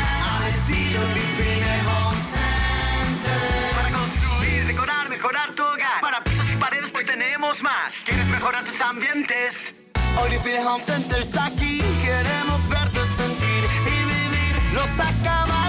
al 0.00 0.48
estilo 0.48 1.00
Living 1.12 1.62
Home 1.86 2.16
Center. 2.32 3.70
Para 3.76 3.90
construir, 3.92 4.66
decorar, 4.66 5.08
mejorar 5.10 5.54
tu 5.54 5.62
hogar. 5.62 6.00
Para 6.00 6.24
pisos 6.24 6.46
y 6.50 6.56
paredes 6.56 6.90
hoy 6.96 7.04
tenemos 7.04 7.62
más. 7.62 7.92
¿Quieres 8.06 8.26
mejorar 8.28 8.64
tus 8.64 8.80
ambientes? 8.80 9.74
Hoy 10.22 10.30
Living 10.30 10.64
Home 10.66 10.82
Center 10.82 11.20
está 11.20 11.46
aquí. 11.46 11.82
Queremos 12.02 12.66
verte 12.70 13.00
sentir 13.16 13.64
y 13.84 14.04
vivir 14.08 14.72
los 14.72 14.88
acabados, 14.98 15.61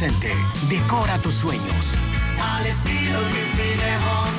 Center. 0.00 0.32
Decora 0.70 1.18
tus 1.18 1.34
sueños. 1.34 1.94
Al 2.40 2.64
estilo 2.64 3.18
Home 3.18 4.30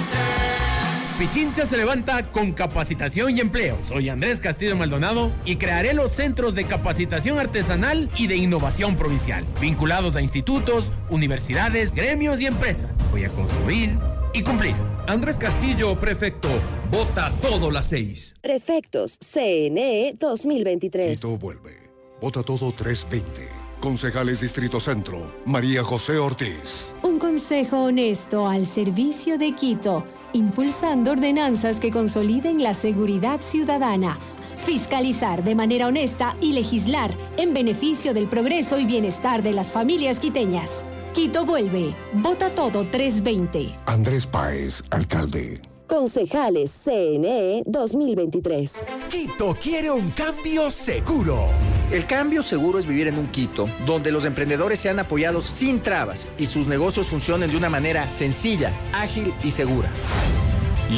Center. 0.00 1.16
Pichincha 1.16 1.64
se 1.64 1.76
levanta 1.76 2.32
con 2.32 2.50
capacitación 2.50 3.36
y 3.36 3.40
empleo. 3.40 3.78
Soy 3.84 4.08
Andrés 4.08 4.40
Castillo 4.40 4.74
Maldonado 4.74 5.30
y 5.44 5.58
crearé 5.58 5.94
los 5.94 6.10
centros 6.10 6.56
de 6.56 6.64
capacitación 6.64 7.38
artesanal 7.38 8.10
y 8.16 8.26
de 8.26 8.34
innovación 8.34 8.96
provincial, 8.96 9.44
vinculados 9.60 10.16
a 10.16 10.22
institutos, 10.22 10.92
universidades, 11.08 11.92
gremios 11.92 12.40
y 12.40 12.46
empresas. 12.46 12.90
Voy 13.12 13.26
a 13.26 13.28
construir 13.28 13.96
y 14.32 14.42
cumplir. 14.42 14.74
Andrés 15.06 15.36
Castillo, 15.36 16.00
prefecto, 16.00 16.48
vota 16.90 17.32
todo 17.40 17.70
las 17.70 17.86
seis. 17.86 18.34
Prefectos 18.40 19.18
CNE 19.20 20.14
2023. 20.18 21.14
Quito 21.14 21.38
vuelve. 21.38 21.78
Vota 22.20 22.42
todo 22.42 22.72
320. 22.72 23.53
Concejales 23.84 24.40
Distrito 24.40 24.80
Centro, 24.80 25.30
María 25.44 25.84
José 25.84 26.16
Ortiz. 26.16 26.94
Un 27.02 27.18
consejo 27.18 27.82
honesto 27.82 28.48
al 28.48 28.64
servicio 28.64 29.36
de 29.36 29.54
Quito, 29.54 30.06
impulsando 30.32 31.10
ordenanzas 31.10 31.80
que 31.80 31.90
consoliden 31.90 32.62
la 32.62 32.72
seguridad 32.72 33.42
ciudadana, 33.42 34.18
fiscalizar 34.64 35.44
de 35.44 35.54
manera 35.54 35.88
honesta 35.88 36.34
y 36.40 36.54
legislar 36.54 37.10
en 37.36 37.52
beneficio 37.52 38.14
del 38.14 38.26
progreso 38.26 38.78
y 38.78 38.86
bienestar 38.86 39.42
de 39.42 39.52
las 39.52 39.70
familias 39.70 40.18
quiteñas. 40.18 40.86
Quito 41.12 41.44
vuelve. 41.44 41.94
Vota 42.14 42.54
todo 42.54 42.88
320. 42.88 43.76
Andrés 43.84 44.26
Páez, 44.26 44.82
alcalde. 44.90 45.60
Concejales 45.86 46.70
CNE 46.84 47.62
2023. 47.66 48.86
Quito 49.08 49.56
quiere 49.60 49.90
un 49.90 50.10
cambio 50.10 50.70
seguro. 50.70 51.46
El 51.90 52.06
cambio 52.06 52.42
seguro 52.42 52.78
es 52.78 52.86
vivir 52.86 53.06
en 53.06 53.18
un 53.18 53.30
Quito 53.30 53.68
donde 53.86 54.10
los 54.10 54.24
emprendedores 54.24 54.80
sean 54.80 54.98
apoyados 54.98 55.44
sin 55.44 55.80
trabas 55.80 56.28
y 56.38 56.46
sus 56.46 56.66
negocios 56.66 57.06
funcionen 57.06 57.50
de 57.50 57.56
una 57.56 57.68
manera 57.68 58.12
sencilla, 58.14 58.72
ágil 58.92 59.34
y 59.42 59.50
segura. 59.50 59.90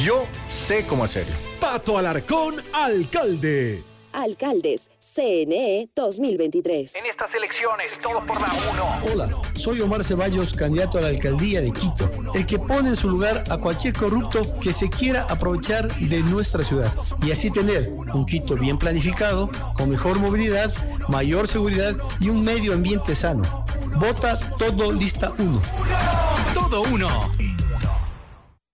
Yo 0.03 0.25
sé 0.67 0.85
cómo 0.85 1.03
hacerlo. 1.03 1.35
Pato 1.59 1.97
Alarcón, 1.97 2.55
alcalde. 2.73 3.83
Alcaldes, 4.13 4.89
CNE 4.99 5.89
2023. 5.95 6.95
En 6.95 7.05
estas 7.05 7.33
elecciones, 7.35 7.99
todo 7.99 8.19
por 8.25 8.39
la 8.39 8.47
1. 9.03 9.13
Hola, 9.13 9.29
soy 9.55 9.81
Omar 9.81 10.03
Ceballos, 10.03 10.53
candidato 10.53 10.97
a 10.97 11.01
la 11.01 11.07
alcaldía 11.07 11.61
de 11.61 11.71
Quito, 11.71 12.09
el 12.33 12.45
que 12.45 12.59
pone 12.59 12.89
en 12.89 12.95
su 12.95 13.09
lugar 13.09 13.43
a 13.49 13.57
cualquier 13.57 13.93
corrupto 13.93 14.41
que 14.59 14.73
se 14.73 14.89
quiera 14.89 15.23
aprovechar 15.29 15.87
de 15.99 16.21
nuestra 16.21 16.63
ciudad 16.63 16.91
y 17.21 17.31
así 17.31 17.51
tener 17.51 17.89
un 17.89 18.25
Quito 18.25 18.55
bien 18.55 18.77
planificado, 18.77 19.49
con 19.73 19.89
mejor 19.89 20.19
movilidad, 20.19 20.71
mayor 21.07 21.47
seguridad 21.47 21.95
y 22.19 22.29
un 22.29 22.43
medio 22.43 22.73
ambiente 22.73 23.15
sano. 23.15 23.65
Vota 23.99 24.37
todo 24.57 24.91
lista 24.91 25.33
1. 25.37 25.61
Todo 26.53 26.81
uno. 26.83 27.07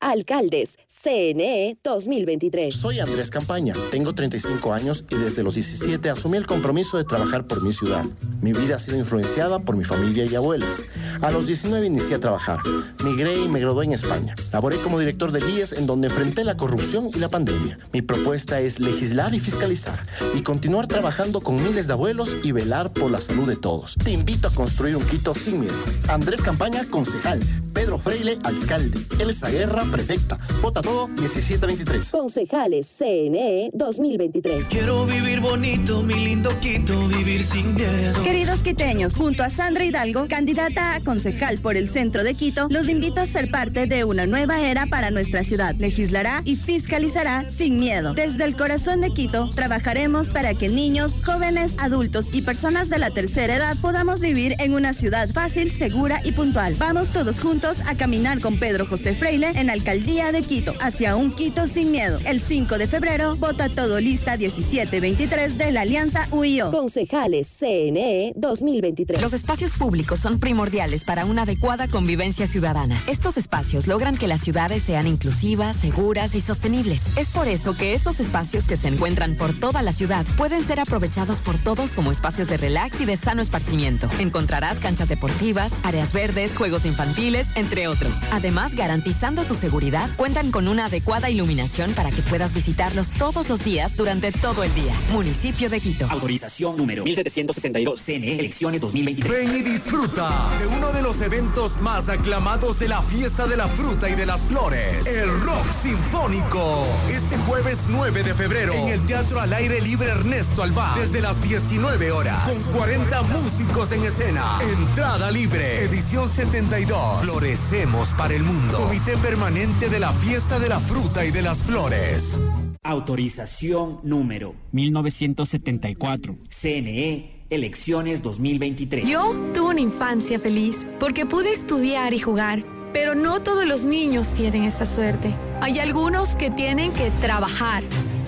Alcaldes, 0.04 0.78
CNE 0.88 1.78
2023. 1.82 2.76
Soy 2.76 3.00
Andrés 3.00 3.30
Campaña, 3.32 3.74
tengo 3.90 4.14
35 4.14 4.74
años 4.74 5.06
y 5.10 5.16
desde 5.16 5.44
los 5.44 5.56
17 5.56 6.10
asumí 6.10 6.36
el 6.36 6.46
compromiso 6.46 6.98
de 6.98 7.06
trabajar 7.06 7.48
por 7.48 7.64
mi 7.64 7.72
ciudad. 7.72 8.04
Mi 8.42 8.52
vida 8.52 8.76
ha 8.76 8.80
sido 8.80 8.98
influenciada 8.98 9.60
por 9.60 9.78
mi 9.78 9.86
familia 9.86 10.26
y 10.26 10.36
abuelas. 10.36 10.84
A 11.22 11.32
los 11.32 11.48
19 11.48 11.86
inicié 11.86 12.18
a 12.18 12.20
trabajar. 12.20 12.60
Migré 13.06 13.40
y 13.40 13.48
me 13.48 13.62
gradué 13.62 13.86
en 13.86 13.94
España. 13.94 14.36
Laboré 14.52 14.76
como 14.78 15.00
director 15.00 15.32
de 15.32 15.40
IES 15.50 15.72
en 15.72 15.88
donde 15.88 16.08
enfrenté 16.08 16.44
la 16.44 16.58
corrupción 16.58 17.10
y 17.14 17.20
la 17.20 17.30
pandemia. 17.30 17.80
Mi 17.94 18.02
propuesta 18.02 18.60
es 18.60 18.82
legislar 18.82 19.34
y 19.34 19.40
fiscalizar 19.40 19.98
y 20.36 20.42
continuar 20.42 20.88
trabajando 20.88 21.40
con 21.40 21.56
miles 21.56 21.88
de 21.88 21.94
abuelos 21.94 22.36
y 22.44 22.52
velar 22.52 22.92
por 22.92 23.10
la 23.10 23.22
salud 23.22 23.48
de 23.48 23.56
todos. 23.56 23.96
Te 24.04 24.12
invito 24.12 24.50
a 24.50 24.52
construir 24.52 24.98
un 24.98 25.06
Quito 25.06 25.34
sin 25.34 25.62
miedo. 25.62 25.74
Andrés 26.10 26.42
Campaña, 26.42 26.84
concejal. 26.90 27.40
Pedro 27.74 27.98
Freile, 27.98 28.38
alcalde. 28.44 29.00
Elsa 29.20 29.50
Guerra, 29.50 29.84
prefecta. 29.92 30.38
Vota 30.62 30.82
todo 30.82 31.08
1723. 31.08 32.12
Concejales, 32.12 32.88
CNE 32.88 33.72
2023. 33.74 34.68
Quiero 34.68 35.06
vivir 35.06 35.40
bonito, 35.40 36.04
mi 36.04 36.14
lindo 36.14 36.58
Quito, 36.60 37.08
vivir 37.08 37.44
sin 37.44 37.74
miedo. 37.74 38.22
Queridos 38.24 38.62
quiteños, 38.62 39.16
junto 39.16 39.44
a 39.44 39.50
Sandra 39.50 39.86
Hidalgo, 39.86 40.28
candidata 40.28 40.96
a 40.96 41.02
concejal 41.02 41.58
por 41.58 41.76
el 41.76 41.90
centro 41.90 42.24
de 42.24 42.36
Quito, 42.36 42.68
los 42.70 42.88
invito 42.88 43.22
a 43.22 43.26
ser 43.26 43.50
parte 43.50 43.88
de 43.88 44.04
una 44.04 44.28
nueva 44.28 44.62
era 44.62 44.86
para 44.86 45.10
nuestra 45.10 45.44
ciudad. 45.44 45.76
Legislará 45.76 46.42
y 46.46 46.56
fiscalizará 46.56 47.50
sin 47.50 47.80
miedo. 47.80 48.14
Desde 48.14 48.44
el 48.44 48.56
corazón 48.56 49.02
de 49.02 49.12
Quito, 49.12 49.50
trabajaremos 49.56 50.30
para 50.30 50.54
que 50.54 50.70
niños, 50.70 51.14
jóvenes, 51.26 51.76
adultos 51.80 52.34
y 52.34 52.44
personas 52.44 52.90
de 52.90 53.00
la 53.00 53.10
tercera 53.10 53.56
edad 53.56 53.78
podamos 53.82 54.20
vivir 54.20 54.56
en 54.60 54.74
una 54.74 54.94
ciudad 54.94 55.28
fácil, 55.30 55.72
segura 55.72 56.22
y 56.24 56.34
puntual. 56.34 56.76
Vamos 56.78 57.10
todos 57.10 57.40
juntos 57.40 57.63
a 57.64 57.96
caminar 57.96 58.42
con 58.42 58.58
Pedro 58.58 58.86
José 58.86 59.16
Freile 59.16 59.54
en 59.56 59.70
Alcaldía 59.70 60.34
de 60.34 60.42
Quito, 60.42 60.74
hacia 60.82 61.16
un 61.16 61.34
Quito 61.34 61.66
sin 61.66 61.92
miedo. 61.92 62.20
El 62.26 62.42
5 62.42 62.78
de 62.78 62.90
febrero, 62.90 63.38
vota 63.38 63.70
todo 63.70 64.02
lista 64.02 64.36
1723 64.36 65.58
de 65.58 65.72
la 65.72 65.82
Alianza 65.82 66.28
UIO. 66.32 66.72
Concejales, 66.72 67.48
CNE 67.48 68.34
2023. 68.36 69.22
Los 69.22 69.32
espacios 69.32 69.78
públicos 69.78 70.20
son 70.20 70.42
primordiales 70.42 71.06
para 71.06 71.24
una 71.24 71.44
adecuada 71.44 71.88
convivencia 71.88 72.48
ciudadana. 72.48 73.02
Estos 73.08 73.38
espacios 73.38 73.88
logran 73.88 74.18
que 74.18 74.28
las 74.28 74.42
ciudades 74.42 74.84
sean 74.84 75.08
inclusivas, 75.08 75.78
seguras 75.78 76.36
y 76.36 76.42
sostenibles. 76.42 77.04
Es 77.16 77.32
por 77.32 77.48
eso 77.48 77.78
que 77.78 77.94
estos 77.94 78.20
espacios 78.20 78.66
que 78.66 78.76
se 78.76 78.90
encuentran 78.90 79.36
por 79.36 79.58
toda 79.58 79.82
la 79.82 79.94
ciudad 79.94 80.26
pueden 80.36 80.66
ser 80.66 80.82
aprovechados 80.82 81.40
por 81.40 81.58
todos 81.58 81.94
como 81.94 82.12
espacios 82.12 82.50
de 82.50 82.58
relax 82.58 83.00
y 83.00 83.06
de 83.06 83.16
sano 83.16 83.42
esparcimiento. 83.42 84.10
Encontrarás 84.20 84.82
canchas 84.82 85.08
deportivas, 85.08 85.72
áreas 85.84 86.12
verdes, 86.12 86.58
juegos 86.58 86.86
infantiles, 86.86 87.53
entre 87.56 87.88
otros. 87.88 88.14
Además, 88.32 88.76
garantizando 88.76 89.44
tu 89.46 89.56
seguridad, 89.56 90.10
cuentan 90.16 90.52
con 90.52 90.68
una 90.68 90.86
adecuada 90.86 91.30
iluminación 91.30 91.94
para 91.94 92.12
que 92.12 92.22
puedas 92.22 92.54
visitarlos 92.54 93.12
todos 93.12 93.50
los 93.50 93.64
días 93.64 93.96
durante 93.96 94.32
todo 94.32 94.64
el 94.64 94.74
día. 94.76 94.94
Municipio 95.12 95.70
de 95.70 95.80
Quito. 95.80 96.08
Autorización 96.10 96.78
número 96.78 97.04
1762, 97.04 98.02
CNE, 98.02 98.40
elecciones 98.40 98.82
2023. 98.82 99.34
Ven 99.34 99.58
y 99.58 99.62
disfruta 99.62 100.50
de 100.60 100.68
uno 100.68 100.92
de 100.92 101.02
los 101.02 101.22
eventos 101.22 101.80
más 101.82 102.10
aclamados 102.10 102.80
de 102.80 102.88
la 102.88 103.02
fiesta 103.04 103.48
de 103.48 103.58
la 103.58 103.68
fruta 103.68 104.10
y 104.10 104.16
de 104.16 104.26
las 104.26 104.42
flores, 104.42 105.06
el 105.08 105.30
Rock 105.42 105.72
Sinfónico. 105.72 106.86
Este 107.10 107.38
jueves 107.38 107.80
9 107.90 108.24
de 108.24 108.34
febrero 108.34 108.74
en 108.74 108.88
el 108.90 109.06
Teatro 109.06 109.40
al 109.40 109.54
Aire 109.54 109.82
Libre 109.82 110.10
Ernesto 110.10 110.64
Alba, 110.64 110.96
desde 111.00 111.22
las 111.22 111.42
19 111.42 112.12
horas, 112.12 112.50
con 112.50 112.62
40 112.78 113.22
músicos 113.24 113.92
en 113.92 114.04
escena. 114.04 114.60
Entrada 114.62 115.32
libre, 115.32 115.84
edición 115.84 116.30
72. 116.30 117.26
Florecemos 117.44 118.14
para 118.14 118.34
el 118.36 118.42
mundo. 118.42 118.78
Comité 118.78 119.18
permanente 119.18 119.90
de 119.90 120.00
la 120.00 120.14
fiesta 120.14 120.60
de 120.60 120.70
la 120.70 120.80
fruta 120.80 121.26
y 121.26 121.32
de 121.32 121.42
las 121.42 121.62
flores. 121.62 122.40
Autorización 122.84 124.00
número 124.02 124.56
1974, 124.72 126.38
CNE, 126.48 127.44
elecciones 127.50 128.22
2023. 128.22 129.06
Yo 129.06 129.36
tuve 129.54 129.72
una 129.72 129.82
infancia 129.82 130.40
feliz 130.40 130.88
porque 131.02 131.26
pude 131.26 131.52
estudiar 131.52 132.14
y 132.14 132.20
jugar, 132.20 132.64
pero 132.94 133.14
no 133.14 133.42
todos 133.42 133.66
los 133.66 133.84
niños 133.84 134.30
tienen 134.36 134.64
esa 134.64 134.86
suerte. 134.86 135.36
Hay 135.60 135.80
algunos 135.80 136.38
que 136.38 136.50
tienen 136.50 136.94
que 136.94 137.12
trabajar. 137.20 137.84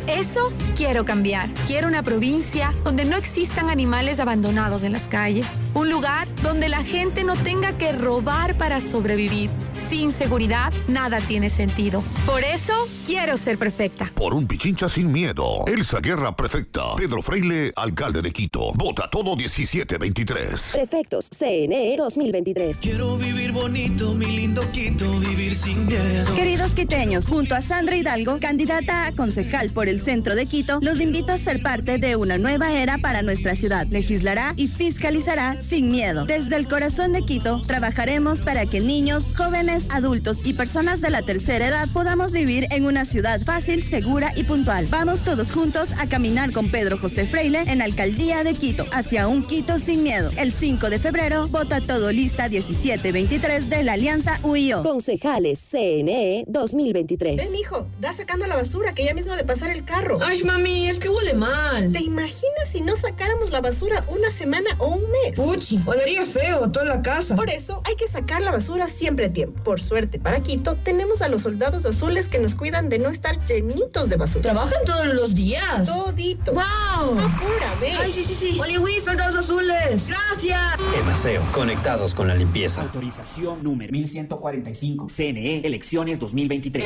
Eso 0.08 0.54
quiero 0.78 1.04
cambiar. 1.04 1.50
Quiero 1.66 1.88
una 1.88 2.04
provincia 2.04 2.74
donde 2.84 3.06
no 3.06 3.18
existan 3.18 3.70
animales 3.70 4.20
abandonados 4.20 4.84
en 4.84 4.92
las 4.92 5.08
calles. 5.08 5.58
Un 5.74 5.90
lugar 5.90 6.28
donde 6.44 6.70
la 6.70 6.84
gente 6.84 7.24
no 7.24 7.36
tenga 7.36 7.78
que 7.78 7.92
robar 7.92 8.56
para 8.56 8.82
sobrevivir. 8.82 9.50
Sin 9.90 10.12
seguridad, 10.12 10.74
nada 10.88 11.20
tiene 11.20 11.50
sentido. 11.50 12.04
Por 12.26 12.44
eso, 12.44 12.74
quiero 13.06 13.38
ser 13.38 13.60
perfecta. 13.60 14.12
Por 14.16 14.34
un 14.34 14.48
Pichincha 14.48 14.90
sin 14.90 15.12
miedo. 15.12 15.64
Elsa 15.68 16.00
Guerra, 16.00 16.36
prefecta. 16.36 16.96
Pedro 16.96 17.22
Freile, 17.22 17.72
alcalde 17.76 18.22
de 18.22 18.32
Quito. 18.32 18.74
Vota 18.74 19.08
todo 19.10 19.36
1723. 19.36 20.72
Prefectos, 20.74 21.30
CNE 21.30 21.96
2023. 21.98 22.78
Quiero 22.78 23.16
vivir 23.18 23.52
bonito, 23.52 24.14
mi 24.16 24.26
lindo 24.26 24.62
Quito, 24.72 25.20
vivir 25.20 25.56
sin 25.56 25.86
miedo. 25.86 26.34
Queridos 26.34 26.74
quiteños, 26.74 27.28
junto 27.28 27.54
a 27.54 27.62
Sandra 27.62 27.96
Hidalgo, 27.96 28.40
candidata 28.40 29.06
a 29.06 29.12
concejal 29.12 29.70
por 29.70 29.88
el 29.88 29.95
centro 30.02 30.36
de 30.36 30.46
Quito, 30.46 30.80
los 30.82 31.00
invito 31.00 31.34
a 31.34 31.38
ser 31.38 31.62
parte 31.62 31.98
de 31.98 32.16
una 32.16 32.38
nueva 32.38 32.74
era 32.74 32.98
para 32.98 33.22
nuestra 33.22 33.56
ciudad. 33.56 33.88
Legislará 33.88 34.54
y 34.56 34.68
fiscalizará 34.68 35.62
sin 35.62 35.92
miedo. 35.92 36.26
Desde 36.26 36.56
el 36.56 36.68
corazón 36.68 37.14
de 37.14 37.22
Quito, 37.24 37.62
trabajaremos 37.66 38.42
para 38.42 38.66
que 38.66 38.82
niños, 38.82 39.26
jóvenes, 39.36 39.88
adultos 39.92 40.46
y 40.46 40.54
personas 40.54 41.02
de 41.02 41.10
la 41.10 41.22
tercera 41.22 41.68
edad 41.68 41.90
podamos 41.94 42.32
vivir 42.32 42.68
en 42.72 42.86
una 42.86 43.06
ciudad 43.06 43.42
fácil, 43.42 43.84
segura 43.84 44.32
y 44.36 44.44
puntual. 44.44 44.88
Vamos 44.90 45.22
todos 45.22 45.52
juntos 45.52 45.94
a 46.00 46.08
caminar 46.08 46.52
con 46.52 46.70
Pedro 46.70 46.98
José 46.98 47.26
Freile 47.26 47.64
en 47.68 47.82
Alcaldía 47.82 48.44
de 48.44 48.54
Quito, 48.54 48.86
hacia 48.92 49.28
un 49.28 49.46
Quito 49.46 49.80
sin 49.80 50.04
miedo. 50.04 50.32
El 50.38 50.52
5 50.52 50.90
de 50.90 51.00
febrero, 51.00 51.48
vota 51.48 51.82
todo 51.82 52.12
lista 52.12 52.50
1723 52.50 53.70
de 53.70 53.84
la 53.84 53.94
Alianza 53.94 54.40
UIO. 54.44 54.84
Concejales, 54.84 55.60
CNE 55.60 56.44
2023. 56.48 57.38
Ven, 57.38 57.56
hijo, 57.56 57.88
da 58.00 58.14
sacando 58.14 58.48
la 58.48 58.56
basura 58.56 58.94
que 58.94 59.06
ya 59.06 59.14
mismo 59.14 59.36
de 59.36 59.44
pasar 59.44 59.70
el 59.70 59.85
carro. 59.86 60.20
Ay, 60.22 60.44
mami, 60.44 60.88
es 60.88 61.00
que 61.00 61.10
huele 61.10 61.34
mal. 61.34 61.92
¿Te 61.92 62.02
imaginas 62.02 62.68
si 62.72 62.82
no 62.82 62.96
sacáramos 62.96 63.52
la 63.52 63.62
basura 63.62 64.06
una 64.10 64.32
semana 64.32 64.76
o 64.80 64.88
un 64.88 65.04
mes? 65.12 65.36
Puchi, 65.36 65.80
olería 65.86 66.26
feo 66.26 66.72
toda 66.72 66.86
la 66.86 67.02
casa. 67.02 67.36
Por 67.36 67.50
eso 67.50 67.82
hay 67.86 67.96
que 67.96 68.08
sacar 68.08 68.42
la 68.42 68.52
basura 68.52 68.88
siempre 68.88 69.28
a 69.28 69.34
tiempo. 69.34 69.64
Por 69.64 69.82
suerte 69.82 70.20
para 70.20 70.42
Quito, 70.42 70.76
tenemos 70.76 71.22
a 71.22 71.30
los 71.30 71.44
soldados 71.44 71.86
azules 71.86 72.28
que 72.28 72.40
nos 72.40 72.56
cuidan 72.56 72.90
de 72.90 73.00
no 73.00 73.10
estar 73.10 73.44
llenitos 73.46 74.10
de 74.10 74.18
basura. 74.18 74.42
¿Trabajan 74.42 74.86
todos 74.86 75.08
los 75.14 75.36
días? 75.36 75.86
Todito. 75.86 76.54
¡Wow! 76.54 77.20
Apúrame. 77.20 77.96
Ay, 78.00 78.12
sí, 78.12 78.24
sí, 78.24 78.34
sí. 78.34 78.60
Oliwi, 78.60 79.00
soldados 79.00 79.36
azules. 79.36 80.08
Gracias. 80.08 80.60
Emaseo, 81.00 81.44
conectados 81.54 82.16
con 82.16 82.28
la 82.28 82.36
limpieza. 82.36 82.82
Autorización 82.82 83.64
número 83.64 83.92
1145, 83.92 85.08
CNE, 85.10 85.60
elecciones 85.66 86.20
2023. 86.20 86.86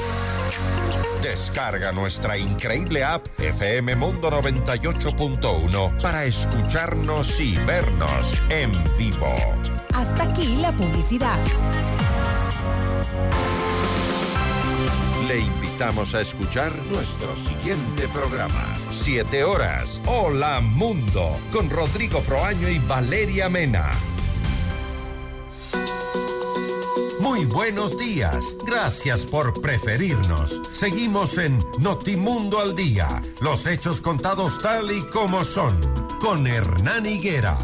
Descarga 1.21 1.91
nuestra 1.91 2.35
increíble 2.35 3.03
app 3.03 3.27
FM 3.39 3.95
Mundo 3.95 4.31
98.1 4.31 6.01
para 6.01 6.25
escucharnos 6.25 7.39
y 7.39 7.55
vernos 7.57 8.33
en 8.49 8.71
vivo. 8.97 9.31
Hasta 9.93 10.23
aquí 10.23 10.55
la 10.55 10.71
publicidad. 10.71 11.37
Le 15.27 15.37
invitamos 15.37 16.15
a 16.15 16.21
escuchar 16.21 16.75
nuestro 16.91 17.35
siguiente 17.35 18.07
programa. 18.07 18.73
Siete 18.91 19.43
horas. 19.43 20.01
Hola 20.07 20.59
Mundo. 20.59 21.37
Con 21.51 21.69
Rodrigo 21.69 22.21
Proaño 22.21 22.67
y 22.67 22.79
Valeria 22.79 23.47
Mena. 23.47 23.91
Muy 27.21 27.45
buenos 27.45 27.99
días. 27.99 28.55
Gracias 28.65 29.25
por 29.25 29.61
preferirnos. 29.61 30.59
Seguimos 30.73 31.37
en 31.37 31.59
Notimundo 31.79 32.59
al 32.59 32.75
Día. 32.75 33.21
Los 33.41 33.67
hechos 33.67 34.01
contados 34.01 34.59
tal 34.59 34.91
y 34.91 35.01
como 35.01 35.43
son. 35.43 35.79
Con 36.19 36.47
Hernán 36.47 37.05
Higuera. 37.05 37.59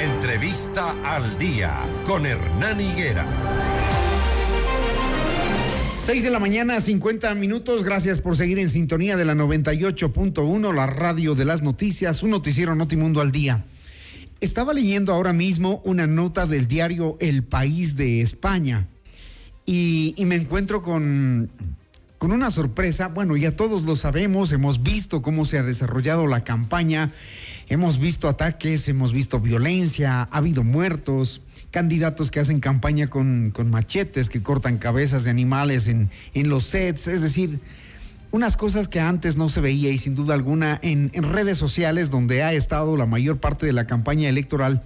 Entrevista 0.00 0.96
al 1.04 1.38
Día. 1.38 1.78
Con 2.04 2.26
Hernán 2.26 2.80
Higuera. 2.80 3.24
6 6.06 6.24
de 6.24 6.30
la 6.30 6.40
mañana, 6.40 6.80
50 6.80 7.32
minutos. 7.36 7.84
Gracias 7.84 8.20
por 8.20 8.36
seguir 8.36 8.58
en 8.58 8.68
sintonía 8.68 9.16
de 9.16 9.24
la 9.24 9.34
98.1, 9.34 10.74
la 10.74 10.88
radio 10.88 11.36
de 11.36 11.44
las 11.44 11.62
noticias, 11.62 12.24
un 12.24 12.30
noticiero 12.30 12.74
Notimundo 12.74 13.20
al 13.20 13.30
día. 13.30 13.64
Estaba 14.40 14.72
leyendo 14.72 15.12
ahora 15.12 15.34
mismo 15.34 15.82
una 15.84 16.06
nota 16.06 16.46
del 16.46 16.66
diario 16.66 17.18
El 17.20 17.44
País 17.44 17.96
de 17.96 18.22
España 18.22 18.88
y, 19.66 20.14
me 20.24 20.36
encuentro 20.36 20.82
con, 20.82 21.50
con 22.16 22.32
una 22.32 22.50
sorpresa. 22.50 23.08
Bueno, 23.08 23.36
ya 23.36 23.52
todos 23.52 23.82
lo 23.82 23.96
sabemos, 23.96 24.50
hemos 24.52 24.82
visto 24.82 25.20
cómo 25.20 25.44
se 25.44 25.58
ha 25.58 25.62
desarrollado 25.62 26.26
la 26.26 26.42
campaña, 26.42 27.12
hemos 27.68 27.98
visto 27.98 28.28
ataques, 28.28 28.88
hemos 28.88 29.12
visto 29.12 29.40
violencia, 29.40 30.22
ha 30.22 30.38
habido 30.38 30.64
muertos, 30.64 31.42
candidatos 31.70 32.30
que 32.30 32.40
hacen 32.40 32.60
campaña 32.60 33.08
con, 33.08 33.50
con 33.50 33.68
machetes, 33.68 34.30
que 34.30 34.42
cortan 34.42 34.78
cabezas 34.78 35.24
de 35.24 35.30
animales 35.30 35.86
en, 35.86 36.08
en 36.32 36.48
los 36.48 36.64
sets, 36.64 37.08
es 37.08 37.20
decir, 37.20 37.60
unas 38.32 38.56
cosas 38.56 38.88
que 38.88 39.00
antes 39.00 39.36
no 39.36 39.48
se 39.48 39.60
veía 39.60 39.90
y 39.90 39.98
sin 39.98 40.14
duda 40.14 40.34
alguna 40.34 40.78
en, 40.82 41.10
redes 41.12 41.58
sociales 41.58 42.10
donde 42.10 42.42
ha 42.42 42.52
estado 42.52 42.96
la 42.96 43.06
mayor 43.06 43.38
parte 43.38 43.66
de 43.66 43.72
la 43.72 43.86
campaña 43.86 44.28
electoral 44.28 44.82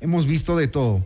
hemos 0.00 0.26
visto 0.26 0.56
de 0.56 0.68
todo. 0.68 1.04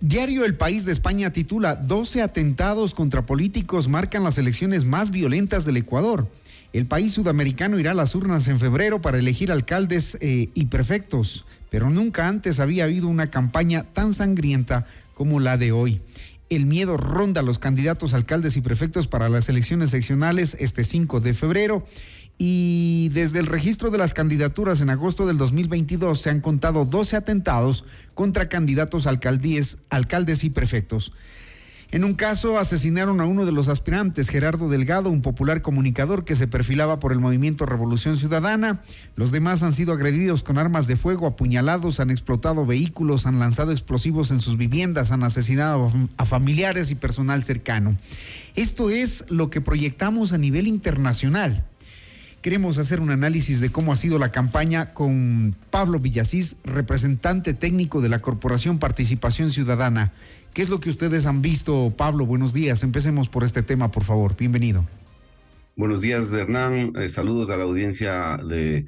Diario 0.00 0.44
El 0.44 0.56
País 0.56 0.84
de 0.84 0.92
España 0.92 1.30
titula 1.30 1.76
12 1.76 2.22
atentados 2.22 2.92
contra 2.92 3.24
políticos 3.24 3.86
marcan 3.86 4.24
las 4.24 4.36
elecciones 4.36 4.84
más 4.84 5.10
violentas 5.10 5.64
del 5.64 5.76
Ecuador. 5.76 6.28
El 6.72 6.86
país 6.86 7.12
sudamericano 7.12 7.78
irá 7.78 7.92
a 7.92 7.94
las 7.94 8.14
urnas 8.14 8.48
en 8.48 8.58
febrero 8.58 9.00
para 9.00 9.18
elegir 9.18 9.52
alcaldes 9.52 10.16
eh, 10.20 10.48
y 10.54 10.66
prefectos, 10.66 11.44
pero 11.70 11.90
nunca 11.90 12.26
antes 12.26 12.58
había 12.58 12.84
habido 12.84 13.08
una 13.08 13.30
campaña 13.30 13.84
tan 13.92 14.14
sangrienta 14.14 14.86
como 15.14 15.38
la 15.38 15.56
de 15.56 15.70
hoy 15.70 16.00
el 16.56 16.66
miedo 16.66 16.96
ronda 16.96 17.40
a 17.40 17.44
los 17.44 17.58
candidatos 17.58 18.14
alcaldes 18.14 18.56
y 18.56 18.60
prefectos 18.60 19.08
para 19.08 19.28
las 19.28 19.48
elecciones 19.48 19.90
seccionales 19.90 20.56
este 20.60 20.84
5 20.84 21.20
de 21.20 21.34
febrero. 21.34 21.86
Y 22.38 23.10
desde 23.12 23.38
el 23.38 23.46
registro 23.46 23.90
de 23.90 23.98
las 23.98 24.14
candidaturas 24.14 24.80
en 24.80 24.90
agosto 24.90 25.26
del 25.26 25.38
2022 25.38 26.20
se 26.20 26.30
han 26.30 26.40
contado 26.40 26.84
12 26.84 27.16
atentados 27.16 27.84
contra 28.14 28.48
candidatos 28.48 29.06
alcaldes 29.06 30.44
y 30.44 30.50
prefectos. 30.50 31.12
En 31.92 32.04
un 32.04 32.14
caso 32.14 32.58
asesinaron 32.58 33.20
a 33.20 33.26
uno 33.26 33.44
de 33.44 33.52
los 33.52 33.68
aspirantes, 33.68 34.30
Gerardo 34.30 34.70
Delgado, 34.70 35.10
un 35.10 35.20
popular 35.20 35.60
comunicador 35.60 36.24
que 36.24 36.36
se 36.36 36.48
perfilaba 36.48 36.98
por 36.98 37.12
el 37.12 37.18
movimiento 37.18 37.66
Revolución 37.66 38.16
Ciudadana. 38.16 38.80
Los 39.14 39.30
demás 39.30 39.62
han 39.62 39.74
sido 39.74 39.92
agredidos 39.92 40.42
con 40.42 40.56
armas 40.56 40.86
de 40.86 40.96
fuego, 40.96 41.26
apuñalados, 41.26 42.00
han 42.00 42.08
explotado 42.08 42.64
vehículos, 42.64 43.26
han 43.26 43.38
lanzado 43.38 43.72
explosivos 43.72 44.30
en 44.30 44.40
sus 44.40 44.56
viviendas, 44.56 45.12
han 45.12 45.22
asesinado 45.22 45.92
a 46.16 46.24
familiares 46.24 46.90
y 46.90 46.94
personal 46.94 47.42
cercano. 47.42 47.98
Esto 48.56 48.88
es 48.88 49.26
lo 49.28 49.50
que 49.50 49.60
proyectamos 49.60 50.32
a 50.32 50.38
nivel 50.38 50.68
internacional. 50.68 51.66
Queremos 52.40 52.78
hacer 52.78 53.00
un 53.00 53.10
análisis 53.10 53.60
de 53.60 53.70
cómo 53.70 53.92
ha 53.92 53.98
sido 53.98 54.18
la 54.18 54.30
campaña 54.30 54.94
con 54.94 55.54
Pablo 55.70 56.00
Villasís, 56.00 56.56
representante 56.64 57.52
técnico 57.52 58.00
de 58.00 58.08
la 58.08 58.20
Corporación 58.20 58.78
Participación 58.78 59.52
Ciudadana. 59.52 60.12
¿Qué 60.52 60.60
es 60.60 60.68
lo 60.68 60.80
que 60.80 60.90
ustedes 60.90 61.24
han 61.24 61.40
visto, 61.40 61.94
Pablo? 61.96 62.26
Buenos 62.26 62.52
días. 62.52 62.82
Empecemos 62.82 63.30
por 63.30 63.42
este 63.42 63.62
tema, 63.62 63.90
por 63.90 64.04
favor. 64.04 64.36
Bienvenido. 64.36 64.84
Buenos 65.76 66.02
días, 66.02 66.30
Hernán. 66.34 66.92
Eh, 66.96 67.08
saludos 67.08 67.48
a 67.48 67.56
la 67.56 67.64
audiencia 67.64 68.36
de, 68.36 68.84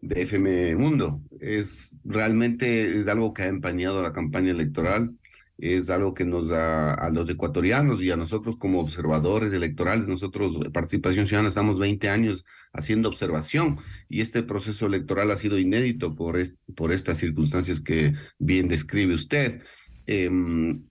de, 0.00 0.22
FM 0.22 0.74
Mundo. 0.76 1.20
Es 1.38 1.98
realmente 2.02 2.96
es 2.96 3.08
algo 3.08 3.34
que 3.34 3.42
ha 3.42 3.48
empañado 3.48 4.00
la 4.00 4.14
campaña 4.14 4.52
electoral. 4.52 5.10
Es 5.58 5.90
algo 5.90 6.14
que 6.14 6.24
nos 6.24 6.48
da 6.48 6.94
a 6.94 7.10
los 7.10 7.28
ecuatorianos 7.28 8.02
y 8.02 8.10
a 8.10 8.16
nosotros 8.16 8.56
como 8.56 8.80
observadores 8.80 9.52
electorales, 9.52 10.08
nosotros, 10.08 10.58
Participación 10.72 11.26
Ciudadana, 11.26 11.50
estamos 11.50 11.78
20 11.78 12.08
años 12.08 12.46
haciendo 12.72 13.10
observación 13.10 13.78
y 14.08 14.22
este 14.22 14.42
proceso 14.42 14.86
electoral 14.86 15.30
ha 15.30 15.36
sido 15.36 15.58
inédito 15.58 16.16
por, 16.16 16.38
por 16.74 16.90
estas 16.90 17.18
circunstancias 17.18 17.82
que 17.82 18.14
bien 18.38 18.66
describe 18.66 19.12
usted. 19.12 19.60
Eh, 20.06 20.30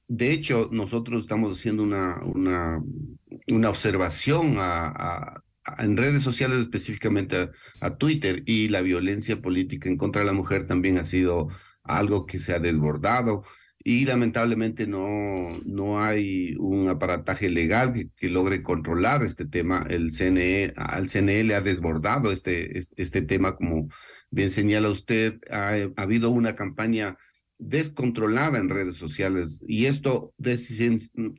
de 0.07 0.31
hecho, 0.31 0.69
nosotros 0.71 1.21
estamos 1.21 1.57
haciendo 1.57 1.83
una, 1.83 2.19
una, 2.23 3.69
observación 3.69 4.55
a, 4.57 5.43
en 5.77 5.97
redes 5.97 6.23
sociales, 6.23 6.61
específicamente 6.61 7.49
a, 7.79 7.97
Twitter, 7.97 8.43
y 8.45 8.69
la 8.69 8.81
violencia 8.81 9.41
política 9.41 9.89
en 9.89 9.97
contra 9.97 10.21
de 10.21 10.27
la 10.27 10.33
mujer 10.33 10.67
también 10.67 10.97
ha 10.97 11.03
sido 11.03 11.49
algo 11.83 12.25
que 12.25 12.39
se 12.39 12.53
ha 12.53 12.59
desbordado 12.59 13.43
y 13.83 14.05
lamentablemente 14.05 14.85
no, 14.85 15.29
no 15.65 15.99
hay 16.03 16.55
un 16.59 16.87
aparataje 16.89 17.49
legal 17.49 17.93
que, 18.15 18.29
logre 18.29 18.61
controlar 18.61 19.23
este 19.23 19.45
tema. 19.45 19.85
El 19.89 20.11
CNE, 20.11 20.73
al 20.75 21.09
CNE 21.09 21.43
le 21.43 21.55
ha 21.55 21.61
desbordado 21.61 22.31
este, 22.31 22.77
este, 22.77 23.01
este 23.01 23.21
tema, 23.23 23.55
como 23.55 23.89
bien 24.29 24.51
señala 24.51 24.89
usted, 24.89 25.39
ha 25.49 25.89
habido 25.95 26.29
una 26.29 26.55
campaña 26.55 27.17
descontrolada 27.61 28.57
en 28.57 28.69
redes 28.69 28.95
sociales 28.95 29.61
y 29.67 29.85
esto 29.85 30.33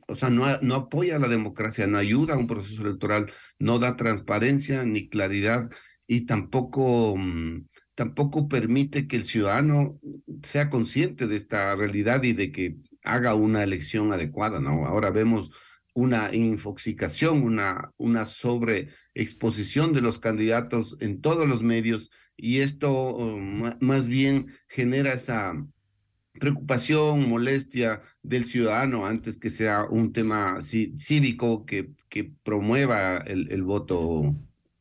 o 0.07 0.15
sea, 0.15 0.29
no, 0.29 0.45
no 0.61 0.75
apoya 0.75 1.17
a 1.17 1.19
la 1.19 1.27
democracia, 1.27 1.85
no 1.85 1.97
ayuda 1.97 2.35
a 2.35 2.37
un 2.37 2.47
proceso 2.47 2.81
electoral, 2.81 3.31
no 3.59 3.77
da 3.77 3.97
transparencia 3.97 4.83
ni 4.85 5.09
claridad 5.09 5.69
y 6.07 6.21
tampoco, 6.21 7.15
tampoco 7.93 8.47
permite 8.47 9.05
que 9.05 9.17
el 9.17 9.25
ciudadano 9.25 9.99
sea 10.43 10.69
consciente 10.69 11.27
de 11.27 11.35
esta 11.35 11.75
realidad 11.75 12.23
y 12.23 12.31
de 12.31 12.53
que 12.53 12.77
haga 13.03 13.35
una 13.35 13.61
elección 13.61 14.13
adecuada, 14.13 14.61
¿no? 14.61 14.85
Ahora 14.85 15.09
vemos 15.09 15.51
una 15.93 16.33
infoxicación, 16.33 17.43
una, 17.43 17.91
una 17.97 18.25
sobreexposición 18.25 19.91
de 19.91 20.01
los 20.01 20.19
candidatos 20.19 20.95
en 21.01 21.19
todos 21.19 21.49
los 21.49 21.63
medios 21.63 22.09
y 22.37 22.61
esto 22.61 23.15
um, 23.15 23.73
más 23.81 24.07
bien 24.07 24.47
genera 24.69 25.13
esa 25.13 25.53
preocupación, 26.39 27.29
molestia 27.29 28.01
del 28.21 28.45
ciudadano 28.45 29.05
antes 29.05 29.37
que 29.37 29.49
sea 29.49 29.85
un 29.89 30.13
tema 30.13 30.59
cívico 30.61 31.65
que, 31.65 31.91
que 32.09 32.23
promueva 32.43 33.17
el, 33.17 33.51
el 33.51 33.63
voto, 33.63 34.35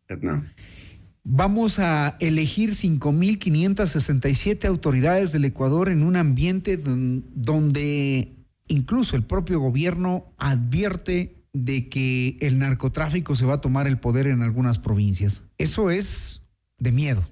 Hernán. 0.08 0.52
Vamos 1.24 1.78
a 1.78 2.16
elegir 2.18 2.70
5.567 2.70 4.64
autoridades 4.64 5.30
del 5.30 5.44
Ecuador 5.44 5.88
en 5.88 6.02
un 6.02 6.16
ambiente 6.16 6.76
donde 6.76 8.32
incluso 8.66 9.14
el 9.14 9.22
propio 9.22 9.60
gobierno 9.60 10.34
advierte 10.36 11.44
de 11.52 11.88
que 11.88 12.36
el 12.40 12.58
narcotráfico 12.58 13.36
se 13.36 13.44
va 13.44 13.54
a 13.54 13.60
tomar 13.60 13.86
el 13.86 13.98
poder 13.98 14.26
en 14.26 14.42
algunas 14.42 14.80
provincias. 14.80 15.42
Eso 15.58 15.90
es 15.90 16.42
de 16.78 16.90
miedo. 16.90 17.24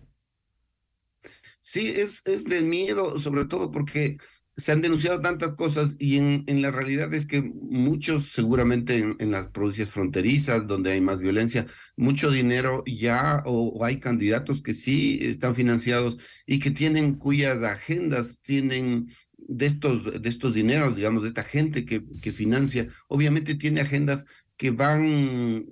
Sí, 1.71 1.87
es, 1.87 2.23
es 2.25 2.47
de 2.47 2.63
miedo, 2.63 3.21
sobre 3.21 3.45
todo 3.45 3.71
porque 3.71 4.19
se 4.57 4.73
han 4.73 4.83
denunciado 4.83 5.21
tantas 5.21 5.55
cosas 5.55 5.95
y 6.01 6.17
en, 6.17 6.43
en 6.49 6.63
la 6.63 6.73
realidad 6.73 7.15
es 7.15 7.27
que 7.27 7.43
muchos, 7.43 8.33
seguramente 8.33 8.97
en, 8.97 9.31
las 9.31 9.47
provincias 9.47 9.91
fronterizas, 9.91 10.67
donde 10.67 10.91
hay 10.91 11.01
más 11.01 11.21
violencia, 11.21 11.67
mucho 11.97 12.33
dinero 12.33 12.83
ya, 12.87 13.45
o, 13.47 13.69
o, 13.69 13.85
hay 13.85 14.01
candidatos 14.01 14.63
que 14.63 14.75
sí 14.75 15.21
están 15.23 15.55
financiados 15.55 16.19
y 16.45 16.59
que 16.59 16.73
tienen, 16.73 17.15
cuyas 17.15 17.63
agendas 17.63 18.41
tienen 18.41 19.15
de 19.39 19.67
estos, 19.67 20.21
de 20.21 20.29
estos 20.29 20.55
dineros, 20.55 20.97
digamos, 20.97 21.23
de 21.23 21.29
esta 21.29 21.45
gente 21.45 21.85
que, 21.85 22.03
que 22.21 22.33
financia, 22.33 22.89
obviamente 23.07 23.55
tiene 23.55 23.81
agendas 23.81 24.27
que 24.57 24.73
van, 24.73 25.67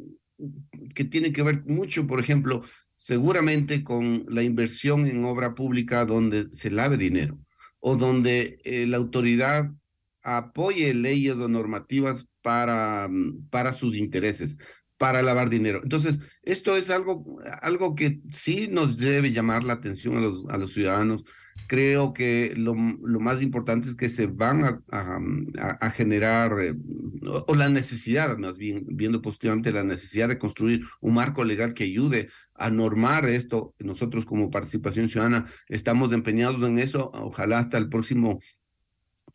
que 0.95 1.03
tienen 1.03 1.33
que 1.33 1.43
ver 1.43 1.65
mucho, 1.67 2.07
por 2.07 2.21
ejemplo, 2.21 2.63
seguramente 2.99 3.83
con 3.83 4.27
la 4.29 4.43
inversión 4.43 5.07
en 5.07 5.25
obra 5.25 5.55
pública 5.55 6.05
donde 6.05 6.49
se 6.53 6.71
lave 6.71 6.99
dinero 6.99 7.39
o 7.81 7.97
donde 7.97 8.59
eh, 8.65 8.87
la 8.87 8.99
autoridad 8.99 9.71
apoye 10.23 10.93
leyes 10.93 11.37
o 11.37 11.49
normativas 11.49 12.29
para, 12.43 13.09
mm, 13.09 13.49
para 13.51 13.73
sus 13.73 13.97
intereses, 13.97 14.59
para 14.99 15.23
lavar 15.23 15.49
dinero. 15.49 15.81
Entonces, 15.83 16.21
esto 16.43 16.77
es 16.77 16.91
algo, 16.91 17.39
algo 17.63 17.95
que 17.95 18.21
sí 18.31 18.69
nos 18.71 18.99
debe 18.99 19.31
llamar 19.31 19.63
la 19.63 19.75
atención 19.75 20.17
a 20.17 20.21
los, 20.21 20.45
a 20.49 20.59
los 20.59 20.75
ciudadanos. 20.75 21.25
Creo 21.69 22.13
que 22.13 22.53
lo, 22.57 22.75
lo 22.75 23.21
más 23.21 23.43
importante 23.43 23.89
es 23.89 23.95
que 23.95 24.09
se 24.09 24.27
van 24.27 24.65
a, 24.65 24.83
a, 24.91 25.91
generar, 25.91 26.59
eh, 26.61 26.75
o, 27.47 27.55
la 27.55 27.69
necesidad, 27.69 28.37
más 28.39 28.59
bien, 28.59 28.85
viendo 28.89 29.23
positivamente 29.23 29.73
la 29.73 29.85
necesidad 29.85 30.29
de 30.29 30.39
construir 30.39 30.83
un 31.01 31.15
marco 31.15 31.45
legal 31.45 31.75
que 31.75 31.85
ayude 31.85 32.29
a 32.59 32.71
normar 32.71 33.27
esto. 33.27 33.75
Nosotros 33.79 34.25
como 34.27 34.51
participación 34.51 35.09
ciudadana 35.09 35.47
estamos 35.69 36.13
empeñados 36.13 36.63
en 36.65 36.79
eso. 36.79 37.11
Ojalá 37.15 37.59
hasta 37.59 37.79
el 37.79 37.89
próximo 37.89 38.41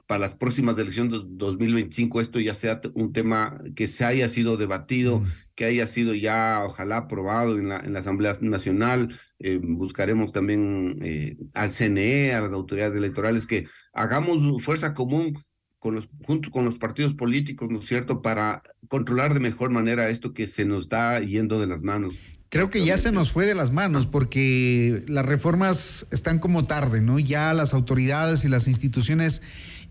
para 0.07 0.19
las 0.19 0.35
próximas 0.35 0.77
elecciones 0.77 1.21
2025 1.25 2.19
esto 2.19 2.39
ya 2.39 2.53
sea 2.55 2.81
un 2.93 3.13
tema 3.13 3.61
que 3.75 3.87
se 3.87 4.03
haya 4.05 4.27
sido 4.27 4.57
debatido, 4.57 5.19
mm. 5.19 5.25
que 5.55 5.65
haya 5.65 5.87
sido 5.87 6.13
ya 6.13 6.61
ojalá 6.65 6.97
aprobado 6.97 7.57
en 7.57 7.69
la, 7.69 7.79
en 7.79 7.93
la 7.93 7.99
Asamblea 7.99 8.37
Nacional. 8.41 9.15
Eh, 9.39 9.59
buscaremos 9.61 10.31
también 10.31 10.99
eh, 11.01 11.37
al 11.53 11.71
CNE, 11.71 12.33
a 12.33 12.41
las 12.41 12.53
autoridades 12.53 12.95
electorales, 12.95 13.47
que 13.47 13.67
hagamos 13.93 14.61
fuerza 14.63 14.93
común 14.93 15.37
con 15.79 15.95
los, 15.95 16.07
junto 16.25 16.49
con 16.49 16.65
los 16.65 16.77
partidos 16.77 17.13
políticos, 17.13 17.69
¿no 17.69 17.79
es 17.79 17.85
cierto?, 17.85 18.21
para 18.21 18.63
controlar 18.87 19.33
de 19.33 19.39
mejor 19.39 19.69
manera 19.69 20.09
esto 20.09 20.33
que 20.33 20.47
se 20.47 20.63
nos 20.63 20.83
está 20.83 21.19
yendo 21.19 21.59
de 21.59 21.67
las 21.67 21.83
manos. 21.83 22.15
Creo 22.53 22.69
que 22.69 22.85
ya 22.85 22.99
se 22.99 23.11
nos 23.11 23.31
fue 23.31 23.47
de 23.47 23.55
las 23.55 23.71
manos 23.71 24.05
porque 24.05 25.01
las 25.07 25.25
reformas 25.25 26.05
están 26.11 26.37
como 26.37 26.65
tarde, 26.65 27.01
¿no? 27.01 27.17
Ya 27.17 27.51
las 27.51 27.73
autoridades 27.73 28.45
y 28.45 28.47
las 28.47 28.67
instituciones 28.67 29.41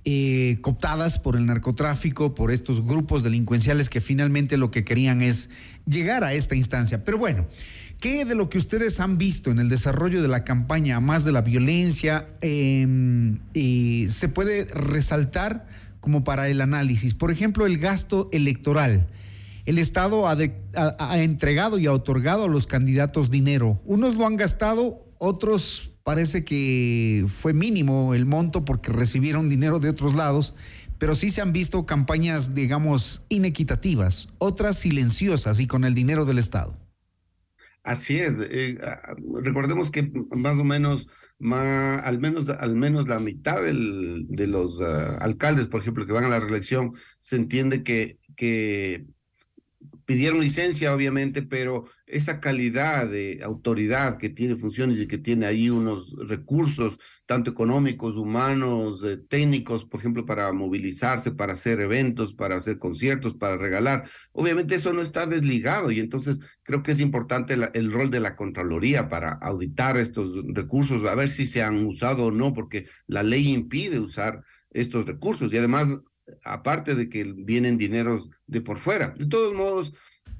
eh, 0.04 0.58
cooptadas 0.60 1.18
por 1.18 1.34
el 1.34 1.44
narcotráfico, 1.46 2.36
por 2.36 2.52
estos 2.52 2.86
grupos 2.86 3.24
delincuenciales 3.24 3.88
que 3.88 4.00
finalmente 4.00 4.58
lo 4.58 4.70
que 4.70 4.84
querían 4.84 5.22
es 5.22 5.50
llegar 5.88 6.22
a 6.22 6.34
esta 6.34 6.54
instancia. 6.54 7.04
Pero 7.04 7.18
bueno, 7.18 7.48
¿qué 7.98 8.24
de 8.24 8.36
lo 8.36 8.48
que 8.48 8.58
ustedes 8.58 9.00
han 9.00 9.18
visto 9.18 9.50
en 9.50 9.58
el 9.58 9.68
desarrollo 9.68 10.22
de 10.22 10.28
la 10.28 10.44
campaña, 10.44 11.00
más 11.00 11.24
de 11.24 11.32
la 11.32 11.40
violencia, 11.40 12.28
em, 12.42 13.40
se 14.08 14.28
puede 14.28 14.66
resaltar 14.66 15.66
como 15.98 16.22
para 16.22 16.48
el 16.48 16.60
análisis? 16.60 17.14
Por 17.14 17.32
ejemplo, 17.32 17.66
el 17.66 17.78
gasto 17.78 18.28
electoral. 18.32 19.08
El 19.64 19.78
Estado 19.78 20.26
ha, 20.26 21.22
entregado 21.22 21.78
y 21.78 21.86
ha 21.86 21.92
otorgado 21.92 22.44
a 22.44 22.48
los 22.48 22.66
candidatos 22.66 23.30
dinero. 23.30 23.80
Unos 23.84 24.16
lo 24.16 24.26
han 24.26 24.36
gastado, 24.36 25.06
otros 25.18 25.92
parece 26.02 26.44
que 26.44 27.24
fue 27.28 27.52
mínimo 27.52 28.12
el 28.12 28.26
monto 28.26 28.64
porque 28.64 28.90
recibieron 28.90 29.48
dinero 29.48 29.78
de 29.78 29.88
otros 29.88 30.14
lados, 30.14 30.54
pero 30.98 31.14
sí 31.14 31.30
se 31.30 31.42
han 31.42 31.52
visto 31.52 31.86
campañas, 31.86 32.54
digamos, 32.54 33.22
inequitativas, 33.28 34.28
otras 34.38 34.78
silenciosas 34.78 35.60
y 35.60 35.68
con 35.68 35.84
el 35.84 35.94
dinero 35.94 36.24
del 36.24 36.38
Estado. 36.38 36.74
Así 37.84 38.18
es. 38.18 38.40
Eh, 38.40 38.78
ah, 38.82 39.14
recordemos 39.42 39.92
que 39.92 40.10
más 40.30 40.58
o 40.58 40.64
menos, 40.64 41.08
al 41.40 42.18
menos, 42.18 42.48
al 42.48 42.74
menos 42.74 43.06
la 43.06 43.20
mitad 43.20 43.62
de 43.62 44.46
los 44.48 44.80
ah, 44.80 45.18
alcaldes, 45.20 45.68
por 45.68 45.80
ejemplo, 45.80 46.04
que 46.04 46.12
van 46.12 46.24
a 46.24 46.28
la 46.28 46.40
reelección, 46.40 46.94
se 47.20 47.36
entiende 47.36 47.84
que 47.84 48.18
pidieron 50.04 50.40
licencia, 50.40 50.94
obviamente, 50.94 51.42
pero 51.42 51.86
esa 52.06 52.40
calidad 52.40 53.08
de 53.08 53.40
autoridad 53.42 54.18
que 54.18 54.28
tiene 54.28 54.56
funciones 54.56 55.00
y 55.00 55.06
que 55.06 55.18
tiene 55.18 55.46
ahí 55.46 55.70
unos 55.70 56.14
recursos, 56.28 56.98
tanto 57.26 57.50
económicos, 57.50 58.16
humanos, 58.16 59.02
eh, 59.04 59.16
técnicos, 59.16 59.84
por 59.84 60.00
ejemplo, 60.00 60.26
para 60.26 60.52
movilizarse, 60.52 61.32
para 61.32 61.54
hacer 61.54 61.80
eventos, 61.80 62.34
para 62.34 62.56
hacer 62.56 62.78
conciertos, 62.78 63.34
para 63.34 63.56
regalar, 63.56 64.04
obviamente 64.32 64.74
eso 64.74 64.92
no 64.92 65.00
está 65.00 65.26
desligado 65.26 65.90
y 65.90 66.00
entonces 66.00 66.40
creo 66.62 66.82
que 66.82 66.92
es 66.92 67.00
importante 67.00 67.54
el 67.54 67.92
rol 67.92 68.10
de 68.10 68.20
la 68.20 68.36
Contraloría 68.36 69.08
para 69.08 69.32
auditar 69.32 69.96
estos 69.96 70.34
recursos, 70.48 71.04
a 71.04 71.14
ver 71.14 71.28
si 71.28 71.46
se 71.46 71.62
han 71.62 71.86
usado 71.86 72.26
o 72.26 72.30
no, 72.30 72.52
porque 72.52 72.86
la 73.06 73.22
ley 73.22 73.48
impide 73.48 74.00
usar 74.00 74.42
estos 74.70 75.06
recursos 75.06 75.52
y 75.52 75.58
además 75.58 76.00
aparte 76.44 76.94
de 76.94 77.08
que 77.08 77.24
vienen 77.24 77.78
dineros 77.78 78.28
de 78.46 78.60
por 78.60 78.78
fuera. 78.78 79.14
De 79.16 79.26
todos 79.26 79.54
modos, 79.54 79.92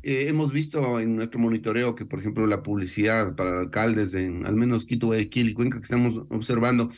eh, 0.02 0.26
hemos 0.28 0.52
visto 0.52 0.98
en 0.98 1.16
nuestro 1.16 1.38
monitoreo 1.38 1.94
que, 1.94 2.06
por 2.06 2.18
ejemplo, 2.18 2.46
la 2.46 2.62
publicidad 2.62 3.36
para 3.36 3.60
alcaldes 3.60 4.14
en 4.14 4.46
al 4.46 4.56
menos 4.56 4.84
Quito, 4.84 5.08
Guayaquil 5.08 5.50
y 5.50 5.54
Cuenca 5.54 5.78
que 5.78 5.84
estamos 5.84 6.16
observando, 6.30 6.90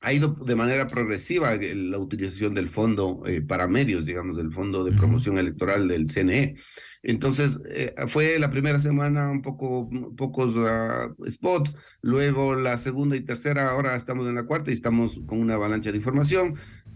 ha 0.00 0.12
ido 0.12 0.28
de 0.28 0.54
manera 0.54 0.86
progresiva 0.86 1.56
la 1.56 1.98
utilización 1.98 2.54
del 2.54 2.68
fondo 2.68 3.22
eh, 3.26 3.40
para 3.40 3.66
medios, 3.66 4.06
digamos, 4.06 4.36
del 4.36 4.52
fondo 4.52 4.84
de 4.84 4.92
promoción 4.92 5.38
electoral 5.38 5.88
del 5.88 6.08
CNE. 6.08 6.56
Entonces, 7.02 7.60
eh, 7.68 7.94
fue 8.08 8.38
la 8.38 8.50
primera 8.50 8.80
semana 8.80 9.30
un 9.30 9.42
poco, 9.42 9.88
pocos 10.16 10.54
ah, 10.58 11.12
spots, 11.28 11.76
luego 12.02 12.54
la 12.54 12.78
segunda 12.78 13.16
y 13.16 13.20
tercera, 13.20 13.70
ahora 13.70 13.96
estamos 13.96 14.28
en 14.28 14.34
la 14.34 14.44
cuarta 14.44 14.70
y 14.70 14.74
estamos 14.74 15.20
con 15.26 15.40
una 15.40 15.54
avalancha 15.54 15.90
de 15.92 15.98
información 15.98 16.54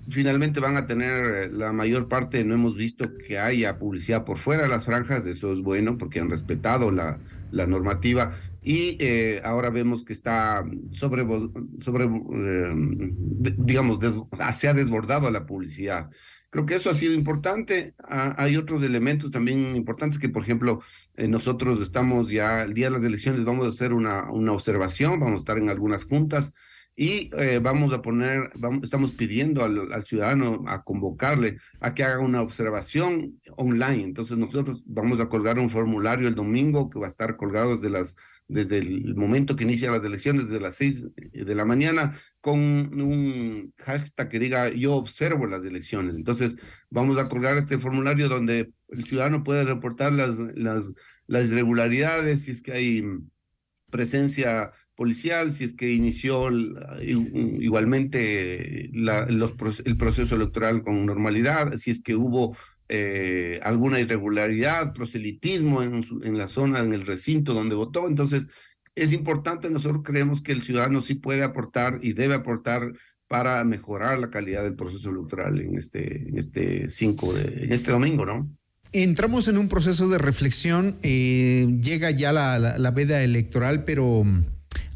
finalmente 0.09 0.61
van 0.61 0.77
a 0.77 0.87
tener 0.87 1.53
la 1.53 1.73
mayor 1.73 2.09
parte, 2.09 2.45
no 2.45 2.55
hemos 2.55 2.77
visto 2.77 3.17
que 3.17 3.39
haya 3.39 3.79
publicidad 3.79 4.25
por 4.25 4.39
fuera 4.39 4.63
de 4.63 4.69
las 4.69 4.85
franjas, 4.85 5.27
eso 5.27 5.53
es 5.53 5.61
bueno 5.61 5.99
porque 5.99 6.21
han 6.21 6.31
respetado 6.31 6.91
la, 6.91 7.19
la 7.51 7.67
normativa 7.67 8.31
y 8.63 8.97
eh, 9.01 9.41
ahora 9.45 9.71
vemos 9.71 10.05
que 10.05 10.13
está 10.13 10.65
sobre, 10.93 11.27
sobre 11.81 12.05
eh, 12.05 12.75
digamos, 13.57 13.99
se 14.55 14.69
ha 14.69 14.75
desbordado 14.75 15.31
la 15.31 15.47
publicidad. 15.47 16.11
Creo 16.51 16.67
que 16.67 16.75
eso 16.75 16.91
ha 16.91 16.95
sido 16.95 17.15
importante. 17.15 17.95
hay 18.09 18.57
otros 18.57 18.83
elementos 18.83 19.31
también 19.31 19.77
importantes 19.77 20.19
que, 20.19 20.29
por 20.29 20.43
ejemplo, 20.43 20.83
eh, 21.17 21.29
nosotros 21.29 21.81
estamos 21.81 22.29
ya, 22.31 22.63
el 22.63 22.75
día 22.75 22.87
de 22.87 22.97
las 22.97 23.05
elecciones, 23.05 23.45
vamos 23.45 23.67
a 23.67 23.69
hacer 23.69 23.93
una, 23.93 24.31
una 24.31 24.53
observación, 24.53 25.21
vamos 25.21 25.35
a 25.35 25.43
estar 25.43 25.59
en 25.59 25.71
algunas 25.71 26.05
juntas 26.05 26.53
y 27.01 27.31
eh, 27.39 27.61
vamos 27.63 27.95
a 27.95 28.03
poner, 28.03 28.51
vamos, 28.57 28.83
estamos 28.83 29.13
pidiendo 29.13 29.65
al, 29.65 29.91
al, 29.91 30.05
ciudadano 30.05 30.63
a 30.67 30.83
convocarle 30.85 31.57
a 31.81 31.95
que 31.95 32.05
haga 32.05 32.19
una 32.19 32.43
observación 32.43 33.41
online. 33.57 34.03
Entonces 34.05 34.37
nosotros 34.37 34.83
vamos 34.85 35.19
a 35.19 35.31
colgar 35.31 35.59
un 35.59 35.71
formulario 35.71 36.29
el 36.29 36.35
domingo 36.35 36.91
que 36.91 36.99
va 36.99 37.07
a 37.07 37.09
estar 37.09 37.39
colgado 37.39 37.75
desde, 37.75 37.89
las, 37.89 38.17
desde 38.49 38.81
el 38.81 39.15
momento 39.15 39.57
que 39.57 39.65
inician 39.65 39.95
las 39.95 40.05
elecciones, 40.05 40.49
desde 40.49 40.61
las 40.61 40.75
seis 40.75 41.09
de 41.17 41.55
la 41.55 41.65
mañana, 41.65 42.21
con 42.43 42.59
un 42.61 43.73
hashtag 43.79 44.29
que 44.29 44.39
diga 44.39 44.69
yo 44.69 44.97
observo 44.97 45.47
las 45.47 45.65
elecciones. 45.65 46.19
Entonces 46.19 46.59
vamos 46.91 47.17
a 47.17 47.31
colgar 47.31 47.57
este 47.57 47.79
formulario 47.79 48.29
donde 48.29 48.75
el 48.89 49.05
ciudadano 49.07 49.43
puede 49.43 49.65
reportar 49.65 50.13
las, 50.13 50.39
las, 50.39 50.93
las 51.27 51.49
irregularidades, 51.49 52.45
si 52.45 52.51
es 52.51 52.63
que 52.63 52.73
hay 52.73 53.03
presencia 53.91 54.73
policial, 55.01 55.55
si 55.55 55.65
es 55.65 55.73
que 55.73 55.95
inició 55.95 56.51
igualmente 57.01 58.91
la, 58.93 59.25
los, 59.25 59.55
el 59.87 59.97
proceso 59.97 60.35
electoral 60.35 60.83
con 60.83 61.07
normalidad, 61.07 61.79
si 61.79 61.91
es 61.91 62.03
que 62.03 62.15
hubo 62.15 62.55
eh, 62.91 63.61
alguna 63.63 63.99
irregularidad, 63.99 64.93
proselitismo 64.93 65.83
en, 65.83 66.05
en 66.23 66.37
la 66.37 66.49
zona, 66.49 66.81
en 66.81 66.93
el 66.93 67.07
recinto 67.07 67.55
donde 67.55 67.77
votó. 67.77 68.07
Entonces, 68.09 68.49
es 68.95 69.15
importante, 69.15 69.71
nosotros 69.71 70.03
creemos 70.05 70.43
que 70.43 70.53
el 70.53 70.61
ciudadano 70.61 71.01
sí 71.01 71.15
puede 71.15 71.45
aportar 71.45 72.01
y 72.03 72.13
debe 72.13 72.35
aportar 72.35 72.93
para 73.27 73.65
mejorar 73.65 74.19
la 74.19 74.29
calidad 74.29 74.65
del 74.65 74.75
proceso 74.75 75.09
electoral 75.09 75.63
en 75.63 75.79
este, 75.79 76.29
este 76.37 76.91
cinco 76.91 77.35
en 77.35 77.73
este 77.73 77.91
domingo, 77.91 78.27
¿no? 78.27 78.55
Entramos 78.93 79.49
en 79.49 79.57
un 79.57 79.69
proceso 79.69 80.11
de 80.11 80.19
reflexión, 80.19 80.99
eh, 81.03 81.67
llega 81.81 82.11
ya 82.11 82.33
la, 82.33 82.59
la 82.59 82.91
veda 82.91 83.23
electoral, 83.23 83.85
pero 83.85 84.27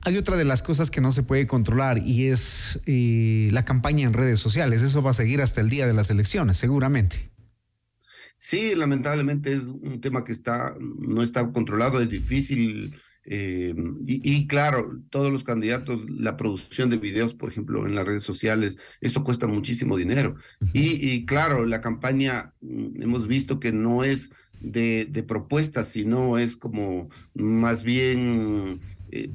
hay 0.05 0.17
otra 0.19 0.37
de 0.37 0.45
las 0.45 0.63
cosas 0.63 0.91
que 0.91 1.01
no 1.01 1.13
se 1.13 1.23
puede 1.23 1.47
controlar 1.47 1.99
y 1.99 2.27
es 2.27 2.81
eh, 2.87 3.49
la 3.53 3.65
campaña 3.65 4.07
en 4.07 4.13
redes 4.13 4.39
sociales. 4.39 4.83
Eso 4.83 5.03
va 5.03 5.11
a 5.11 5.15
seguir 5.15 5.41
hasta 5.41 5.61
el 5.61 5.71
día 5.71 5.87
de 5.87 5.95
las 5.95 6.11
elecciones, 6.11 6.57
seguramente. 6.59 7.31
Sí, 8.37 8.75
lamentablemente 8.75 9.53
es 9.53 9.63
un 9.65 10.01
tema 10.01 10.25
que 10.25 10.33
está, 10.33 10.77
no 10.79 11.23
está 11.23 11.51
controlado, 11.53 12.01
es 12.03 12.11
difícil. 12.11 12.95
Eh, 13.27 13.75
y, 14.05 14.47
claro, 14.47 15.01
todos 15.09 15.33
los 15.33 15.45
candidatos, 15.45 16.11
la 16.11 16.37
producción 16.37 16.91
de 16.91 16.99
videos, 16.99 17.33
por 17.33 17.49
ejemplo, 17.49 17.87
en 17.87 17.95
las 17.95 18.07
redes 18.07 18.23
sociales, 18.23 18.77
eso 19.01 19.25
cuesta 19.25 19.47
muchísimo 19.47 19.97
dinero. 19.97 20.37
y, 20.75 21.11
y, 21.11 21.25
claro, 21.25 21.65
la 21.65 21.81
campaña, 21.81 22.53
mm, 22.61 23.01
hemos 23.01 23.27
visto 23.27 23.59
que 23.59 23.73
no 23.73 24.05
es 24.05 24.31
de, 24.61 25.07
de 25.11 25.23
propuestas, 25.23 25.89
sino 25.89 26.37
es 26.39 26.57
como 26.57 27.09
más 27.35 27.83
bien 27.83 28.81
eh, 29.17 29.31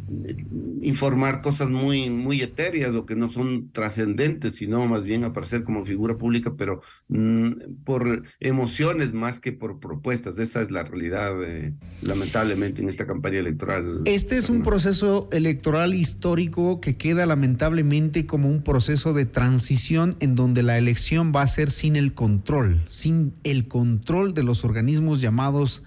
informar 0.82 1.42
cosas 1.42 1.70
muy, 1.70 2.10
muy 2.10 2.42
etéreas 2.42 2.96
o 2.96 3.06
que 3.06 3.16
no 3.16 3.30
son 3.30 3.70
trascendentes, 3.72 4.56
sino 4.56 4.86
más 4.88 5.06
bien 5.06 5.24
aparecer 5.24 5.64
como 5.64 5.86
figura 5.86 6.18
pública, 6.18 6.54
pero 6.58 6.82
mm, 7.08 7.52
por 7.86 8.24
emociones 8.42 9.14
más 9.14 9.40
que 9.40 9.54
por 9.54 9.80
propuestas. 9.80 10.38
Esa 10.38 10.62
es 10.62 10.72
la 10.72 10.84
realidad, 10.84 11.42
eh, 11.44 11.74
lamentablemente, 12.02 12.82
en 12.82 12.90
esta 12.90 13.08
campaña 13.08 13.40
electoral. 13.40 14.02
Este 14.04 14.38
es 14.38 14.50
un 14.50 14.64
proceso 14.64 15.30
electoral 15.32 15.94
histórico 15.94 16.82
que 16.82 16.98
queda 16.98 17.26
lamentablemente 17.26 18.26
como 18.26 18.50
un 18.50 18.64
proceso 18.64 19.14
de 19.14 19.26
transición 19.26 20.18
en 20.20 20.36
donde 20.36 20.62
la 20.62 20.78
elección 20.78 21.32
va 21.34 21.44
a 21.44 21.48
ser 21.48 21.70
sin 21.70 21.96
el 21.96 22.14
control, 22.14 22.84
sin 22.90 23.34
el 23.44 23.68
control 23.70 24.34
de 24.34 24.44
los 24.44 24.66
organismos 24.66 25.22
llamados 25.22 25.84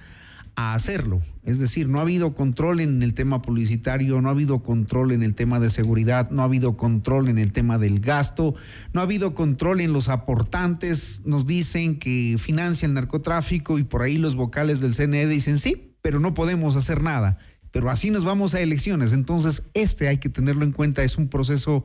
a 0.57 0.75
hacerlo. 0.75 1.21
Es 1.45 1.59
decir, 1.59 1.89
no 1.89 1.99
ha 1.99 2.03
habido 2.03 2.35
control 2.35 2.81
en 2.81 3.03
el 3.03 3.15
tema 3.15 3.43
publicitario, 3.43 4.21
no 4.21 4.29
ha 4.29 4.33
habido 4.33 4.63
control 4.63 5.13
en 5.13 5.23
el 5.23 5.35
tema 5.35 5.61
de 5.61 5.71
seguridad, 5.71 6.31
no 6.31 6.43
ha 6.43 6.45
habido 6.45 6.77
control 6.77 7.29
en 7.29 7.39
el 7.39 7.53
tema 7.53 7.79
del 7.79 8.01
gasto, 8.01 8.55
no 8.93 9.01
ha 9.01 9.05
habido 9.05 9.35
control 9.35 9.81
en 9.81 9.93
los 9.93 10.09
aportantes. 10.09 11.23
Nos 11.25 11.47
dicen 11.47 11.99
que 11.99 12.37
financia 12.39 12.87
el 12.87 12.95
narcotráfico 12.95 13.79
y 13.79 13.85
por 13.85 14.03
ahí 14.03 14.19
los 14.19 14.37
vocales 14.37 14.81
del 14.81 14.95
CNE 14.95 15.27
dicen 15.27 15.59
sí, 15.59 15.95
pero 16.03 16.21
no 16.21 16.35
podemos 16.35 16.77
hacer 16.77 17.03
nada. 17.03 17.39
Pero 17.71 17.91
así 17.91 18.11
nos 18.11 18.25
vamos 18.25 18.55
a 18.55 18.61
elecciones. 18.61 19.13
Entonces, 19.13 19.63
este 19.75 20.09
hay 20.09 20.19
que 20.19 20.29
tenerlo 20.29 20.65
en 20.65 20.73
cuenta, 20.73 21.03
es 21.05 21.17
un 21.17 21.29
proceso 21.29 21.85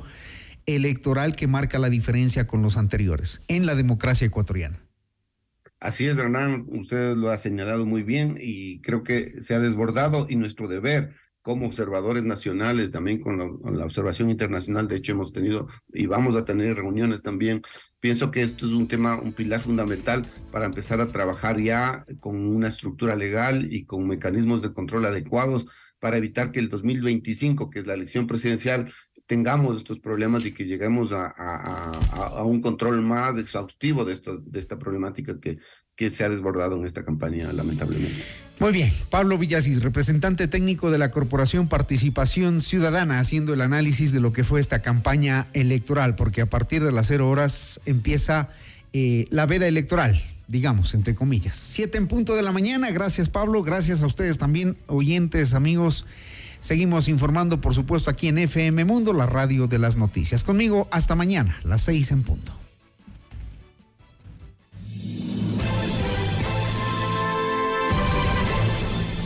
electoral 0.65 1.35
que 1.35 1.47
marca 1.47 1.79
la 1.79 1.89
diferencia 1.89 2.45
con 2.45 2.61
los 2.61 2.77
anteriores 2.77 3.41
en 3.47 3.65
la 3.65 3.73
democracia 3.73 4.27
ecuatoriana. 4.27 4.86
Así 5.79 6.07
es, 6.07 6.17
Hernán, 6.17 6.65
usted 6.69 7.15
lo 7.15 7.29
ha 7.29 7.37
señalado 7.37 7.85
muy 7.85 8.01
bien 8.01 8.35
y 8.39 8.81
creo 8.81 9.03
que 9.03 9.41
se 9.41 9.53
ha 9.53 9.59
desbordado 9.59 10.25
y 10.27 10.35
nuestro 10.35 10.67
deber 10.67 11.13
como 11.47 11.65
observadores 11.65 12.25
nacionales, 12.25 12.91
también 12.91 13.21
con 13.21 13.37
la, 13.37 13.85
observación 13.85 14.29
internacional, 14.29 14.89
de 14.89 14.97
hecho 14.97 15.13
hemos 15.13 15.31
tenido 15.31 15.67
y 15.93 16.05
vamos 16.05 16.35
a 16.35 16.43
tener 16.43 16.75
reuniones 16.75 17.23
también. 17.23 17.61
Pienso 18.01 18.31
que 18.31 18.41
esto 18.41 18.65
es 18.65 18.73
un 18.73 18.89
tema, 18.89 19.17
un 19.17 19.31
pilar 19.31 19.61
fundamental 19.61 20.25
para 20.51 20.65
empezar 20.65 20.99
a 20.99 21.07
trabajar 21.07 21.61
ya 21.61 22.05
con 22.19 22.35
una 22.35 22.67
estructura 22.67 23.15
legal 23.15 23.71
y 23.71 23.85
con 23.85 24.05
mecanismos 24.07 24.61
de 24.61 24.73
control 24.73 25.05
adecuados 25.05 25.67
para 25.99 26.17
evitar 26.17 26.51
que 26.51 26.59
el 26.59 26.69
2025, 26.69 27.69
que 27.69 27.79
es 27.79 27.87
la 27.87 27.93
elección 27.93 28.27
presidencial, 28.27 28.91
tengamos 29.27 29.77
estos 29.77 29.99
problemas 29.99 30.45
y 30.45 30.53
que 30.53 30.65
lleguemos 30.65 31.11
a, 31.11 32.43
un 32.45 32.61
control 32.61 33.01
más 33.01 33.37
exhaustivo 33.37 34.05
de, 34.05 34.13
esto, 34.13 34.37
de 34.37 34.57
esta 34.57 34.79
problemática 34.79 35.35
que, 35.39 35.59
se 36.09 36.23
ha 36.23 36.29
desbordado 36.29 36.77
en 36.77 36.85
esta 36.85 37.03
campaña, 37.03 37.51
lamentablemente. 37.51 38.23
Muy 38.59 38.71
bien, 38.71 38.91
Pablo 39.09 39.37
Villasis, 39.37 39.83
representante 39.83 40.47
técnico 40.47 40.91
de 40.91 40.97
la 40.97 41.11
Corporación 41.11 41.67
Participación 41.67 42.61
Ciudadana, 42.61 43.19
haciendo 43.19 43.53
el 43.53 43.61
análisis 43.61 44.11
de 44.11 44.19
lo 44.19 44.31
que 44.31 44.43
fue 44.43 44.59
esta 44.59 44.81
campaña 44.81 45.47
electoral, 45.53 46.15
porque 46.15 46.41
a 46.41 46.45
partir 46.45 46.83
de 46.83 46.91
las 46.91 47.07
cero 47.07 47.29
horas 47.29 47.81
empieza 47.85 48.49
eh, 48.93 49.25
la 49.31 49.45
veda 49.45 49.67
electoral 49.67 50.21
digamos, 50.47 50.93
entre 50.93 51.15
comillas. 51.15 51.55
Siete 51.55 51.97
en 51.97 52.07
punto 52.07 52.35
de 52.35 52.41
la 52.41 52.51
mañana. 52.51 52.91
Gracias, 52.91 53.29
Pablo. 53.29 53.63
Gracias 53.63 54.01
a 54.01 54.07
ustedes 54.07 54.37
también, 54.37 54.77
oyentes, 54.87 55.53
amigos. 55.53 56.05
Seguimos 56.59 57.07
informando, 57.07 57.61
por 57.61 57.73
supuesto, 57.75 58.09
aquí 58.09 58.27
en 58.27 58.39
FM 58.39 58.85
Mundo, 58.85 59.13
la 59.13 59.25
radio 59.25 59.67
de 59.67 59.79
las 59.79 59.97
noticias. 59.97 60.43
Conmigo 60.43 60.87
hasta 60.91 61.15
mañana, 61.15 61.57
las 61.63 61.81
seis 61.81 62.11
en 62.11 62.23
punto. 62.23 62.51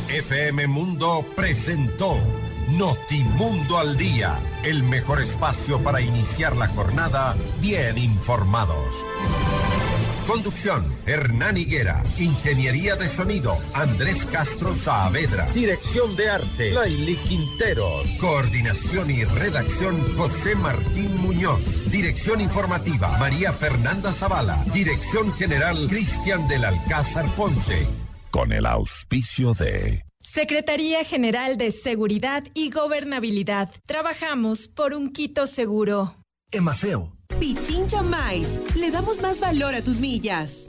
FM 0.10 0.68
Mundo 0.68 1.26
presentó 1.38 2.20
Notimundo 2.78 3.78
al 3.78 3.98
Día, 3.98 4.40
el 4.64 4.84
mejor 4.84 5.22
espacio 5.22 5.82
para 5.82 6.02
iniciar 6.02 6.56
la 6.56 6.68
jornada 6.68 7.36
bien 7.62 7.98
informados. 7.98 9.06
Conducción, 10.32 10.86
Hernán 11.06 11.58
Higuera. 11.58 12.02
Ingeniería 12.18 12.96
de 12.96 13.10
sonido, 13.10 13.58
Andrés 13.74 14.26
Castro 14.28 14.74
Saavedra. 14.74 15.46
Dirección 15.52 16.16
de 16.16 16.30
arte, 16.30 16.72
Laili 16.72 17.18
Quinteros. 17.18 18.08
Coordinación 18.18 19.12
y 19.12 19.26
redacción, 19.26 20.16
José 20.16 20.56
Martín 20.56 21.18
Muñoz. 21.18 21.92
Dirección 21.92 22.40
informativa, 22.40 23.18
María 23.18 23.52
Fernanda 23.52 24.14
Zavala. 24.14 24.64
Dirección 24.74 25.34
general, 25.34 25.88
Cristian 25.90 26.48
del 26.48 26.64
Alcázar 26.64 27.26
Ponce. 27.36 27.86
Con 28.30 28.54
el 28.54 28.68
auspicio 28.68 29.54
de... 29.54 30.06
Secretaría 30.22 31.04
General 31.04 31.58
de 31.58 31.72
Seguridad 31.72 32.46
y 32.54 32.70
Gobernabilidad. 32.70 33.70
Trabajamos 33.86 34.70
por 34.70 34.94
un 34.94 35.12
Quito 35.12 35.46
seguro. 35.46 36.16
Emaceo 36.54 37.18
Pichincha 37.40 38.02
Miles. 38.04 38.62
Le 38.76 38.92
damos 38.92 39.22
más 39.22 39.40
valor 39.40 39.76
a 39.76 39.82
tus 39.82 40.00
millas. 40.00 40.60